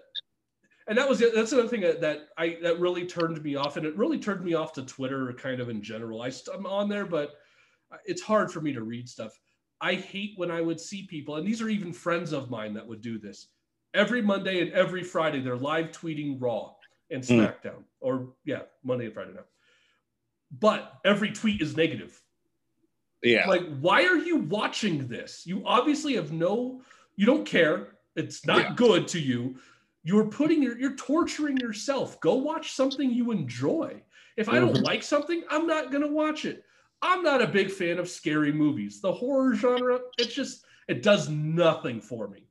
[0.86, 3.86] and that was that's another thing that, that I that really turned me off, and
[3.86, 6.20] it really turned me off to Twitter, kind of in general.
[6.20, 7.32] I, I'm on there, but
[8.04, 9.38] it's hard for me to read stuff.
[9.80, 12.86] I hate when I would see people, and these are even friends of mine that
[12.86, 13.48] would do this.
[13.92, 16.72] Every Monday and every Friday, they're live tweeting Raw
[17.10, 17.84] and SmackDown, mm.
[18.00, 19.44] or yeah, Monday and Friday now.
[20.58, 22.20] But every tweet is negative.
[23.22, 23.48] Yeah.
[23.48, 25.46] Like, why are you watching this?
[25.46, 26.82] You obviously have no,
[27.16, 27.88] you don't care.
[28.16, 28.72] It's not yeah.
[28.74, 29.56] good to you.
[30.02, 32.20] You're putting your, you're torturing yourself.
[32.20, 34.02] Go watch something you enjoy.
[34.36, 34.84] If I don't mm-hmm.
[34.84, 36.63] like something, I'm not going to watch it.
[37.04, 39.02] I'm not a big fan of scary movies.
[39.02, 42.48] The horror genre, it's just, it does nothing for me.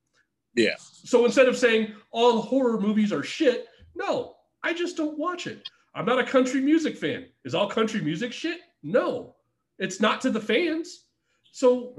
[0.53, 0.75] Yeah.
[0.77, 5.67] So instead of saying all horror movies are shit, no, I just don't watch it.
[5.95, 7.25] I'm not a country music fan.
[7.43, 8.59] Is all country music shit?
[8.83, 9.35] No,
[9.79, 11.05] it's not to the fans.
[11.51, 11.95] So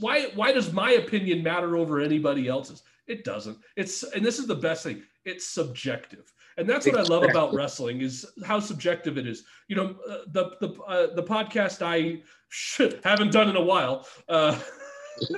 [0.00, 2.82] why why does my opinion matter over anybody else's?
[3.06, 3.58] It doesn't.
[3.76, 5.02] It's and this is the best thing.
[5.24, 9.44] It's subjective, and that's what I love about wrestling is how subjective it is.
[9.68, 14.06] You know, uh, the the uh, the podcast I should, haven't done in a while.
[14.28, 14.58] Uh,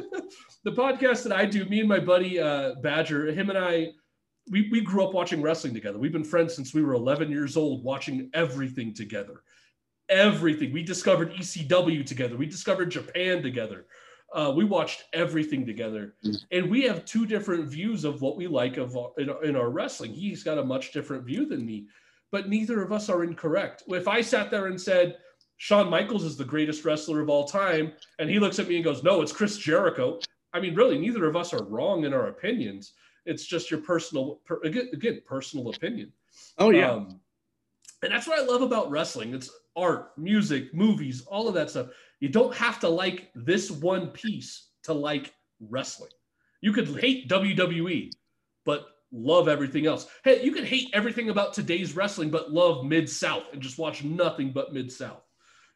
[0.64, 3.88] the podcast that I do, me and my buddy uh, Badger, him and I,
[4.50, 5.98] we we grew up watching wrestling together.
[5.98, 9.42] We've been friends since we were 11 years old, watching everything together.
[10.08, 10.72] Everything.
[10.72, 12.36] We discovered ECW together.
[12.36, 13.86] We discovered Japan together.
[14.34, 16.36] Uh, we watched everything together, mm.
[16.50, 19.70] and we have two different views of what we like of our, in, in our
[19.70, 20.12] wrestling.
[20.12, 21.86] He's got a much different view than me,
[22.32, 23.84] but neither of us are incorrect.
[23.86, 25.18] If I sat there and said
[25.58, 28.84] Shawn Michaels is the greatest wrestler of all time, and he looks at me and
[28.84, 30.18] goes, "No, it's Chris Jericho,"
[30.52, 32.94] I mean, really, neither of us are wrong in our opinions.
[33.26, 36.12] It's just your personal, per, again, again, personal opinion.
[36.58, 36.92] Oh yeah.
[36.92, 37.20] Um,
[38.02, 39.34] and that's what I love about wrestling.
[39.34, 41.88] It's art, music, movies, all of that stuff.
[42.20, 46.10] You don't have to like this one piece to like wrestling.
[46.60, 48.10] You could hate WWE,
[48.64, 50.06] but love everything else.
[50.24, 54.02] Hey, you could hate everything about today's wrestling, but love Mid South and just watch
[54.02, 55.22] nothing but Mid South.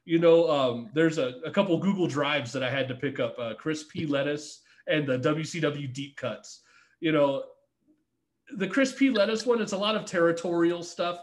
[0.05, 3.39] You know, um, there's a, a, couple Google Drives that I had to pick up
[3.39, 4.07] uh, Chris P.
[4.07, 6.63] Lettuce and the WCW Deep Cuts.
[7.01, 7.45] You know,
[8.57, 9.11] the Chris P.
[9.11, 11.21] Lettuce one, it's a lot of territorial stuff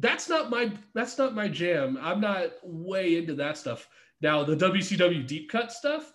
[0.00, 1.98] that's not my that's not my jam.
[2.00, 3.88] I'm not way into that stuff.
[4.20, 6.12] Now the WCW deep cut stuff,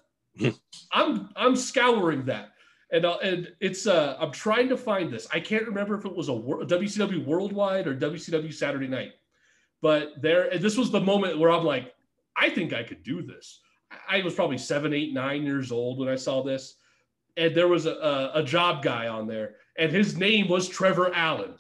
[0.92, 2.52] I'm I'm scouring that,
[2.92, 5.28] and uh, and it's uh I'm trying to find this.
[5.34, 9.14] I can't remember if it was a, WCW Worldwide or WCW Saturday Night,
[9.82, 11.94] but there and this was the moment where I'm like,
[12.36, 13.62] I think I could do this.
[14.10, 16.76] I was probably seven, eight, nine years old when I saw this,
[17.38, 21.14] and there was a, a, a job guy on there, and his name was Trevor
[21.14, 21.56] Allen.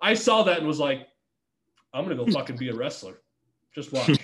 [0.00, 1.06] I saw that and was like,
[1.94, 3.14] I'm gonna go fucking be a wrestler.
[3.74, 4.18] Just watch.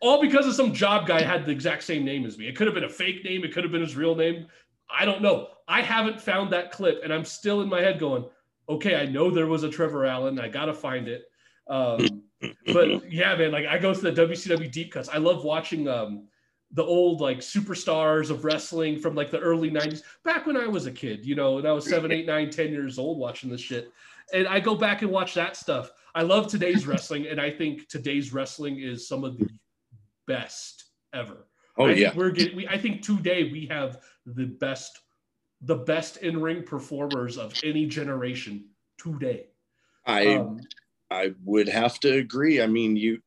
[0.00, 2.48] All because of some job guy had the exact same name as me.
[2.48, 3.44] It could have been a fake name.
[3.44, 4.46] It could have been his real name.
[4.90, 5.48] I don't know.
[5.68, 8.24] I haven't found that clip, and I'm still in my head going,
[8.68, 10.38] okay, I know there was a Trevor Allen.
[10.38, 11.24] I gotta find it.
[11.68, 12.24] Um,
[12.72, 15.08] but yeah, man, like I go to the WCW deep cuts.
[15.08, 16.28] I love watching um,
[16.72, 20.86] the old like superstars of wrestling from like the early 90s back when i was
[20.86, 23.60] a kid you know and i was seven eight nine ten years old watching this
[23.60, 23.92] shit
[24.32, 27.86] and i go back and watch that stuff i love today's wrestling and i think
[27.88, 29.48] today's wrestling is some of the
[30.26, 31.46] best ever
[31.78, 34.98] oh I yeah we're getting we, i think today we have the best
[35.60, 38.66] the best in-ring performers of any generation
[38.98, 39.46] today
[40.06, 40.60] i um,
[41.10, 43.20] i would have to agree i mean you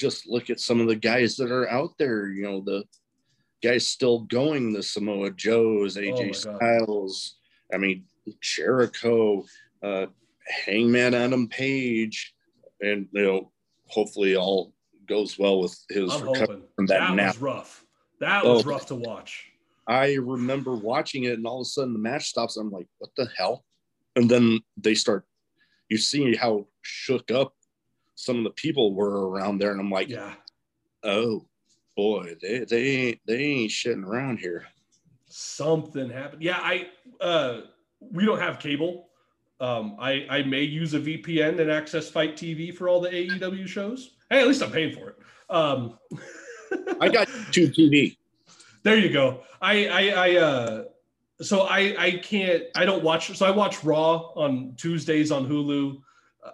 [0.00, 2.28] just look at some of the guys that are out there.
[2.28, 2.84] You know, the
[3.62, 7.36] guys still going, the Samoa Joes, AJ oh Styles.
[7.72, 8.04] I mean,
[8.40, 9.44] Jericho,
[9.82, 10.06] uh,
[10.64, 12.34] Hangman Adam Page,
[12.80, 13.52] and you know,
[13.86, 14.72] hopefully all
[15.10, 17.16] goes well with his I'm recovery from that.
[17.16, 17.84] That was rough.
[18.20, 19.50] That was oh, rough to watch.
[19.86, 22.56] I remember watching it, and all of a sudden the match stops.
[22.56, 23.64] I'm like, what the hell?
[24.16, 25.26] And then they start.
[25.88, 27.52] You see how shook up
[28.14, 30.34] some of the people were around there, and I'm like, yeah,
[31.02, 31.46] oh
[31.96, 34.66] boy, they they ain't they ain't shitting around here.
[35.26, 36.42] Something happened.
[36.42, 36.88] Yeah, I
[37.20, 37.62] uh,
[38.00, 39.09] we don't have cable.
[39.60, 43.66] Um, I I may use a VPN and access FITE TV for all the AEW
[43.66, 44.16] shows.
[44.30, 45.16] Hey, at least I'm paying for it.
[45.50, 45.98] Um,
[47.00, 48.16] I got two TV.
[48.82, 49.42] There you go.
[49.60, 50.84] I I, I uh,
[51.42, 56.00] so I I can't I don't watch so I watch Raw on Tuesdays on Hulu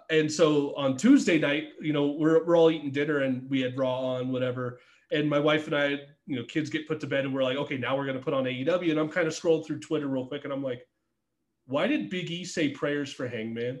[0.09, 3.77] and so on Tuesday night, you know, we're, we're all eating dinner and we had
[3.77, 4.79] Raw on, whatever.
[5.11, 7.57] And my wife and I, you know, kids get put to bed and we're like,
[7.57, 8.91] okay, now we're going to put on AEW.
[8.91, 10.85] And I'm kind of scrolling through Twitter real quick and I'm like,
[11.67, 13.79] why did Big E say prayers for Hangman?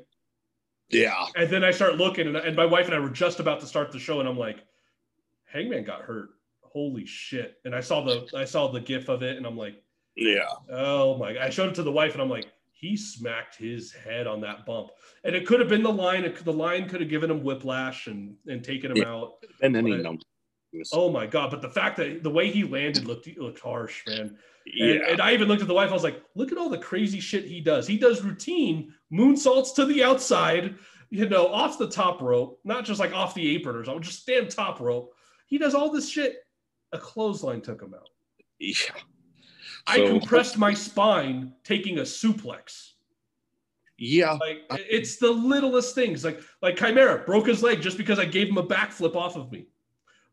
[0.89, 1.25] Yeah.
[1.35, 3.65] And then I start looking and, and my wife and I were just about to
[3.65, 4.63] start the show and I'm like,
[5.45, 6.29] Hangman got hurt.
[6.61, 7.55] Holy shit.
[7.65, 9.81] And I saw the, I saw the gif of it and I'm like,
[10.15, 10.49] yeah.
[10.71, 11.41] Oh my, God.
[11.43, 14.65] I showed it to the wife and I'm like, he smacked his head on that
[14.65, 14.89] bump.
[15.23, 16.23] And it could have been the line.
[16.23, 19.33] It, the line could have given him whiplash and, and taken him yeah, out.
[19.61, 20.21] And any number.
[20.93, 21.51] Oh my god!
[21.51, 24.37] But the fact that the way he landed looked looked harsh, man.
[24.65, 24.85] yeah.
[24.85, 25.89] And, and I even looked at the wife.
[25.89, 27.87] I was like, look at all the crazy shit he does.
[27.87, 30.75] He does routine moonsaults to the outside,
[31.09, 34.21] you know, off the top rope, not just like off the apron or something, just
[34.21, 35.13] stand top rope.
[35.47, 36.37] He does all this shit.
[36.93, 38.09] A clothesline took him out.
[38.59, 38.75] yeah.
[39.87, 42.91] I So- compressed my spine taking a suplex.
[43.97, 44.33] Yeah.
[44.33, 46.23] Like it's the littlest things.
[46.23, 49.51] Like like Chimera broke his leg just because I gave him a backflip off of
[49.51, 49.67] me.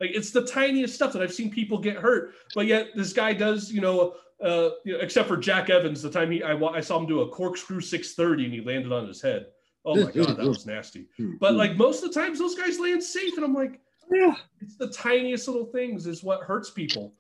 [0.05, 3.33] Like it's the tiniest stuff that I've seen people get hurt, but yet this guy
[3.33, 3.73] does.
[3.73, 6.99] You know, uh, you know, except for Jack Evans, the time he I, I saw
[6.99, 9.47] him do a corkscrew 630 and he landed on his head.
[9.87, 11.07] Oh my god, that was nasty.
[11.41, 13.81] But like most of the times, those guys land safe, and I'm like,
[14.13, 14.35] yeah.
[14.61, 17.15] it's the tiniest little things is what hurts people.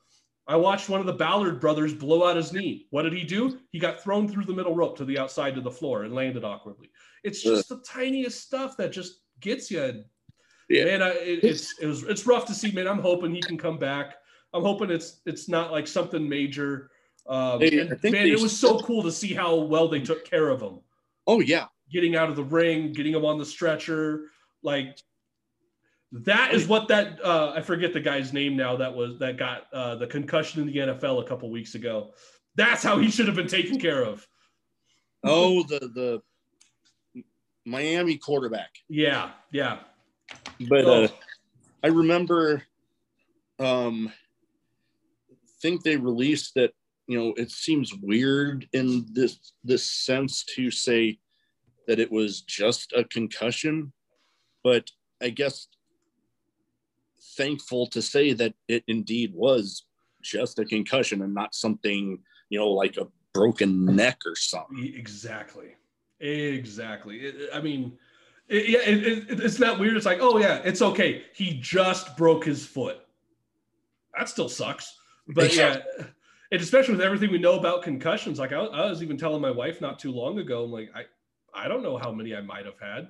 [0.46, 2.86] I watched one of the Ballard brothers blow out his knee.
[2.90, 3.58] What did he do?
[3.70, 6.44] He got thrown through the middle rope to the outside of the floor and landed
[6.44, 6.90] awkwardly.
[7.22, 10.04] It's just the tiniest stuff that just gets you.
[10.68, 10.84] Yeah.
[10.84, 12.72] Man, I, it, it's it was it's rough to see.
[12.72, 14.14] Man, I'm hoping he can come back.
[14.52, 16.90] I'm hoping it's it's not like something major.
[17.26, 20.48] Um, Hey, and man, it was so cool to see how well they took care
[20.50, 20.80] of him
[21.26, 21.66] Oh yeah.
[21.90, 24.26] getting out of the ring, getting him on the stretcher.
[24.62, 24.98] Like
[26.12, 29.64] that is what that uh, I forget the guy's name now that was that got
[29.72, 32.12] uh, the concussion in the NFL a couple weeks ago.
[32.56, 34.26] That's how he should have been taken care of.
[35.24, 36.22] Oh the the
[37.64, 38.70] Miami quarterback.
[38.88, 39.78] Yeah, yeah.
[40.68, 41.08] But uh,
[41.82, 42.62] I remember
[43.58, 44.12] um
[45.60, 46.72] think they released that
[47.06, 51.18] you know it seems weird in this this sense to say
[51.86, 53.92] that it was just a concussion
[54.64, 54.90] but
[55.22, 55.68] I guess
[57.36, 59.86] thankful to say that it indeed was
[60.22, 62.18] just a concussion and not something
[62.50, 65.74] you know like a broken neck or something exactly,
[66.20, 67.32] exactly.
[67.52, 67.98] I mean,
[68.48, 69.96] it, yeah, it, it, it's not weird.
[69.96, 71.24] It's like, oh yeah, it's okay.
[71.34, 72.98] He just broke his foot.
[74.16, 74.96] That still sucks.
[75.28, 75.78] But yeah,
[76.52, 79.50] and especially with everything we know about concussions, like I, I was even telling my
[79.50, 81.04] wife not too long ago, I'm like, I,
[81.54, 83.08] I don't know how many I might have had.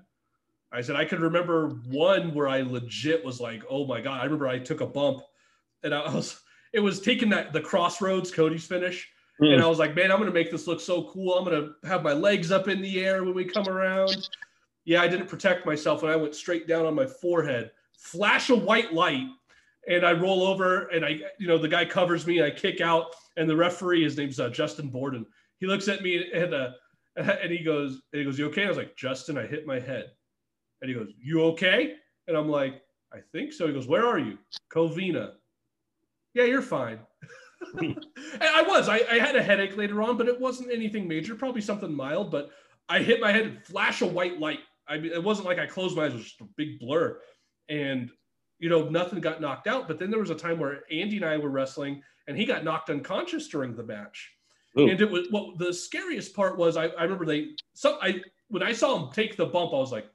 [0.73, 4.21] I said I could remember one where I legit was like, oh my god.
[4.21, 5.23] I remember I took a bump,
[5.83, 6.41] and I was
[6.73, 9.09] it was taking that the Cross Rhodes Cody's finish,
[9.41, 9.63] and mm.
[9.63, 11.35] I was like, man, I'm gonna make this look so cool.
[11.35, 14.29] I'm gonna have my legs up in the air when we come around.
[14.85, 17.71] Yeah, I didn't protect myself, and I went straight down on my forehead.
[17.99, 19.27] Flash a white light,
[19.89, 22.81] and I roll over, and I, you know, the guy covers me, and I kick
[22.81, 23.07] out,
[23.37, 25.27] and the referee, his name's uh, Justin Borden.
[25.59, 26.71] He looks at me and uh,
[27.17, 29.79] and he goes, and he goes, "You okay?" I was like, "Justin, I hit my
[29.79, 30.11] head."
[30.83, 31.95] And he goes, "You okay?"
[32.27, 32.83] And I'm like,
[33.13, 34.39] "I think so." He goes, "Where are you?"
[34.73, 35.33] Covina.
[36.35, 36.99] Yeah, you're fine.
[37.79, 37.97] and
[38.43, 38.89] I was.
[38.89, 41.35] I, I had a headache later on, but it wasn't anything major.
[41.37, 42.31] Probably something mild.
[42.31, 42.51] But
[42.89, 44.61] I hit my head and flash a white light.
[44.87, 47.21] I mean, it wasn't like I closed my eyes; it was just a big blur.
[47.69, 48.11] And
[48.59, 49.89] you know, nothing got knocked out.
[49.89, 52.65] But then there was a time where Andy and I were wrestling, and he got
[52.65, 54.31] knocked unconscious during the match.
[54.79, 54.89] Ooh.
[54.89, 56.77] And it was what the scariest part was.
[56.77, 59.93] I, I remember they so I when I saw him take the bump, I was
[59.93, 60.07] like,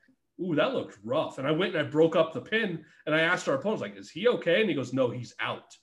[0.42, 3.22] "Ooh, that looked rough." And I went and I broke up the pin, and I
[3.22, 5.76] asked our opponent, "Like, is he okay?" And he goes, "No, he's out."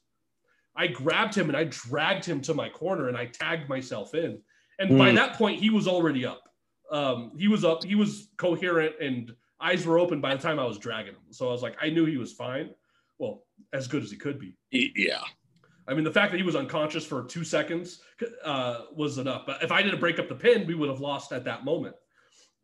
[0.79, 4.43] I grabbed him and I dragged him to my corner and I tagged myself in.
[4.79, 5.15] And by Mm.
[5.15, 6.43] that point, he was already up.
[6.91, 7.85] Um, he was up.
[7.85, 11.23] He was coherent and eyes were open by the time I was dragging him.
[11.31, 12.71] So I was like, I knew he was fine.
[13.19, 14.55] Well, as good as he could be.
[14.71, 15.23] yeah
[15.89, 18.01] I mean, the fact that he was unconscious for two seconds
[18.45, 19.47] uh, was enough.
[19.47, 21.95] But if I didn't break up the pin, we would have lost at that moment.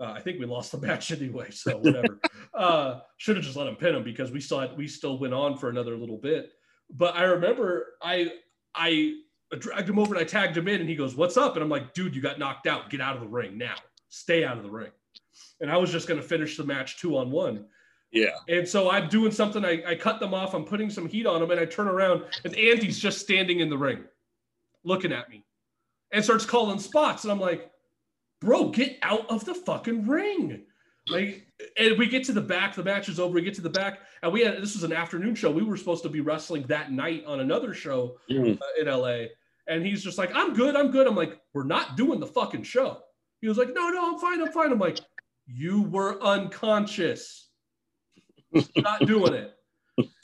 [0.01, 2.19] Uh, I think we lost the match anyway, so whatever.
[2.55, 5.35] uh, should have just let him pin him because we still had, we still went
[5.35, 6.51] on for another little bit.
[6.91, 8.33] But I remember I
[8.75, 9.15] I
[9.59, 11.71] dragged him over and I tagged him in, and he goes, "What's up?" And I'm
[11.71, 12.91] like, "Dude, you got knocked out.
[12.91, 13.77] Get out of the ring now.
[14.13, 14.91] Stay out of the ring."
[15.61, 17.67] And I was just going to finish the match two on one.
[18.11, 19.65] yeah And so I'm doing something.
[19.65, 20.53] I, I cut them off.
[20.55, 23.71] I'm putting some heat on them, and I turn around, and Andy's just standing in
[23.71, 24.05] the ring,
[24.85, 25.45] looking at me,
[26.13, 27.25] and starts calling spots.
[27.25, 27.71] And I'm like,
[28.41, 30.65] "Bro, get out of the fucking ring!"
[31.09, 31.47] Like,
[31.79, 32.75] and we get to the back.
[32.77, 33.35] The match is over.
[33.35, 35.51] We get to the back, and we had this was an afternoon show.
[35.51, 38.61] We were supposed to be wrestling that night on another show Mm.
[38.61, 39.27] uh, in LA.
[39.69, 41.07] And he's just like, I'm good, I'm good.
[41.07, 43.01] I'm like, we're not doing the fucking show.
[43.43, 44.73] He was like, no, no, I'm fine, I'm fine.
[44.73, 45.01] I'm like,
[45.47, 47.51] you were unconscious.
[48.77, 49.55] not doing it.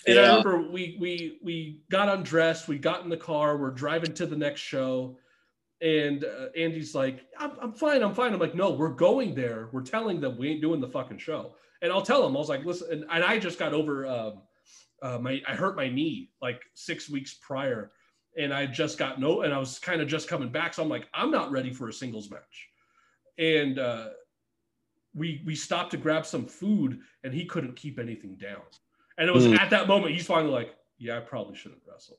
[0.06, 4.14] And I remember we we we got undressed, we got in the car, we're driving
[4.14, 5.18] to the next show,
[5.82, 8.32] and uh, Andy's like, I'm, I'm fine, I'm fine.
[8.32, 9.68] I'm like, no, we're going there.
[9.72, 11.54] We're telling them we ain't doing the fucking show.
[11.82, 14.42] And I'll tell him, I was like, listen, and, and I just got over um,
[15.02, 17.92] uh, my I hurt my knee like six weeks prior,
[18.38, 20.88] and I just got no, and I was kind of just coming back, so I'm
[20.88, 22.67] like, I'm not ready for a singles match,
[23.38, 24.08] and uh,
[25.14, 28.62] we we stopped to grab some food, and he couldn't keep anything down,
[29.16, 29.58] and it was Mm.
[29.58, 32.18] at that moment he's finally like, yeah, I probably shouldn't wrestle.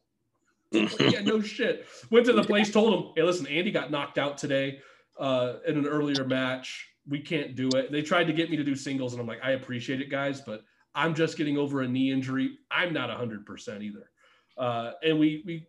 [0.72, 1.86] yeah, no shit.
[2.10, 4.80] Went to the place, told him, hey, listen, Andy got knocked out today
[5.20, 6.88] uh, in an earlier match.
[7.08, 7.92] We can't do it.
[7.92, 10.42] They tried to get me to do singles, and I'm like, I appreciate it, guys,
[10.42, 10.64] but
[10.94, 12.58] I'm just getting over a knee injury.
[12.70, 14.10] I'm not 100% either.
[14.58, 15.68] Uh, and we, we,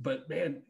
[0.00, 0.62] but man,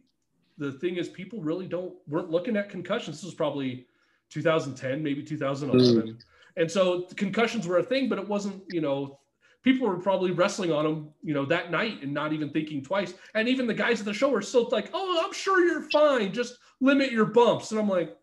[0.59, 3.17] the thing is, people really don't, weren't looking at concussions.
[3.19, 3.87] This was probably
[4.35, 6.03] 2010, maybe 2011.
[6.03, 6.21] Mm.
[6.57, 9.19] And so concussions were a thing, but it wasn't, you know,
[9.63, 13.15] people were probably wrestling on them, you know, that night and not even thinking twice.
[13.35, 16.33] And even the guys at the show were still like, "Oh, I'm sure you're fine.
[16.33, 18.17] Just limit your bumps." And I'm like,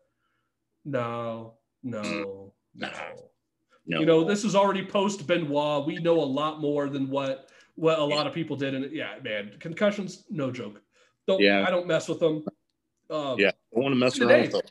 [0.86, 2.02] "No, no,
[2.76, 2.90] no."
[3.86, 4.00] no.
[4.00, 5.86] You know, this is already post Benoit.
[5.86, 8.76] We know a lot more than what what a lot of people did.
[8.76, 10.82] And yeah, man, concussions, no joke.
[11.28, 11.66] Don't yeah.
[11.68, 12.46] I don't mess with them.
[13.10, 14.62] Um, yeah, I want to mess around with them.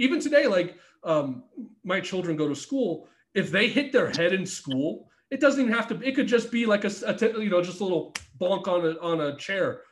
[0.00, 1.44] Even today, like um,
[1.84, 3.06] my children go to school.
[3.34, 6.00] If they hit their head in school, it doesn't even have to.
[6.02, 8.98] It could just be like a, a you know just a little bonk on a
[9.00, 9.82] on a chair.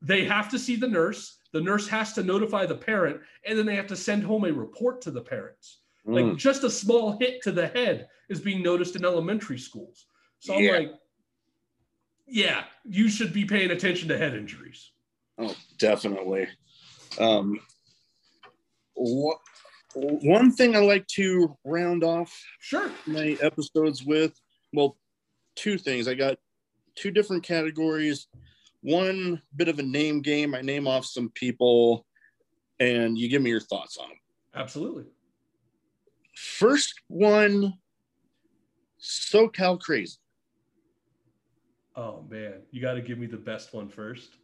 [0.00, 1.38] They have to see the nurse.
[1.52, 4.52] The nurse has to notify the parent, and then they have to send home a
[4.52, 5.80] report to the parents.
[6.06, 6.14] Mm.
[6.14, 10.06] Like just a small hit to the head is being noticed in elementary schools.
[10.38, 10.92] So I'm like,
[12.28, 14.92] yeah, you should be paying attention to head injuries.
[15.36, 16.46] Oh, definitely.
[17.18, 17.58] Um,
[19.94, 24.32] one thing I like to round off sure my episodes with
[24.72, 24.96] well,
[25.54, 26.08] two things.
[26.08, 26.38] I got
[26.94, 28.26] two different categories.
[28.82, 30.54] One bit of a name game.
[30.54, 32.06] I name off some people,
[32.80, 34.18] and you give me your thoughts on them.
[34.54, 35.04] Absolutely.
[36.36, 37.74] First one,
[39.00, 40.16] SoCal Crazy.
[41.96, 44.36] Oh man, you got to give me the best one first.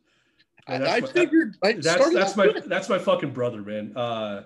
[0.67, 2.65] I, I my, figured that, that's that's my good.
[2.67, 3.97] that's my fucking brother, man.
[3.97, 4.45] Uh,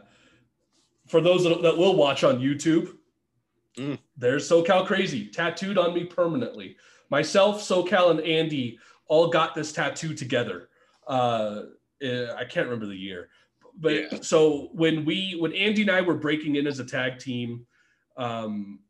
[1.06, 2.98] for those that, that will watch on YouTube,
[3.78, 3.98] Mm.
[4.16, 6.76] There's SoCal Crazy tattooed on me permanently.
[7.10, 10.68] Myself, SoCal, and Andy all got this tattoo together.
[11.06, 11.62] Uh,
[12.02, 13.28] eh, I can't remember the year,
[13.78, 14.18] but yeah.
[14.20, 17.66] so when we when Andy and I were breaking in as a tag team,
[18.16, 18.80] um,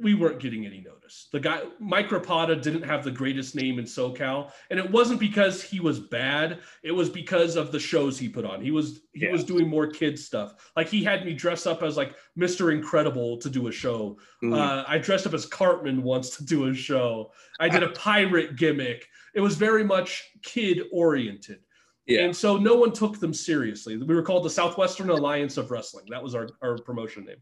[0.00, 1.28] we weren't getting any notice.
[1.32, 5.62] The guy Mike Rapada didn't have the greatest name in SoCal, and it wasn't because
[5.62, 6.60] he was bad.
[6.82, 8.62] It was because of the shows he put on.
[8.62, 9.32] He was he yeah.
[9.32, 10.72] was doing more kids stuff.
[10.76, 12.72] Like he had me dress up as like Mr.
[12.72, 14.18] Incredible to do a show.
[14.42, 14.56] Mm.
[14.56, 17.32] Uh, I dressed up as Cartman once to do a show.
[17.58, 19.06] I did a pirate gimmick.
[19.34, 21.60] It was very much kid oriented.
[22.06, 22.22] Yeah.
[22.22, 23.96] And so no one took them seriously.
[23.96, 26.06] We were called the Southwestern Alliance of Wrestling.
[26.10, 27.36] That was our, our promotion name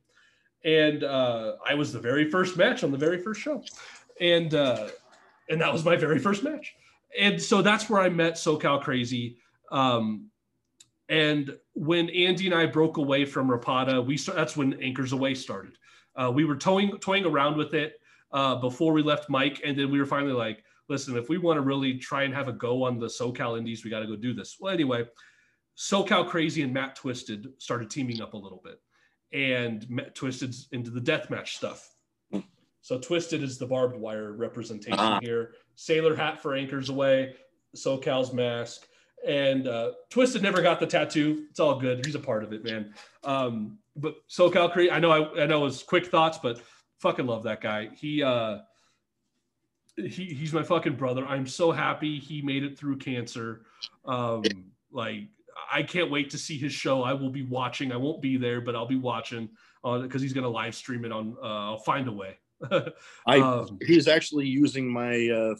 [0.65, 3.63] and uh, I was the very first match on the very first show,
[4.21, 4.89] and uh,
[5.49, 6.75] and that was my very first match,
[7.19, 9.39] and so that's where I met SoCal Crazy.
[9.71, 10.31] Um,
[11.09, 15.79] and when Andy and I broke away from Rapada, we that's when Anchors Away started.
[16.17, 18.01] Uh, we were toying toying around with it
[18.33, 21.57] uh, before we left Mike, and then we were finally like, listen, if we want
[21.57, 24.17] to really try and have a go on the SoCal Indies, we got to go
[24.17, 24.57] do this.
[24.61, 25.07] Well, anyway,
[25.77, 28.81] SoCal Crazy and Matt Twisted started teaming up a little bit
[29.33, 31.95] and Twisted into the deathmatch stuff.
[32.81, 35.21] So Twisted is the barbed wire representation uh-huh.
[35.23, 35.53] here.
[35.75, 37.35] Sailor hat for anchors away.
[37.77, 38.87] SoCal's mask.
[39.27, 41.47] And uh, Twisted never got the tattoo.
[41.51, 42.07] It's all good.
[42.07, 42.95] He's a part of it, man.
[43.25, 46.63] Um, but SoCal Creed, I know I, I know his quick thoughts, but
[46.99, 47.91] fucking love that guy.
[47.95, 48.59] He uh
[49.97, 51.27] he, he's my fucking brother.
[51.27, 53.63] I'm so happy he made it through cancer.
[54.05, 54.45] Um,
[54.93, 55.25] like
[55.71, 57.03] I can't wait to see his show.
[57.03, 57.93] I will be watching.
[57.93, 59.49] I won't be there, but I'll be watching
[59.83, 61.37] because uh, he's going to live stream it on.
[61.43, 62.39] Uh, I'll find a way.
[63.27, 65.55] I um, he's actually using my uh,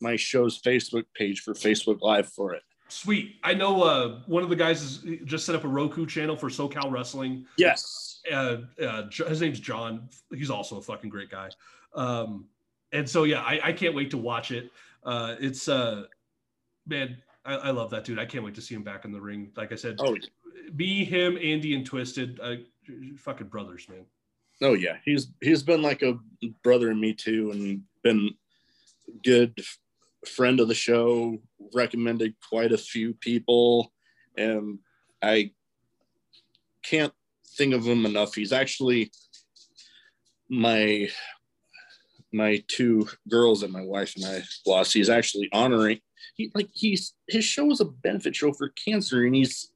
[0.00, 2.62] my show's Facebook page for Facebook Live for it.
[2.88, 3.36] Sweet.
[3.44, 6.48] I know uh, one of the guys is just set up a Roku channel for
[6.48, 7.44] SoCal Wrestling.
[7.58, 8.20] Yes.
[8.32, 10.08] Uh, uh, his name's John.
[10.32, 11.50] He's also a fucking great guy.
[11.94, 12.46] Um,
[12.92, 14.70] and so yeah, I, I can't wait to watch it.
[15.04, 16.04] Uh, it's uh,
[16.86, 17.18] man,
[17.48, 18.18] I, I, love that dude.
[18.18, 19.50] I can't wait to see him back in the ring.
[19.56, 20.16] Like I said, oh,
[20.76, 22.56] be him, Andy, and Twisted, uh,
[23.16, 24.04] fucking brothers, man.
[24.60, 26.18] Oh yeah, he's he's been like a
[26.62, 28.34] brother in me too, and been
[29.24, 29.58] good
[30.26, 31.38] friend of the show.
[31.72, 33.92] Recommended quite a few people,
[34.36, 34.80] and
[35.22, 35.52] I
[36.82, 37.14] can't
[37.56, 38.34] think of him enough.
[38.34, 39.10] He's actually
[40.50, 41.08] my
[42.30, 44.92] my two girls that my wife and I lost.
[44.92, 46.00] He's actually honoring
[46.38, 49.70] he like he's his show is a benefit show for cancer, and he's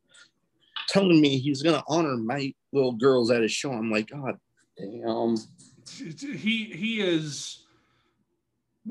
[0.89, 3.73] telling me he's gonna honor my little girls at his show.
[3.73, 4.39] I'm like, God
[4.79, 5.37] damn.
[5.87, 7.65] He he is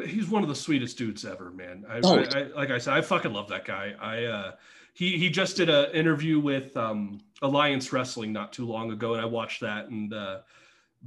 [0.05, 1.85] he's one of the sweetest dudes ever, man.
[1.89, 2.19] I, oh.
[2.19, 3.95] I, I, like I said, I fucking love that guy.
[3.99, 4.51] I uh,
[4.93, 9.21] he he just did an interview with um, Alliance Wrestling not too long ago, and
[9.21, 10.39] I watched that, and uh,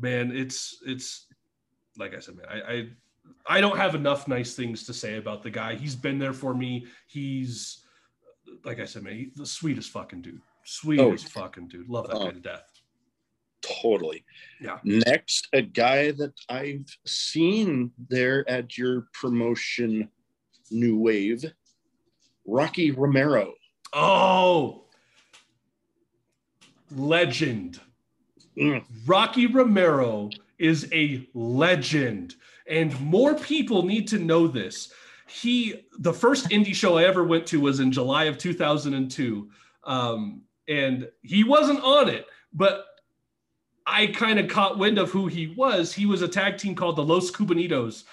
[0.00, 1.26] man, it's it's
[1.98, 2.88] like I said, man, I, I
[3.46, 5.74] I don't have enough nice things to say about the guy.
[5.74, 6.86] He's been there for me.
[7.06, 7.84] He's
[8.64, 10.40] like I said, man, the sweetest fucking dude.
[10.64, 11.88] Sweetest oh, fucking dude.
[11.88, 12.70] Love that uh, guy to death.
[13.82, 14.24] Totally.
[14.60, 14.78] Yeah.
[14.84, 20.08] Next, a guy that I've seen there at your promotion,
[20.70, 21.44] New Wave,
[22.46, 23.54] Rocky Romero.
[23.92, 24.84] Oh,
[26.94, 27.80] legend.
[28.56, 28.84] Mm.
[29.06, 32.34] Rocky Romero is a legend,
[32.66, 34.92] and more people need to know this.
[35.26, 39.48] He, the first indie show I ever went to was in July of 2002,
[39.84, 42.84] um, and he wasn't on it, but
[43.86, 45.92] I kind of caught wind of who he was.
[45.92, 48.04] He was a tag team called the Los Cubanitos,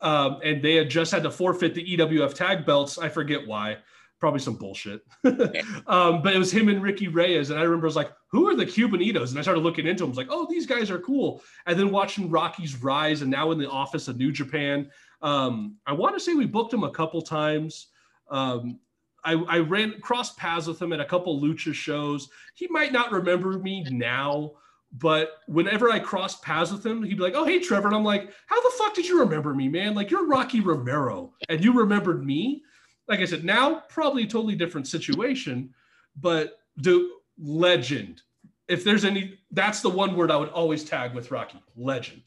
[0.00, 2.98] um, and they had just had to forfeit the EWF tag belts.
[2.98, 3.78] I forget why
[4.20, 5.02] probably some bullshit.
[5.24, 7.50] um, but it was him and Ricky Reyes.
[7.50, 9.30] And I remember I was like, who are the Cubanitos?
[9.30, 10.08] And I started looking into them.
[10.08, 11.42] I was like, oh, these guys are cool.
[11.66, 14.90] And then watching Rocky's rise and now in the office of New Japan.
[15.22, 17.88] Um, I want to say we booked him a couple times.
[18.30, 18.78] Um,
[19.24, 22.28] I, I ran cross paths with him at a couple lucha shows.
[22.54, 24.52] He might not remember me now,
[24.92, 28.04] but whenever I cross paths with him, he'd be like, "Oh, hey, Trevor," and I'm
[28.04, 29.94] like, "How the fuck did you remember me, man?
[29.94, 32.62] Like you're Rocky Romero, and you remembered me."
[33.10, 35.74] Like I said, now probably a totally different situation,
[36.16, 38.22] but the legend.
[38.68, 42.22] If there's any, that's the one word I would always tag with Rocky legend.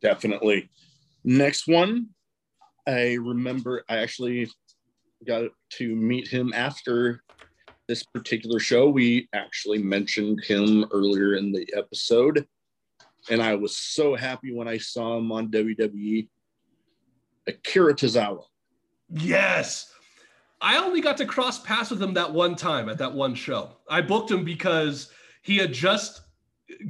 [0.00, 0.70] Definitely.
[1.22, 2.08] Next one,
[2.88, 4.50] I remember I actually
[5.26, 7.22] got to meet him after
[7.86, 8.88] this particular show.
[8.88, 12.46] We actually mentioned him earlier in the episode,
[13.28, 16.28] and I was so happy when I saw him on WWE.
[17.46, 18.44] Akira Tozawa.
[19.10, 19.92] Yes,
[20.62, 23.76] I only got to cross paths with him that one time at that one show.
[23.90, 25.10] I booked him because
[25.42, 26.22] he had just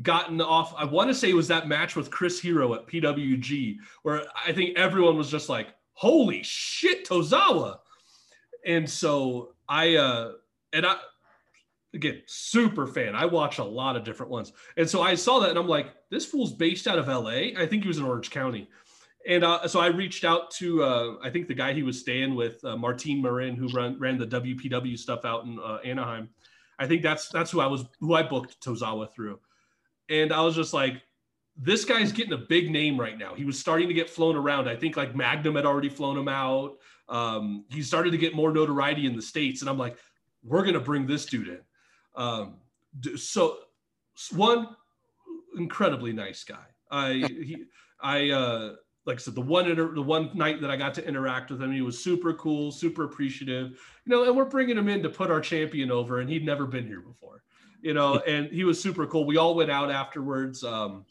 [0.03, 0.75] gotten off.
[0.77, 4.53] I want to say it was that match with Chris Hero at PWG, where I
[4.53, 7.79] think everyone was just like, "Holy shit, Tozawa!"
[8.67, 10.33] And so I, uh,
[10.75, 10.97] and I,
[11.95, 13.15] again, super fan.
[13.15, 15.95] I watch a lot of different ones, and so I saw that, and I'm like,
[16.11, 18.69] "This fool's based out of LA." I think he was in Orange County.
[19.29, 22.35] And uh, so I reached out to uh, I think the guy he was staying
[22.35, 26.29] with, uh, Martin Marin, who run, ran the WPW stuff out in uh, Anaheim.
[26.79, 29.39] I think that's that's who I was who I booked Tozawa through,
[30.09, 31.01] and I was just like,
[31.57, 33.35] this guy's getting a big name right now.
[33.35, 34.69] He was starting to get flown around.
[34.69, 36.79] I think like Magnum had already flown him out.
[37.09, 39.97] Um, he started to get more notoriety in the states, and I'm like,
[40.43, 41.61] we're gonna bring this dude in.
[42.17, 42.57] Um,
[43.17, 43.59] so
[44.33, 44.69] one
[45.57, 46.67] incredibly nice guy.
[46.91, 47.65] I he
[48.01, 48.75] I uh
[49.05, 51.61] like I said, the one inter- the one night that I got to interact with
[51.61, 53.71] him, he was super cool, super appreciative.
[54.05, 56.67] You know, and we're bringing him in to put our champion over, and he'd never
[56.67, 57.43] been here before.
[57.81, 59.27] You know, and he was super cool.
[59.27, 61.05] We all went out afterwards, um,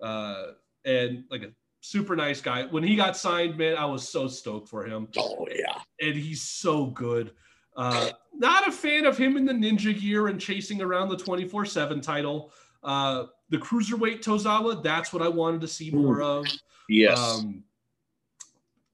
[0.00, 0.52] uh,
[0.84, 2.64] and like a super nice guy.
[2.66, 5.08] When he got signed, man, I was so stoked for him.
[5.16, 7.32] Oh yeah, and he's so good.
[7.74, 11.48] Uh, not a fan of him in the ninja gear and chasing around the twenty
[11.48, 12.52] four seven title.
[12.84, 16.46] Uh, the cruiserweight Tozawa, that's what I wanted to see more of.
[16.88, 17.18] Yes.
[17.18, 17.64] Um,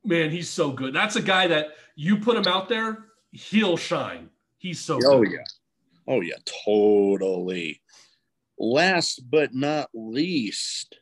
[0.05, 0.95] man, he's so good.
[0.95, 4.31] That's a guy that you put him out there, he'll shine.
[4.59, 5.33] He's so Oh good.
[5.33, 5.45] yeah.
[6.07, 7.83] Oh yeah, totally.
[8.59, 10.99] Last but not least,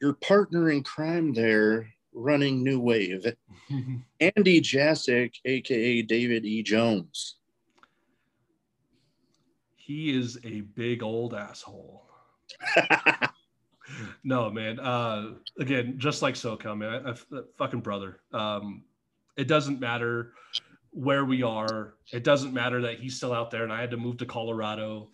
[0.00, 3.26] your partner in crime there running New Wave,
[4.20, 6.62] Andy Jasek, aka David E.
[6.62, 7.36] Jones.
[9.76, 12.06] He is a big old asshole.
[14.24, 14.80] no, man.
[14.80, 17.06] Uh, again, just like SoCal, man.
[17.06, 17.14] I,
[17.56, 18.20] fucking brother.
[18.32, 18.82] Um,
[19.36, 20.32] it doesn't matter
[20.90, 21.94] where we are.
[22.12, 25.08] It doesn't matter that he's still out there, and I had to move to Colorado.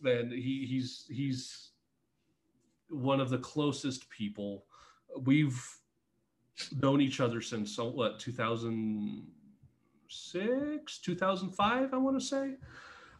[0.00, 1.70] Man, he, he's he's
[2.88, 4.64] one of the closest people.
[5.24, 5.60] We've
[6.80, 12.54] known each other since what 2006 2005 i want to say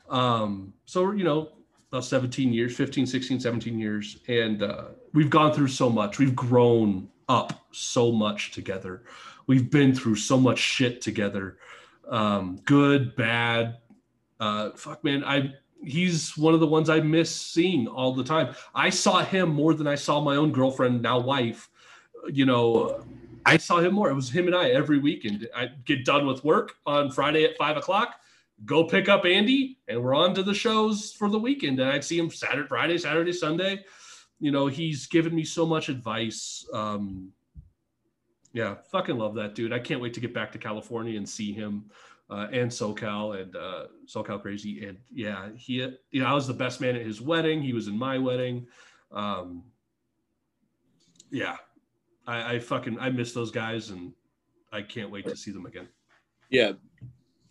[0.08, 1.52] um so you know
[1.90, 6.18] about 17 years 15 16 17 years and uh, we've gone through so much.
[6.18, 9.02] We've grown up so much together.
[9.48, 11.58] We've been through so much shit together.
[12.08, 13.78] Um, good bad
[14.38, 15.52] uh, fuck man i
[15.84, 18.54] he's one of the ones i miss seeing all the time.
[18.74, 21.70] I saw him more than i saw my own girlfriend now wife
[22.28, 23.04] you know
[23.46, 24.10] i saw him more.
[24.10, 25.48] It was him and i every weekend.
[25.56, 28.19] I get done with work on friday at five o'clock
[28.64, 31.80] go pick up Andy, and we're on to the shows for the weekend.
[31.80, 33.84] And I'd see him Saturday, Friday, Saturday, Sunday.
[34.38, 36.66] You know, he's given me so much advice.
[36.72, 37.32] Um,
[38.52, 39.72] yeah, fucking love that dude.
[39.72, 41.90] I can't wait to get back to California and see him
[42.30, 44.84] uh, and SoCal and uh, SoCal Crazy.
[44.86, 45.74] And yeah, he,
[46.10, 47.62] you know, I was the best man at his wedding.
[47.62, 48.66] He was in my wedding.
[49.12, 49.64] Um,
[51.30, 51.56] yeah,
[52.26, 54.12] I, I fucking I miss those guys, and
[54.72, 55.88] I can't wait to see them again.
[56.48, 56.72] Yeah,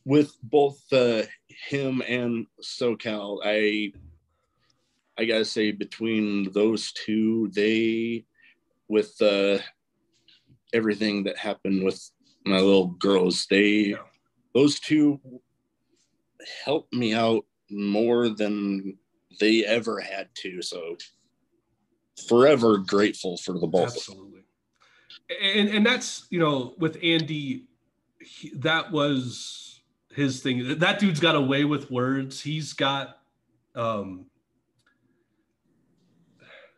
[0.09, 1.21] with both uh,
[1.67, 3.93] him and SoCal, I
[5.19, 8.25] I gotta say between those two, they
[8.87, 9.59] with uh,
[10.73, 12.09] everything that happened with
[12.43, 13.95] my little girls, they
[14.55, 15.19] those two
[16.65, 18.97] helped me out more than
[19.39, 20.63] they ever had to.
[20.63, 20.97] So
[22.27, 23.93] forever grateful for the both.
[23.95, 24.41] Absolutely.
[25.39, 27.67] And and that's you know with Andy,
[28.19, 29.68] he, that was
[30.19, 30.79] his thing.
[30.79, 32.41] That dude's got a way with words.
[32.41, 33.17] He's got
[33.75, 34.25] um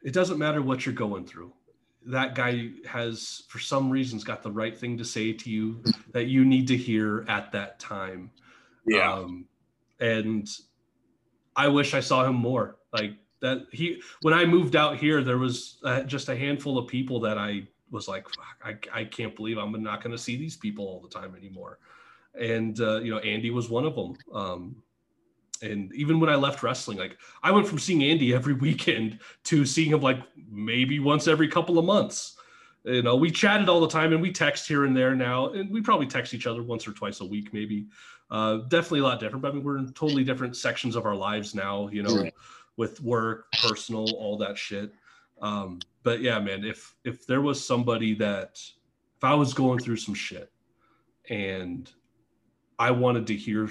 [0.03, 1.53] it doesn't matter what you're going through.
[2.07, 6.25] That guy has, for some reasons, got the right thing to say to you that
[6.25, 8.31] you need to hear at that time.
[8.87, 9.13] Yeah.
[9.13, 9.45] Um,
[9.99, 10.49] and
[11.55, 12.77] I wish I saw him more.
[12.91, 13.11] Like
[13.41, 17.19] that, he when I moved out here, there was uh, just a handful of people
[17.19, 18.25] that I was like,
[18.63, 21.77] I, I can't believe I'm not going to see these people all the time anymore.
[22.39, 24.15] And uh, you know, Andy was one of them.
[24.33, 24.75] Um,
[25.61, 29.65] and even when I left wrestling, like I went from seeing Andy every weekend to
[29.65, 32.37] seeing him like maybe once every couple of months.
[32.83, 35.69] You know, we chatted all the time and we text here and there now, and
[35.69, 37.85] we probably text each other once or twice a week, maybe.
[38.31, 39.43] Uh, definitely a lot different.
[39.43, 41.89] But I mean, we're in totally different sections of our lives now.
[41.89, 42.29] You know,
[42.77, 44.93] with work, personal, all that shit.
[45.41, 48.59] Um, but yeah, man, if if there was somebody that
[49.17, 50.51] if I was going through some shit
[51.29, 51.91] and
[52.81, 53.69] I wanted to hear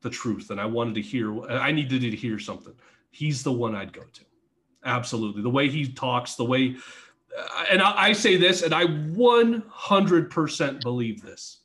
[0.00, 2.72] the truth and I wanted to hear, I needed to hear something.
[3.10, 4.24] He's the one I'd go to.
[4.82, 5.42] Absolutely.
[5.42, 6.76] The way he talks, the way,
[7.38, 11.58] uh, and I, I say this, and I 100% believe this.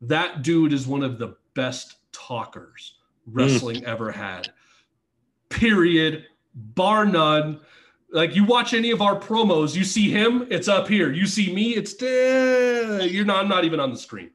[0.00, 3.84] That dude is one of the best talkers wrestling mm.
[3.84, 4.48] ever had.
[5.50, 6.26] Period.
[6.54, 7.60] Bar none.
[8.10, 11.12] Like you watch any of our promos, you see him, it's up here.
[11.12, 13.44] You see me, it's uh, you're not.
[13.44, 14.30] I'm not even on the screen.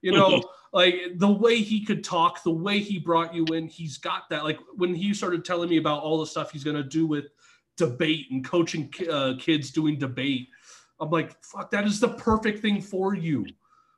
[0.00, 0.42] You know,
[0.72, 4.44] like the way he could talk, the way he brought you in, he's got that.
[4.44, 7.26] Like when he started telling me about all the stuff he's to do with
[7.76, 10.48] debate and coaching uh, kids doing debate,
[11.00, 13.46] I'm like, fuck, that is the perfect thing for you.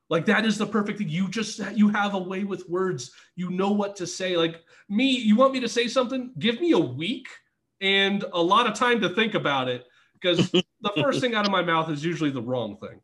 [0.08, 1.08] Like that is the perfect thing.
[1.08, 3.12] You just you have a way with words.
[3.36, 4.36] You know what to say.
[4.36, 6.32] Like me, you want me to say something?
[6.38, 7.28] Give me a week
[7.80, 11.52] and a lot of time to think about it because the first thing out of
[11.52, 13.00] my mouth is usually the wrong thing.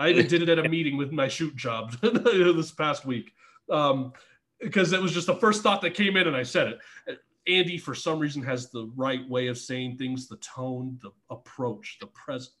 [0.00, 3.34] I even did it at a meeting with my shoot job this past week
[3.70, 4.14] um,
[4.58, 6.68] because it was just the first thought that came in and I said
[7.06, 7.18] it.
[7.46, 11.98] Andy, for some reason, has the right way of saying things, the tone, the approach,
[12.00, 12.54] the present.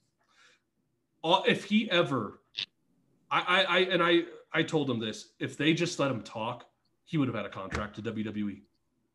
[1.24, 2.42] If he ever,
[3.30, 4.20] I, I, I, and I,
[4.52, 6.66] I told him this: if they just let him talk,
[7.04, 8.60] he would have had a contract to WWE.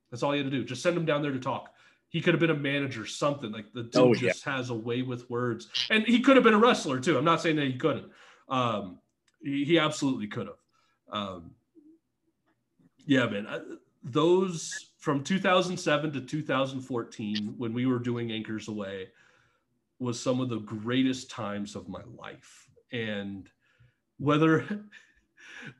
[0.09, 0.63] That's all he had to do.
[0.63, 1.74] Just send him down there to talk.
[2.15, 5.01] He could have been a manager, something like the dude oh, just has a way
[5.01, 7.17] with words, and he could have been a wrestler too.
[7.17, 8.09] I'm not saying that he couldn't.
[8.47, 8.99] Um,
[9.43, 10.55] he, he, absolutely could have.
[11.11, 11.51] Um,
[13.05, 13.79] yeah, man.
[14.01, 19.09] those from 2007 to 2014, when we were doing Anchors Away,
[19.99, 22.69] was some of the greatest times of my life.
[22.93, 23.49] And
[24.19, 24.85] whether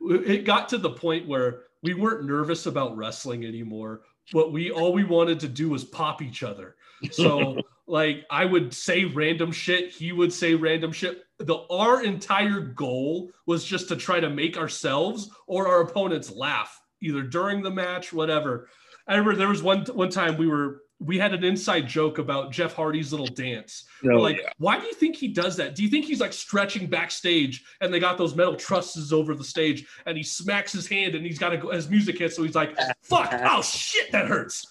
[0.02, 4.02] it got to the point where we weren't nervous about wrestling anymore
[4.32, 6.76] but we all we wanted to do was pop each other.
[7.10, 11.24] So like I would say random shit, he would say random shit.
[11.38, 16.80] The our entire goal was just to try to make ourselves or our opponents laugh,
[17.02, 18.68] either during the match, whatever.
[19.06, 22.50] I remember there was one one time we were we had an inside joke about
[22.50, 23.84] Jeff Hardy's little dance.
[24.04, 24.48] Oh, like, yeah.
[24.56, 25.74] why do you think he does that?
[25.74, 29.44] Do you think he's like stretching backstage and they got those metal trusses over the
[29.44, 32.36] stage and he smacks his hand and he's got to go as music hits.
[32.36, 34.64] So he's like, fuck, oh shit, that hurts.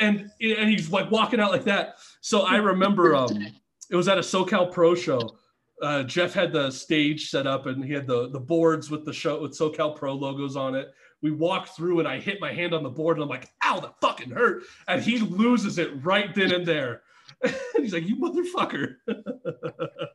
[0.00, 1.96] And, and he's like walking out like that.
[2.22, 3.46] So I remember um,
[3.90, 5.36] it was at a SoCal Pro show.
[5.82, 9.12] Uh, Jeff had the stage set up and he had the, the boards with the
[9.12, 12.74] show with SoCal Pro logos on it we walk through and I hit my hand
[12.74, 14.64] on the board and I'm like, ow, that fucking hurt.
[14.86, 17.02] And he loses it right then and there.
[17.42, 18.96] and he's like, you motherfucker.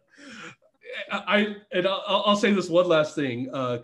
[1.11, 3.77] I and I'll, I'll, say this one last thing uh,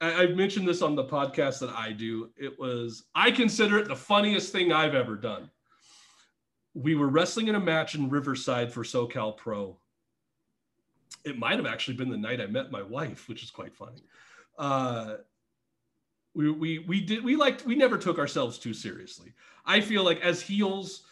[0.00, 2.30] I, I've mentioned this on the podcast that I do.
[2.36, 5.50] It was I consider it the funniest thing I've ever done.
[6.74, 9.76] We were wrestling in a match in Riverside for SoCal Pro.
[11.24, 14.02] It might have actually been the night I met my wife, which is quite funny.
[14.58, 15.16] Uh,
[16.34, 19.32] we we we did we liked we never took ourselves too seriously.
[19.66, 21.02] I feel like as heels,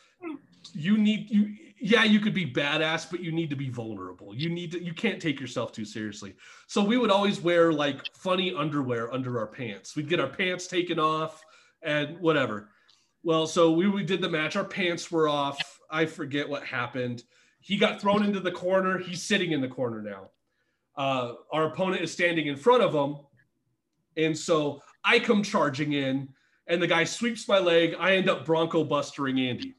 [0.72, 4.34] you need you yeah you could be badass, but you need to be vulnerable.
[4.34, 6.34] You need to you can't take yourself too seriously.
[6.66, 9.94] So we would always wear like funny underwear under our pants.
[9.94, 11.44] We'd get our pants taken off
[11.82, 12.70] and whatever.
[13.22, 14.56] Well, so we, we did the match.
[14.56, 15.58] Our pants were off.
[15.90, 17.22] I forget what happened.
[17.60, 18.98] He got thrown into the corner.
[18.98, 20.30] He's sitting in the corner now.
[20.96, 23.18] Uh, our opponent is standing in front of him.
[24.16, 26.28] And so I come charging in,
[26.66, 27.94] and the guy sweeps my leg.
[27.98, 29.74] I end up Bronco bustering Andy.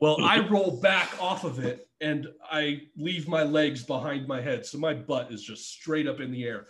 [0.00, 4.66] Well, I roll back off of it and I leave my legs behind my head.
[4.66, 6.66] So my butt is just straight up in the air.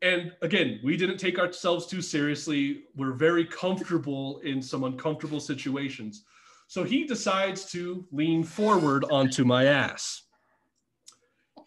[0.00, 2.84] And again, we didn't take ourselves too seriously.
[2.96, 6.24] We're very comfortable in some uncomfortable situations.
[6.66, 10.22] So he decides to lean forward onto my ass.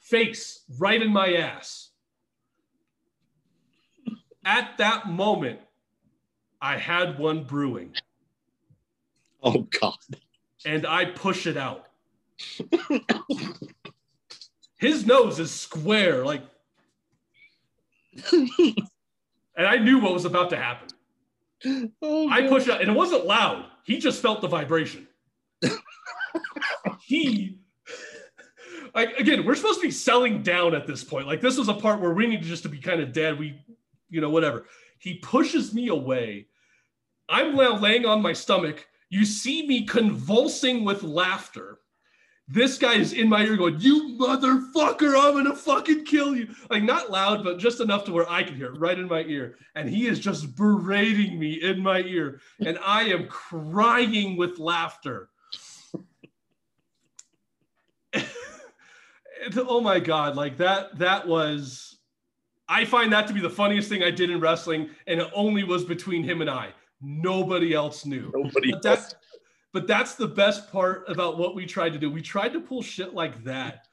[0.01, 1.91] Face right in my ass.
[4.45, 5.59] At that moment,
[6.61, 7.93] I had one brewing.
[9.43, 9.97] Oh, God.
[10.65, 11.87] And I push it out.
[14.77, 16.43] His nose is square, like.
[18.31, 18.77] and
[19.57, 20.89] I knew what was about to happen.
[22.01, 23.65] Oh, I pushed out, and it wasn't loud.
[23.83, 25.07] He just felt the vibration.
[27.05, 27.57] he,
[28.93, 31.27] like, again, we're supposed to be selling down at this point.
[31.27, 33.39] Like, this was a part where we needed just to be kind of dead.
[33.39, 33.59] We,
[34.09, 34.65] you know, whatever.
[34.99, 36.47] He pushes me away.
[37.29, 38.87] I'm now laying on my stomach.
[39.09, 41.79] You see me convulsing with laughter
[42.47, 46.53] this guy is in my ear going, You motherfucker, I'm gonna fucking kill you.
[46.69, 49.21] Like, not loud, but just enough to where I can hear it right in my
[49.21, 49.57] ear.
[49.73, 52.39] And he is just berating me in my ear.
[52.63, 55.29] And I am crying with laughter.
[59.55, 61.94] oh my God, like that, that was,
[62.67, 64.89] I find that to be the funniest thing I did in wrestling.
[65.07, 66.73] And it only was between him and I.
[67.01, 68.31] Nobody else knew.
[68.33, 69.15] Nobody but else.
[69.73, 72.09] But that's the best part about what we tried to do.
[72.09, 73.87] We tried to pull shit like that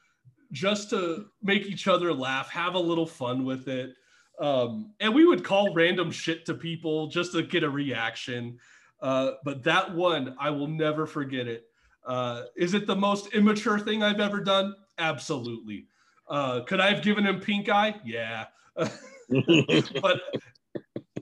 [0.52, 3.94] just to make each other laugh, have a little fun with it.
[4.38, 8.58] Um, and we would call random shit to people just to get a reaction.
[9.00, 11.64] Uh, but that one, I will never forget it.
[12.06, 14.74] Uh, is it the most immature thing I've ever done?
[14.98, 15.86] Absolutely.
[16.28, 17.94] Uh, could I have given him pink eye?
[18.04, 18.46] Yeah.
[20.00, 20.20] but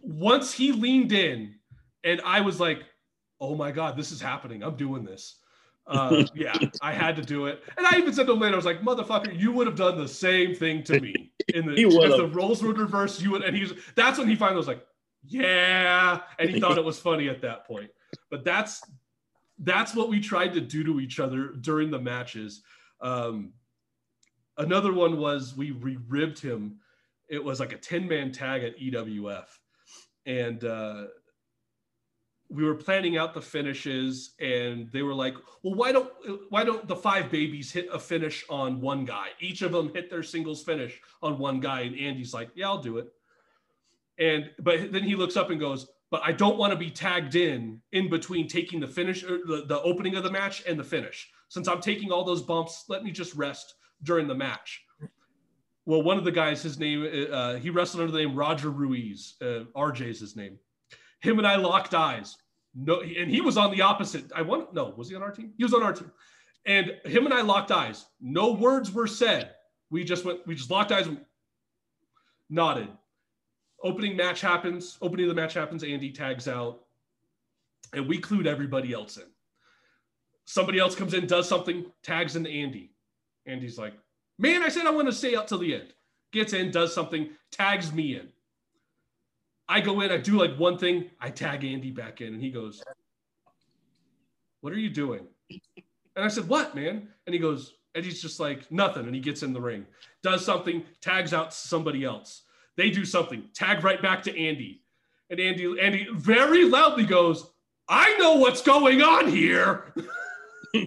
[0.03, 1.55] once he leaned in
[2.05, 2.83] and I was like,
[3.41, 4.63] oh my god, this is happening.
[4.63, 5.37] I'm doing this.
[5.87, 7.63] Uh, yeah, I had to do it.
[7.77, 9.99] And I even said to him later, I was like, motherfucker, you would have done
[9.99, 11.33] the same thing to me.
[11.53, 14.57] In the if the roles would reverse, you would and he's that's when he finally
[14.57, 14.85] was like,
[15.25, 16.21] Yeah.
[16.39, 17.91] And he thought it was funny at that point.
[18.31, 18.83] But that's
[19.59, 22.63] that's what we tried to do to each other during the matches.
[23.01, 23.53] Um,
[24.59, 26.79] another one was we re-ribbed him.
[27.31, 29.47] It was like a 10-man tag at EWF.
[30.27, 31.05] And uh,
[32.51, 36.13] we were planning out the finishes and they were like well why don't
[36.51, 39.29] why don't the five babies hit a finish on one guy?
[39.39, 41.83] Each of them hit their singles finish on one guy.
[41.83, 43.13] And andy's like yeah i'll do it.
[44.19, 47.37] And but then he looks up and goes but i don't want to be tagged
[47.37, 50.85] in in between taking the finish or the, the opening of the match and the
[50.85, 51.31] finish.
[51.49, 54.83] Since i'm taking all those bumps let me just rest during the match
[55.87, 59.35] well one of the guys his name uh, he wrestled under the name roger ruiz
[59.43, 60.59] uh, rj's his name
[61.21, 62.37] him and I locked eyes.
[62.75, 64.31] No, and he was on the opposite.
[64.35, 65.53] I want no, was he on our team?
[65.57, 66.11] He was on our team.
[66.67, 68.07] And him and I locked eyes.
[68.21, 69.55] No words were said.
[69.91, 71.21] We just went, we just locked eyes and
[72.49, 72.89] nodded.
[73.83, 74.99] Opening match happens.
[75.01, 75.83] Opening of the match happens.
[75.83, 76.81] Andy tags out.
[77.93, 79.25] And we clued everybody else in.
[80.45, 82.93] Somebody else comes in, does something, tags in Andy.
[83.47, 83.95] Andy's like,
[84.41, 85.93] man, I said I want to stay out till the end.
[86.33, 88.29] Gets in, does something, tags me in.
[89.69, 92.51] I go in, I do like one thing, I tag Andy back in, and he
[92.51, 92.83] goes,
[94.63, 95.27] What are you doing?
[96.17, 97.09] And I said, What, man?
[97.27, 99.07] And he goes, and he's just like, Nothing.
[99.07, 99.87] And he gets in the ring,
[100.23, 102.43] does something, tags out somebody else.
[102.77, 104.83] They do something, tag right back to Andy.
[105.29, 107.51] And Andy, Andy very loudly goes,
[107.89, 109.93] I know what's going on here.
[110.75, 110.85] the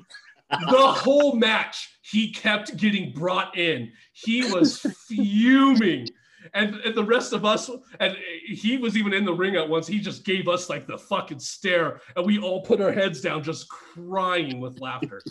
[0.59, 3.91] whole match, he kept getting brought in.
[4.13, 6.07] He was fuming
[6.53, 7.69] and, and the rest of us,
[7.99, 9.87] and he was even in the ring at once.
[9.87, 13.43] He just gave us like the fucking stare, and we all put our heads down,
[13.43, 15.21] just crying with laughter.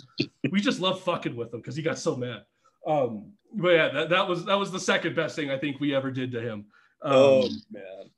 [0.51, 2.45] we just love fucking with him because he got so mad.
[2.87, 5.95] Um, but yeah, that, that was that was the second best thing I think we
[5.95, 6.67] ever did to him.
[7.03, 8.11] Um, oh man,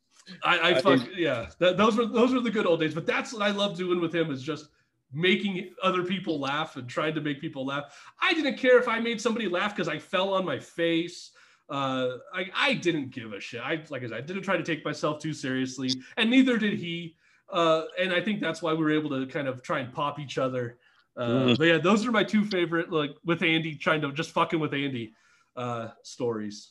[0.43, 1.49] I, I fuck yeah.
[1.59, 2.95] That, those were those were the good old days.
[2.95, 4.69] But that's what I love doing with him is just
[5.15, 7.97] making other people laugh and trying to make people laugh.
[8.21, 11.31] I didn't care if I made somebody laugh because I fell on my face
[11.69, 13.61] uh, I, I didn't give a shit.
[13.63, 16.75] I like I said, I didn't try to take myself too seriously, and neither did
[16.79, 17.17] he.
[17.51, 20.19] Uh, and I think that's why we were able to kind of try and pop
[20.19, 20.79] each other.
[21.17, 21.59] Uh, mm.
[21.59, 24.75] But yeah, those are my two favorite, like with Andy trying to just fucking with
[24.75, 25.15] Andy
[25.57, 26.71] uh, stories.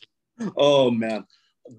[0.58, 1.26] Oh man,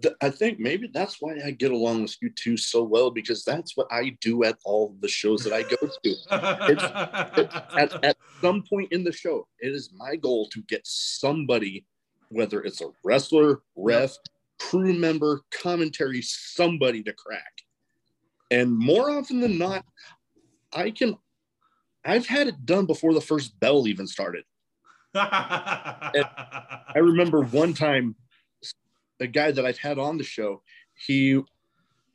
[0.03, 3.45] th- I think maybe that's why I get along with you two so well because
[3.45, 6.17] that's what I do at all the shows that I go to.
[7.79, 11.87] at, at some point in the show, it is my goal to get somebody,
[12.29, 14.17] whether it's a wrestler, ref,
[14.59, 17.53] crew member, commentary, somebody to crack.
[18.51, 19.85] And more often than not,
[20.73, 21.17] I can,
[22.05, 24.45] I've had it done before the first bell even started.
[25.15, 26.25] I
[26.97, 28.17] remember one time,
[29.21, 30.63] a guy that I've had on the show,
[30.95, 31.41] he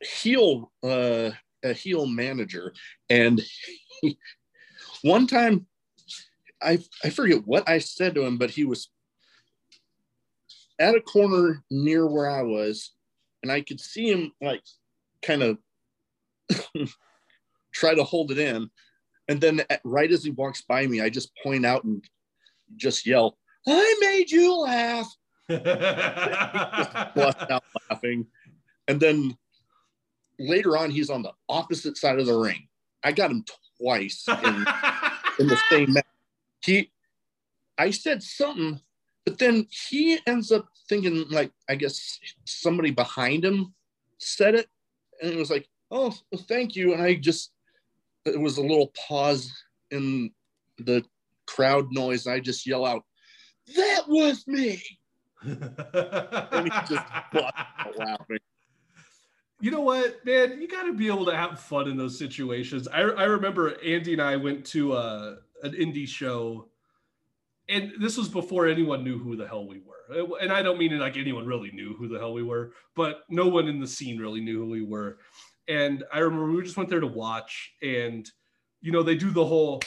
[0.00, 1.30] heel uh,
[1.62, 2.72] a heel manager,
[3.08, 3.40] and
[4.00, 4.18] he,
[5.02, 5.66] one time,
[6.62, 8.88] I I forget what I said to him, but he was
[10.78, 12.92] at a corner near where I was,
[13.42, 14.62] and I could see him like
[15.22, 15.58] kind of
[17.72, 18.70] try to hold it in.
[19.28, 22.02] And then right as he walks by me, I just point out and
[22.76, 25.06] just yell, I made you laugh.
[27.14, 28.26] bust out laughing.
[28.88, 29.36] And then
[30.38, 32.68] later on, he's on the opposite side of the ring.
[33.02, 33.44] I got him
[33.80, 34.66] twice in,
[35.38, 36.06] in the same match.
[36.62, 36.90] He,
[37.78, 38.80] I said something,
[39.24, 43.74] but then he ends up thinking like I guess somebody behind him
[44.18, 44.66] said it,
[45.22, 47.52] and it was like, "Oh, well, thank you." And I just
[48.26, 49.50] it was a little pause
[49.90, 50.30] in
[50.78, 51.02] the
[51.46, 52.26] crowd noise.
[52.26, 53.04] I just yell out,
[53.76, 54.82] "That was me!"
[55.44, 57.04] and he just
[57.98, 58.38] laughing.
[59.60, 60.60] You know what, man?
[60.60, 62.88] You got to be able to have fun in those situations.
[62.88, 66.68] I, I remember Andy and I went to uh, an indie show,
[67.68, 70.36] and this was before anyone knew who the hell we were.
[70.40, 73.48] And I don't mean like anyone really knew who the hell we were, but no
[73.48, 75.18] one in the scene really knew who we were.
[75.68, 78.28] And I remember we just went there to watch, and
[78.80, 79.82] you know they do the whole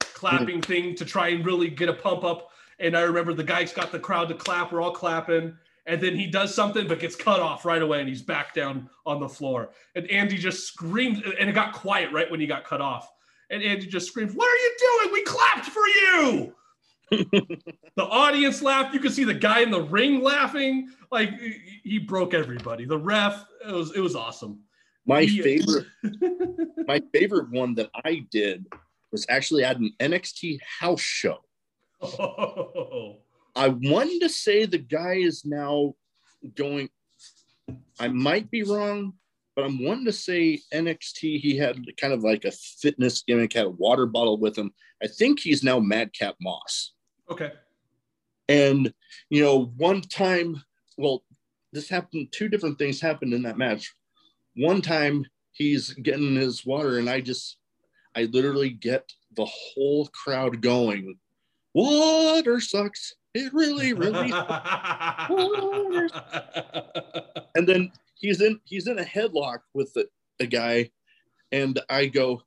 [0.00, 2.50] clapping thing to try and really get a pump up.
[2.80, 4.72] And I remember the guy's got the crowd to clap.
[4.72, 5.56] We're all clapping.
[5.86, 8.90] And then he does something, but gets cut off right away, and he's back down
[9.06, 9.70] on the floor.
[9.94, 13.10] And Andy just screamed, and it got quiet right when he got cut off.
[13.50, 15.12] And Andy just screams, "What are you doing?
[15.14, 16.54] We clapped for you!"
[17.10, 18.92] the audience laughed.
[18.92, 20.90] You could see the guy in the ring laughing.
[21.10, 21.30] Like
[21.82, 22.84] he broke everybody.
[22.84, 24.60] The ref, it was it was awesome.
[25.06, 25.86] My he, favorite,
[26.86, 28.66] my favorite one that I did
[29.10, 31.38] was actually at an NXT house show.
[32.00, 33.16] Oh.
[33.54, 35.94] I wanted to say the guy is now
[36.54, 36.90] going.
[37.98, 39.14] I might be wrong,
[39.56, 41.40] but I'm wanting to say NXT.
[41.40, 44.72] He had kind of like a fitness gimmick, had a water bottle with him.
[45.02, 46.92] I think he's now Madcap Moss.
[47.30, 47.52] Okay.
[48.48, 48.92] And
[49.28, 50.62] you know, one time,
[50.96, 51.24] well,
[51.72, 52.28] this happened.
[52.32, 53.92] Two different things happened in that match.
[54.54, 57.58] One time, he's getting his water, and I just,
[58.14, 61.18] I literally get the whole crowd going.
[61.78, 63.14] Water sucks.
[63.34, 64.32] It really, really.
[67.54, 70.08] and then he's in he's in a headlock with the,
[70.40, 70.90] the guy,
[71.52, 72.42] and I go,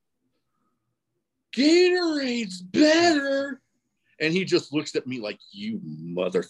[1.55, 3.61] Gatorade's better.
[4.19, 6.43] And he just looks at me like, you mother.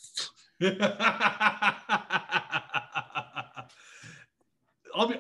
[0.60, 0.76] Be,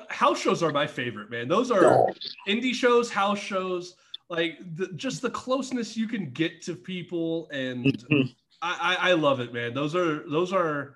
[0.10, 1.48] house shows are my favorite, man.
[1.48, 2.08] Those are oh.
[2.48, 3.96] indie shows, house shows,
[4.32, 8.32] like the, just the closeness you can get to people, and mm-hmm.
[8.62, 9.74] I, I, I love it, man.
[9.74, 10.96] Those are those are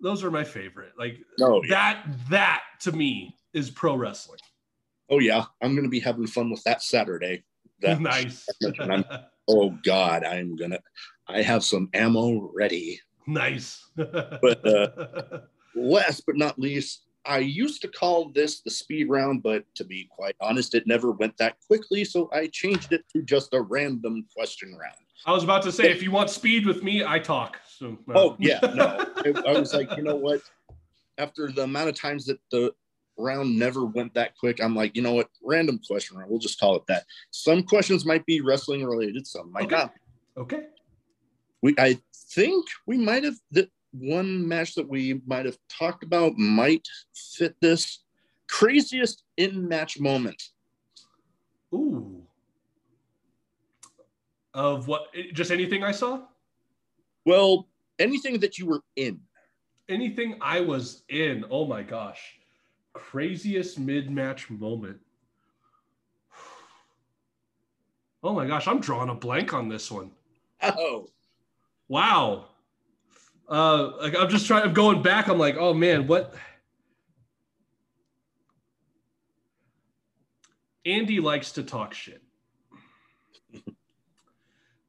[0.00, 0.92] those are my favorite.
[0.96, 2.14] Like oh, that yeah.
[2.30, 4.38] that to me is pro wrestling.
[5.10, 7.42] Oh yeah, I'm gonna be having fun with that Saturday.
[7.80, 8.46] That nice.
[9.48, 10.78] oh God, I'm gonna.
[11.26, 13.00] I have some ammo ready.
[13.26, 13.84] Nice.
[13.96, 15.40] but uh,
[15.74, 20.08] last but not least, I used to call this the speed round, but to be
[20.10, 24.26] quite honest, it never went that quickly, so I changed it to just a random
[24.34, 24.96] question round.
[25.26, 27.58] I was about to say, if you want speed with me, I talk.
[27.68, 27.98] So.
[28.08, 28.12] Uh.
[28.14, 29.06] Oh yeah, no.
[29.46, 30.40] I was like, you know what?
[31.18, 32.72] After the amount of times that the
[33.18, 35.28] round never went that quick, I'm like, you know what?
[35.42, 36.30] Random question round.
[36.30, 37.04] We'll just call it that.
[37.32, 39.26] Some questions might be wrestling related.
[39.26, 39.76] Some might okay.
[39.76, 39.92] not.
[40.38, 40.62] Okay.
[41.62, 46.36] We, I think we might have the one match that we might have talked about
[46.36, 48.04] might fit this
[48.48, 50.42] craziest in match moment.
[51.74, 52.20] Ooh
[54.54, 56.22] of what eh, just anything I saw?
[57.24, 57.68] Well,
[57.98, 59.20] anything that you were in.
[59.88, 61.44] Anything I was in.
[61.50, 62.38] Oh my gosh.
[62.92, 64.98] Craziest mid-match moment.
[68.22, 70.10] Oh my gosh, I'm drawing a blank on this one.
[70.62, 71.08] Oh.
[71.88, 72.49] Wow.
[73.50, 75.28] Uh like I'm just trying I'm going back.
[75.28, 76.34] I'm like, oh man, what
[80.86, 82.22] Andy likes to talk shit.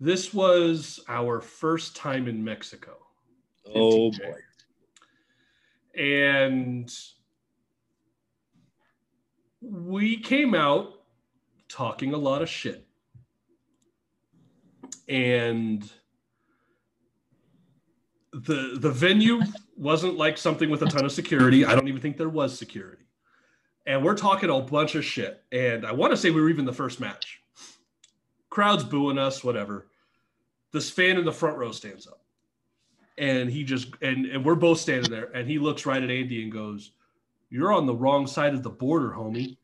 [0.03, 2.97] This was our first time in Mexico.
[3.67, 4.33] Oh boy.
[5.95, 6.91] And
[9.61, 11.03] we came out
[11.69, 12.87] talking a lot of shit.
[15.07, 15.87] And
[18.33, 19.41] the the venue
[19.75, 21.65] wasn't like something with a ton of security.
[21.65, 23.03] I don't even think there was security.
[23.85, 25.43] And we're talking a bunch of shit.
[25.51, 27.41] And I want to say we were even the first match.
[28.49, 29.87] Crowd's booing us, whatever.
[30.71, 32.21] This fan in the front row stands up.
[33.17, 35.31] And he just and, and we're both standing there.
[35.33, 36.91] And he looks right at Andy and goes,
[37.49, 39.57] You're on the wrong side of the border, homie.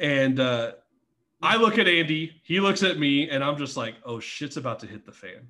[0.00, 0.72] And uh
[1.42, 4.78] I look at Andy, he looks at me, and I'm just like, oh shit's about
[4.78, 5.48] to hit the fan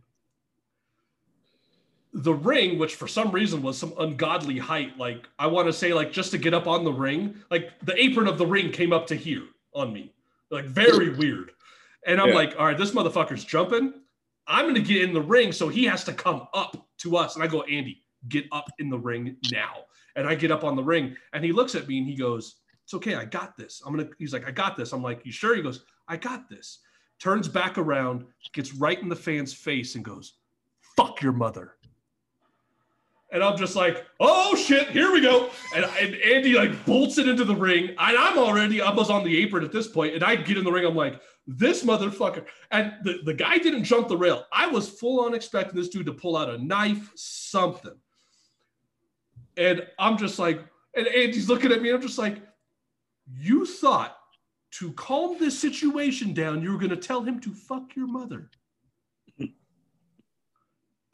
[2.13, 5.95] the ring, which for some reason was some ungodly height, like I want to say,
[5.95, 8.93] like just to get up on the ring, like the apron of the ring came
[8.93, 9.45] up to here
[9.75, 10.13] on me,
[10.51, 11.53] like very weird.
[12.07, 12.35] And I'm yeah.
[12.35, 13.95] like, all right, this motherfucker's jumping.
[14.47, 17.35] I'm gonna get in the ring, so he has to come up to us.
[17.35, 19.85] And I go, Andy, get up in the ring now.
[20.15, 22.57] And I get up on the ring, and he looks at me and he goes,
[22.85, 23.81] It's okay, I got this.
[23.87, 24.93] I'm gonna, he's like, I got this.
[24.93, 25.57] I'm like, You sure?
[25.57, 26.81] He goes, I got this.
[27.19, 30.35] Turns back around, gets right in the fan's face, and goes,
[30.97, 31.77] Fuck your mother
[33.33, 35.51] and I'm just like, oh shit, here we go.
[35.75, 37.89] And, and Andy like bolts it into the ring.
[37.89, 40.15] And I'm already almost on the apron at this point.
[40.15, 40.85] And I get in the ring.
[40.85, 42.45] I'm like, this motherfucker.
[42.71, 44.45] And the, the guy didn't jump the rail.
[44.53, 47.97] I was full on expecting this dude to pull out a knife, something.
[49.57, 50.61] And I'm just like,
[50.95, 51.91] and Andy's looking at me.
[51.91, 52.37] I'm just like,
[53.35, 54.19] you thought
[54.73, 58.51] to calm this situation down, you were going to tell him to fuck your mother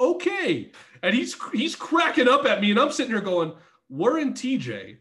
[0.01, 0.71] okay.
[1.03, 3.53] And he's he's cracking up at me, and I'm sitting here going,
[3.89, 4.97] we're in TJ.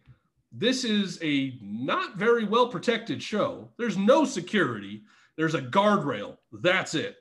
[0.52, 3.70] This is a not very well protected show.
[3.78, 5.04] There's no security.
[5.36, 6.38] There's a guardrail.
[6.52, 7.18] That's it.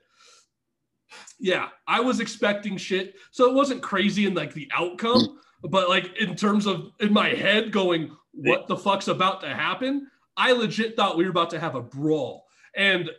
[1.39, 3.15] Yeah, I was expecting shit.
[3.31, 7.29] So it wasn't crazy in like the outcome, but like in terms of in my
[7.29, 10.07] head going, what the fuck's about to happen?
[10.35, 12.45] I legit thought we were about to have a brawl.
[12.75, 13.09] And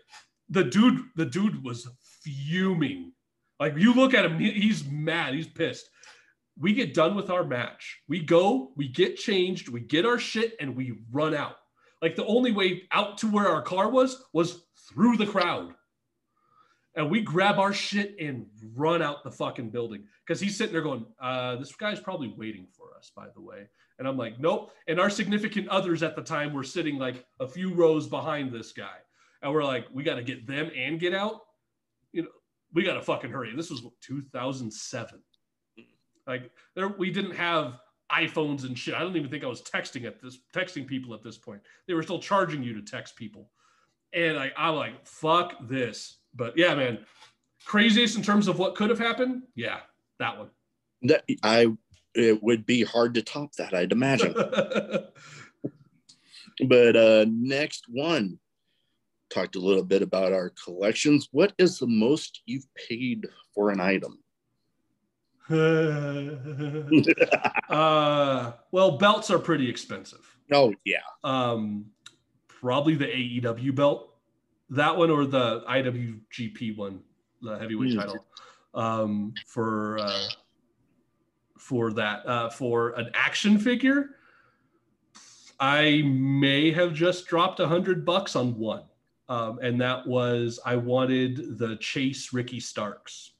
[0.48, 1.88] the dude, the dude was
[2.22, 3.12] fuming
[3.60, 5.88] like you look at him, he's mad, he's pissed.
[6.58, 8.00] We get done with our match.
[8.08, 11.56] We go, we get changed, we get our shit, and we run out.
[12.02, 15.74] Like the only way out to where our car was was through the crowd.
[16.94, 20.82] And we grab our shit and run out the fucking building because he's sitting there
[20.82, 23.68] going, uh, This guy's probably waiting for us, by the way.
[23.98, 24.72] And I'm like, Nope.
[24.88, 28.72] And our significant others at the time were sitting like a few rows behind this
[28.72, 28.96] guy.
[29.42, 31.42] And we're like, We got to get them and get out
[32.72, 33.54] we got to fucking hurry.
[33.54, 35.20] This was 2007.
[36.26, 37.80] Like there, we didn't have
[38.12, 38.94] iPhones and shit.
[38.94, 41.62] I don't even think I was texting at this, texting people at this point.
[41.86, 43.50] They were still charging you to text people.
[44.12, 46.18] And I, I'm like, fuck this.
[46.34, 46.98] But yeah, man,
[47.64, 49.42] craziest in terms of what could have happened.
[49.54, 49.80] Yeah,
[50.18, 50.48] that one.
[51.02, 51.68] That I,
[52.14, 54.32] it would be hard to top that, I'd imagine.
[56.66, 58.38] but uh, next one,
[59.30, 61.28] talked a little bit about our collections.
[61.32, 64.18] What is the most you've paid for an item?
[67.70, 70.36] uh, well, belts are pretty expensive.
[70.52, 70.98] Oh yeah.
[71.24, 71.86] Um,
[72.48, 74.14] probably the AEW belt,
[74.70, 77.00] that one or the IWGP one,
[77.40, 77.96] the heavyweight mm.
[77.96, 78.26] title,
[78.74, 80.28] um, for uh,
[81.58, 84.10] for that uh, for an action figure.
[85.60, 88.82] I may have just dropped a hundred bucks on one
[89.28, 93.32] um, and that was I wanted the Chase Ricky Starks,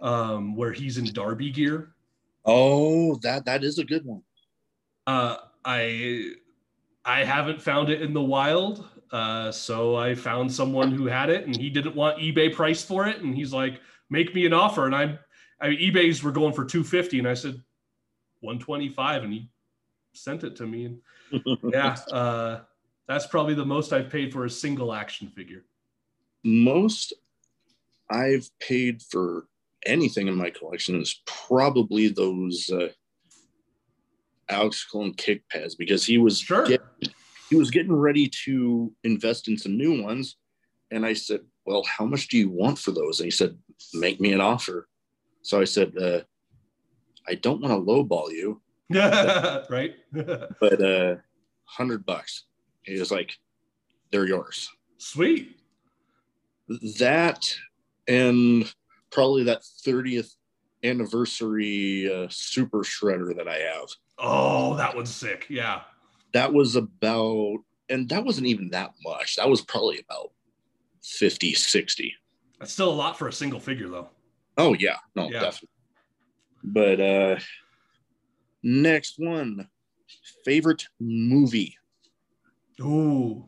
[0.00, 1.94] um, where he's in Darby gear.
[2.44, 4.22] Oh, that that is a good one.
[5.06, 6.32] Uh, I
[7.04, 11.46] I haven't found it in the wild, uh, so I found someone who had it,
[11.46, 14.86] and he didn't want eBay price for it, and he's like, "Make me an offer,"
[14.86, 15.18] and I,
[15.60, 17.60] I eBay's were going for two fifty, and I said,
[18.40, 19.50] one twenty five, and he
[20.12, 21.00] sent it to me, and
[21.72, 21.96] yeah.
[22.10, 22.60] Uh,
[23.08, 25.64] that's probably the most I've paid for a single action figure.
[26.44, 27.12] Most
[28.10, 29.46] I've paid for
[29.86, 32.88] anything in my collection is probably those uh,
[34.48, 36.66] Alex Colon kick pads because he was sure.
[36.66, 36.86] Getting,
[37.48, 40.36] he was getting ready to invest in some new ones,
[40.90, 43.56] and I said, "Well, how much do you want for those?" And he said,
[43.94, 44.88] "Make me an offer."
[45.42, 46.20] So I said, uh,
[47.28, 48.60] "I don't want to lowball you,
[49.70, 49.94] right?
[50.60, 51.16] but uh,
[51.64, 52.44] hundred bucks."
[52.84, 53.38] He was like,
[54.10, 54.70] they're yours.
[54.98, 55.56] Sweet.
[56.98, 57.54] That
[58.08, 58.72] and
[59.10, 60.34] probably that 30th
[60.82, 63.88] anniversary uh, super shredder that I have.
[64.18, 65.46] Oh, that was sick.
[65.48, 65.82] Yeah.
[66.32, 69.36] That was about, and that wasn't even that much.
[69.36, 70.32] That was probably about
[71.02, 72.14] 50, 60.
[72.58, 74.08] That's still a lot for a single figure, though.
[74.56, 74.96] Oh, yeah.
[75.14, 75.40] No, yeah.
[75.40, 75.68] definitely.
[76.64, 77.40] But uh,
[78.62, 79.68] Next one,
[80.44, 81.76] favorite movie.
[82.82, 83.44] Ooh,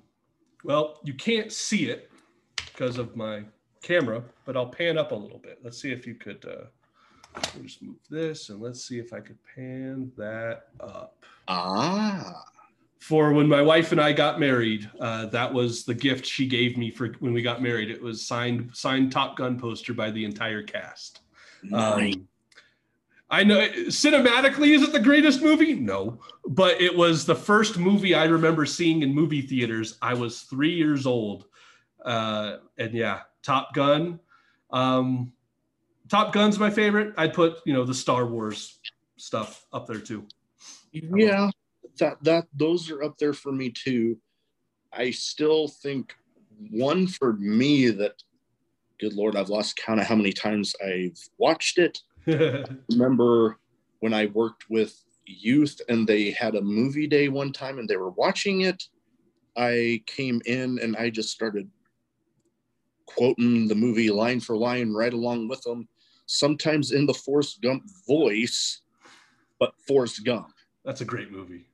[0.63, 2.11] well, you can't see it
[2.57, 3.45] because of my
[3.83, 5.59] camera, but I'll pan up a little bit.
[5.63, 6.45] Let's see if you could.
[6.45, 6.67] Uh,
[7.55, 11.25] we'll just move this and let's see if I could pan that up.
[11.49, 12.45] Ah,
[13.01, 16.79] For when my wife and I got married, uh, that was the gift she gave
[16.79, 17.91] me for when we got married.
[17.91, 21.21] It was signed signed Top Gun poster by the entire cast.
[21.63, 22.15] nice.
[22.15, 22.29] Um,
[23.35, 25.75] I know cinematically, is it the greatest movie?
[25.75, 29.99] No, but it was the first movie I remember seeing in movie theaters.
[30.01, 31.47] I was three years old,
[32.05, 34.21] uh, and yeah, Top Gun.
[34.71, 35.33] Um,
[36.09, 37.13] Top Gun's my favorite.
[37.17, 38.79] I'd put you know the Star Wars
[39.17, 40.29] stuff up there too.
[40.93, 41.51] yeah,
[41.99, 44.17] that that those are up there for me too.
[44.93, 46.15] I still think
[46.71, 48.23] one for me that,
[49.01, 51.99] good lord, I've lost count of how many times I've watched it.
[52.91, 53.59] remember
[54.01, 57.97] when I worked with youth and they had a movie day one time and they
[57.97, 58.83] were watching it.
[59.57, 61.71] I came in and I just started
[63.07, 65.89] quoting the movie line for line right along with them,
[66.27, 68.83] sometimes in the Forrest Gump voice,
[69.61, 70.49] but Forrest Gump.
[70.85, 71.67] That's a great movie.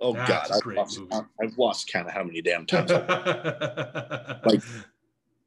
[0.00, 1.00] Oh That's God, I've great lost.
[1.42, 2.90] I've lost count of how many damn times.
[4.44, 4.62] like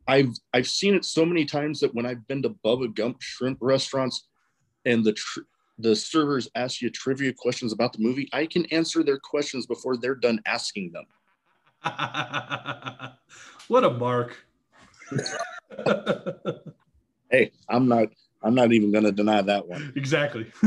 [0.08, 3.60] I've I've seen it so many times that when I've been to Bubba Gump shrimp
[3.62, 4.28] restaurants
[4.88, 5.42] and the tr-
[5.78, 9.96] the servers ask you trivia questions about the movie, I can answer their questions before
[9.96, 11.06] they're done asking them.
[13.68, 14.38] what a mark.
[17.30, 18.08] Hey, I'm not
[18.42, 19.92] I'm not even going to deny that one.
[19.98, 20.50] exactly.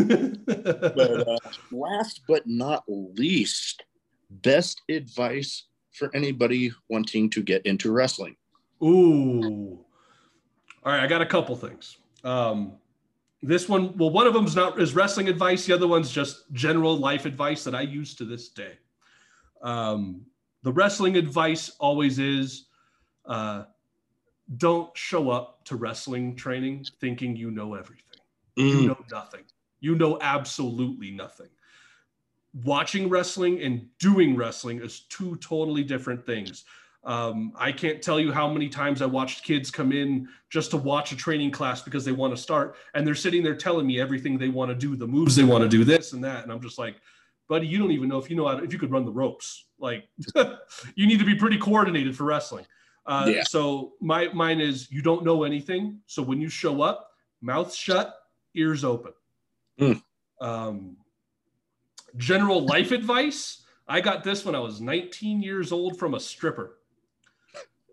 [0.45, 1.39] But uh,
[1.73, 3.85] last but not least,
[4.29, 8.37] best advice for anybody wanting to get into wrestling.
[8.85, 9.83] Ooh.
[10.85, 11.97] All right, I got a couple things.
[12.25, 12.75] Um,
[13.43, 15.67] this one, well, one of them is not is wrestling advice.
[15.67, 18.73] The other one's just general life advice that I use to this day.
[19.63, 20.27] Um,
[20.63, 22.67] the wrestling advice always is
[23.25, 23.65] uh,
[24.57, 28.05] don't show up to wrestling training thinking you know everything.
[28.57, 29.45] You know nothing.
[29.81, 31.49] You know absolutely nothing.
[32.65, 36.65] Watching wrestling and doing wrestling is two totally different things.
[37.03, 40.77] Um, I can't tell you how many times I watched kids come in just to
[40.77, 43.99] watch a training class because they want to start, and they're sitting there telling me
[44.01, 46.53] everything they want to do, the moves they want to do, this and that, and
[46.53, 46.97] I'm just like,
[47.49, 49.13] buddy, you don't even know if you know how to, if you could run the
[49.13, 49.67] ropes.
[49.79, 50.09] Like,
[50.95, 52.67] you need to be pretty coordinated for wrestling.
[53.07, 53.43] Uh, Yeah.
[53.45, 56.01] So my mine is you don't know anything.
[56.07, 57.11] So when you show up,
[57.41, 58.15] mouth shut,
[58.55, 59.13] ears open.
[59.81, 60.03] Mm.
[60.41, 60.97] Um,
[62.17, 63.63] general life advice.
[63.89, 66.77] I got this when I was 19 years old from a stripper.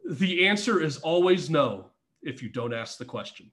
[0.09, 1.87] The answer is always no
[2.21, 3.51] if you don't ask the question.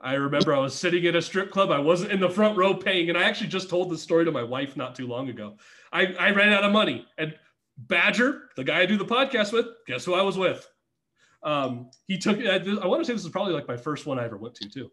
[0.00, 1.70] I remember I was sitting at a strip club.
[1.70, 4.30] I wasn't in the front row paying, and I actually just told this story to
[4.30, 5.56] my wife not too long ago.
[5.92, 7.34] I, I ran out of money, and
[7.76, 10.68] Badger, the guy I do the podcast with, guess who I was with?
[11.42, 12.38] Um, he took.
[12.38, 14.54] I, I want to say this is probably like my first one I ever went
[14.56, 14.90] to too,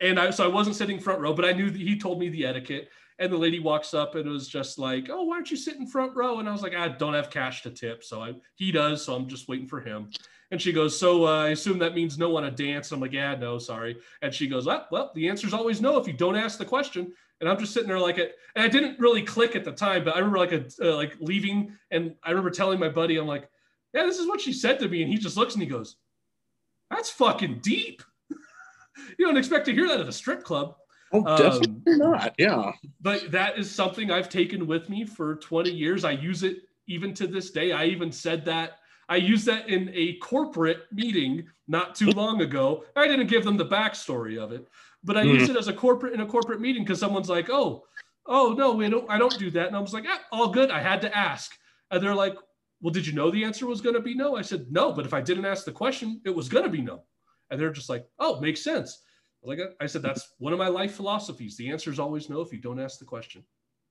[0.00, 2.28] and I so I wasn't sitting front row, but I knew that he told me
[2.28, 2.88] the etiquette.
[3.18, 5.86] And the lady walks up and was just like, "Oh, why aren't you sitting in
[5.86, 8.72] front row?" And I was like, "I don't have cash to tip, so I, he
[8.72, 10.10] does, so I'm just waiting for him."
[10.50, 13.12] And she goes, "So uh, I assume that means no one to dance." I'm like,
[13.12, 16.36] "Yeah, no, sorry." And she goes, "Well, well, the answer's always no if you don't
[16.36, 19.54] ask the question." And I'm just sitting there like it, and I didn't really click
[19.54, 22.80] at the time, but I remember like a uh, like leaving, and I remember telling
[22.80, 23.48] my buddy, I'm like,
[23.92, 25.96] "Yeah, this is what she said to me," and he just looks and he goes,
[26.90, 28.02] "That's fucking deep."
[29.18, 30.76] you don't expect to hear that at a strip club
[31.14, 32.34] Oh, Um, definitely not.
[32.38, 32.72] Yeah.
[33.00, 36.04] but that is something I've taken with me for 20 years.
[36.04, 36.58] I use it
[36.88, 37.72] even to this day.
[37.72, 38.78] I even said that
[39.08, 42.84] I used that in a corporate meeting not too long ago.
[42.96, 44.66] I didn't give them the backstory of it,
[45.04, 47.84] but I used it as a corporate in a corporate meeting because someone's like, "Oh,
[48.26, 49.08] oh no, we don't.
[49.10, 51.52] I don't do that." And I was like, "Yeah, all good." I had to ask,
[51.90, 52.34] and they're like,
[52.80, 55.04] "Well, did you know the answer was going to be no?" I said, "No, but
[55.06, 57.04] if I didn't ask the question, it was going to be no."
[57.50, 59.02] And they're just like, "Oh, makes sense."
[59.44, 61.56] Like I said, that's one of my life philosophies.
[61.56, 63.44] The answer is always no if you don't ask the question.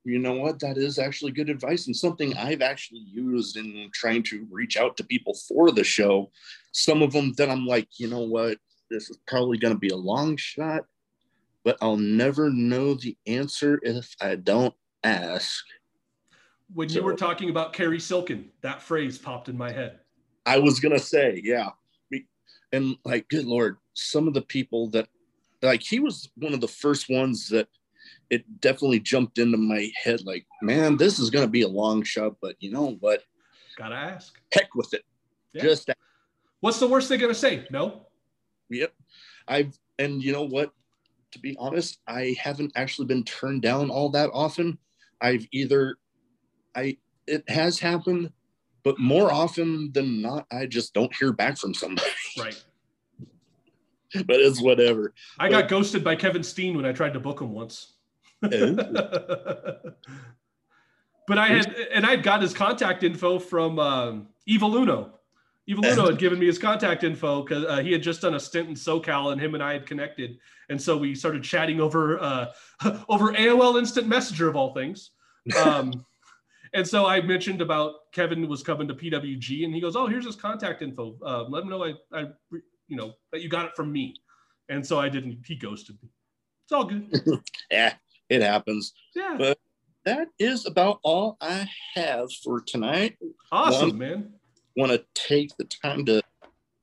[0.04, 0.60] You know what?
[0.60, 4.98] That is actually good advice and something I've actually used in trying to reach out
[4.98, 6.32] to people for the show.
[6.74, 8.58] Some of them that I'm like, you know what?
[8.90, 10.86] This is probably going to be a long shot,
[11.64, 14.74] but I'll never know the answer if I don't
[15.04, 15.64] ask.
[16.74, 20.00] When you were talking about Cary Silkin, that phrase popped in my head.
[20.46, 21.70] I was gonna say, yeah.
[22.72, 25.08] And like, good lord, some of the people that
[25.64, 27.68] like he was one of the first ones that
[28.30, 32.36] it definitely jumped into my head, like, man, this is gonna be a long shot,
[32.42, 33.24] but you know what?
[33.78, 34.40] Gotta ask.
[34.54, 35.04] Heck with it.
[35.54, 35.64] Yeah.
[35.64, 35.90] Just
[36.60, 37.66] What's the worst they're gonna say?
[37.72, 38.08] No.
[38.70, 38.94] yep.
[39.48, 40.72] I've and you know what?
[41.34, 44.78] to be honest, I haven't actually been turned down all that often.
[45.20, 45.98] I've either,
[46.76, 48.32] I it has happened,
[48.84, 52.08] but more often than not, I just don't hear back from somebody.
[52.38, 52.64] Right.
[54.26, 55.14] but it's whatever.
[55.40, 57.94] I got ghosted by Kevin Steen when I tried to book him once.
[58.42, 59.96] but
[61.30, 65.12] I had, and I'd got his contact info from um, Evoluno.
[65.70, 68.68] Evoluno had given me his contact info because uh, he had just done a stint
[68.68, 70.38] in SoCal, and him and I had connected,
[70.70, 72.48] and so we started chatting over uh,
[73.10, 75.12] over AOL Instant Messenger of all things.
[75.58, 76.06] Um,
[76.74, 80.26] and so I mentioned about Kevin was coming to PWG, and he goes, "Oh, here's
[80.26, 81.16] his contact info.
[81.26, 82.26] Uh, let him know I, I,
[82.94, 84.16] you know, that you got it from me."
[84.70, 85.40] And so I didn't.
[85.46, 86.10] He ghosted me.
[86.66, 87.42] It's all good.
[87.72, 87.94] yeah,
[88.30, 88.94] it happens.
[89.16, 89.36] Yeah.
[89.38, 89.58] But
[90.06, 93.18] that is about all I have for tonight.
[93.52, 94.34] Awesome, One, man.
[94.76, 96.22] Want to take the time to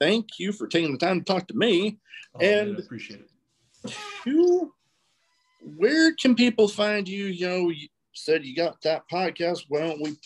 [0.01, 1.99] thank you for taking the time to talk to me.
[2.35, 3.97] Oh, and man, I appreciate it.
[4.25, 4.73] Two,
[5.77, 7.27] where can people find you?
[7.27, 9.65] You know, you said you got that podcast.
[9.69, 10.17] Why don't we,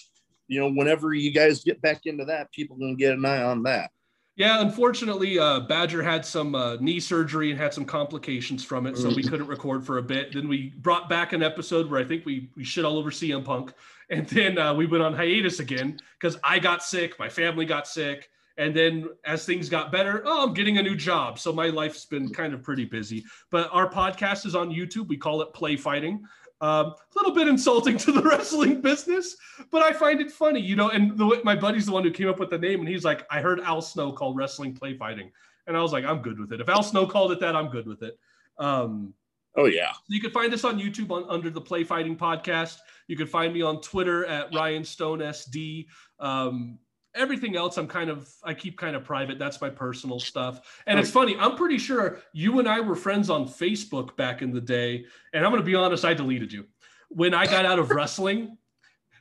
[0.48, 3.62] you know, whenever you guys get back into that, people can get an eye on
[3.64, 3.90] that.
[4.36, 8.98] Yeah, unfortunately, uh, Badger had some uh, knee surgery and had some complications from it,
[8.98, 10.32] so we couldn't record for a bit.
[10.32, 13.44] Then we brought back an episode where I think we we shit all over CM
[13.44, 13.72] Punk,
[14.10, 17.86] and then uh, we went on hiatus again because I got sick, my family got
[17.86, 21.68] sick, and then as things got better, oh, I'm getting a new job, so my
[21.68, 23.24] life's been kind of pretty busy.
[23.52, 25.06] But our podcast is on YouTube.
[25.06, 26.24] We call it Play Fighting.
[26.64, 29.36] Um, a little bit insulting to the wrestling business,
[29.70, 30.88] but I find it funny, you know.
[30.88, 33.26] And the, my buddy's the one who came up with the name, and he's like,
[33.30, 35.30] "I heard Al Snow call wrestling play fighting,"
[35.66, 36.60] and I was like, "I'm good with it.
[36.62, 38.18] If Al Snow called it that, I'm good with it."
[38.58, 39.12] Um,
[39.56, 39.92] Oh yeah.
[40.08, 42.78] you can find us on YouTube on, under the Play Fighting Podcast.
[43.06, 45.86] You can find me on Twitter at Ryan Stone SD.
[46.18, 46.78] Um,
[47.14, 49.38] everything else, I'm kind of I keep kind of private.
[49.38, 50.80] That's my personal stuff.
[50.86, 51.36] And it's funny.
[51.38, 55.04] I'm pretty sure you and I were friends on Facebook back in the day.
[55.32, 56.66] And I'm going to be honest, I deleted you
[57.08, 58.58] when I got out of wrestling.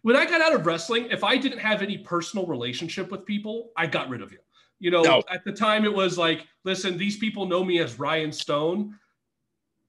[0.02, 3.72] When I got out of wrestling, if I didn't have any personal relationship with people,
[3.78, 4.40] I got rid of you.
[4.80, 5.24] You know, No.
[5.30, 8.99] at the time it was like, listen, these people know me as Ryan Stone,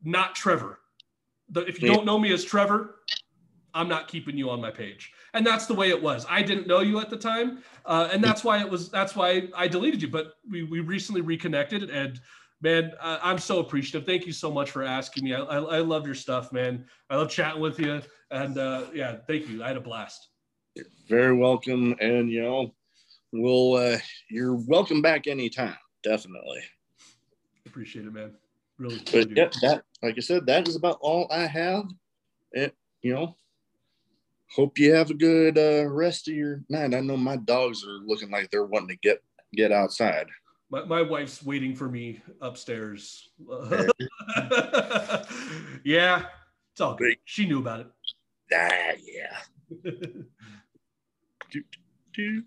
[0.05, 0.78] not Trevor.
[1.48, 1.97] The, if you Yeah.
[1.97, 3.01] don't know me as Trevor,
[3.74, 5.12] I'm not keeping you on my page.
[5.34, 6.24] And that's the way it was.
[6.30, 8.88] I didn't know you at the time, uh, and that's why it was.
[8.88, 10.09] That's why I deleted you.
[10.09, 12.20] But we we recently reconnected, and
[12.62, 14.06] man, uh, I'm so appreciative.
[14.06, 15.34] Thank you so much for asking me.
[15.34, 16.86] I, I, I love your stuff, man.
[17.10, 19.64] I love chatting with you, and uh, yeah, thank you.
[19.64, 20.28] I had a blast.
[21.09, 21.94] Very welcome.
[22.01, 22.74] And you know,
[23.32, 23.98] we'll uh
[24.30, 26.60] you're welcome back anytime, definitely.
[27.66, 28.32] Appreciate it, man.
[28.78, 29.01] Really.
[29.12, 31.84] But yeah, that like I said, that is about all I have.
[32.55, 32.72] And
[33.02, 33.36] you know,
[34.55, 36.94] hope you have a good uh rest of your night.
[36.94, 39.22] I know my dogs are looking like they're wanting to get
[39.55, 40.26] get outside.
[40.70, 43.31] My, my wife's waiting for me upstairs.
[45.85, 46.24] yeah,
[46.72, 47.16] it's all good.
[47.24, 47.86] She knew about it.
[48.52, 49.36] Ah, yeah.
[49.85, 50.26] it.
[52.12, 52.44] Do-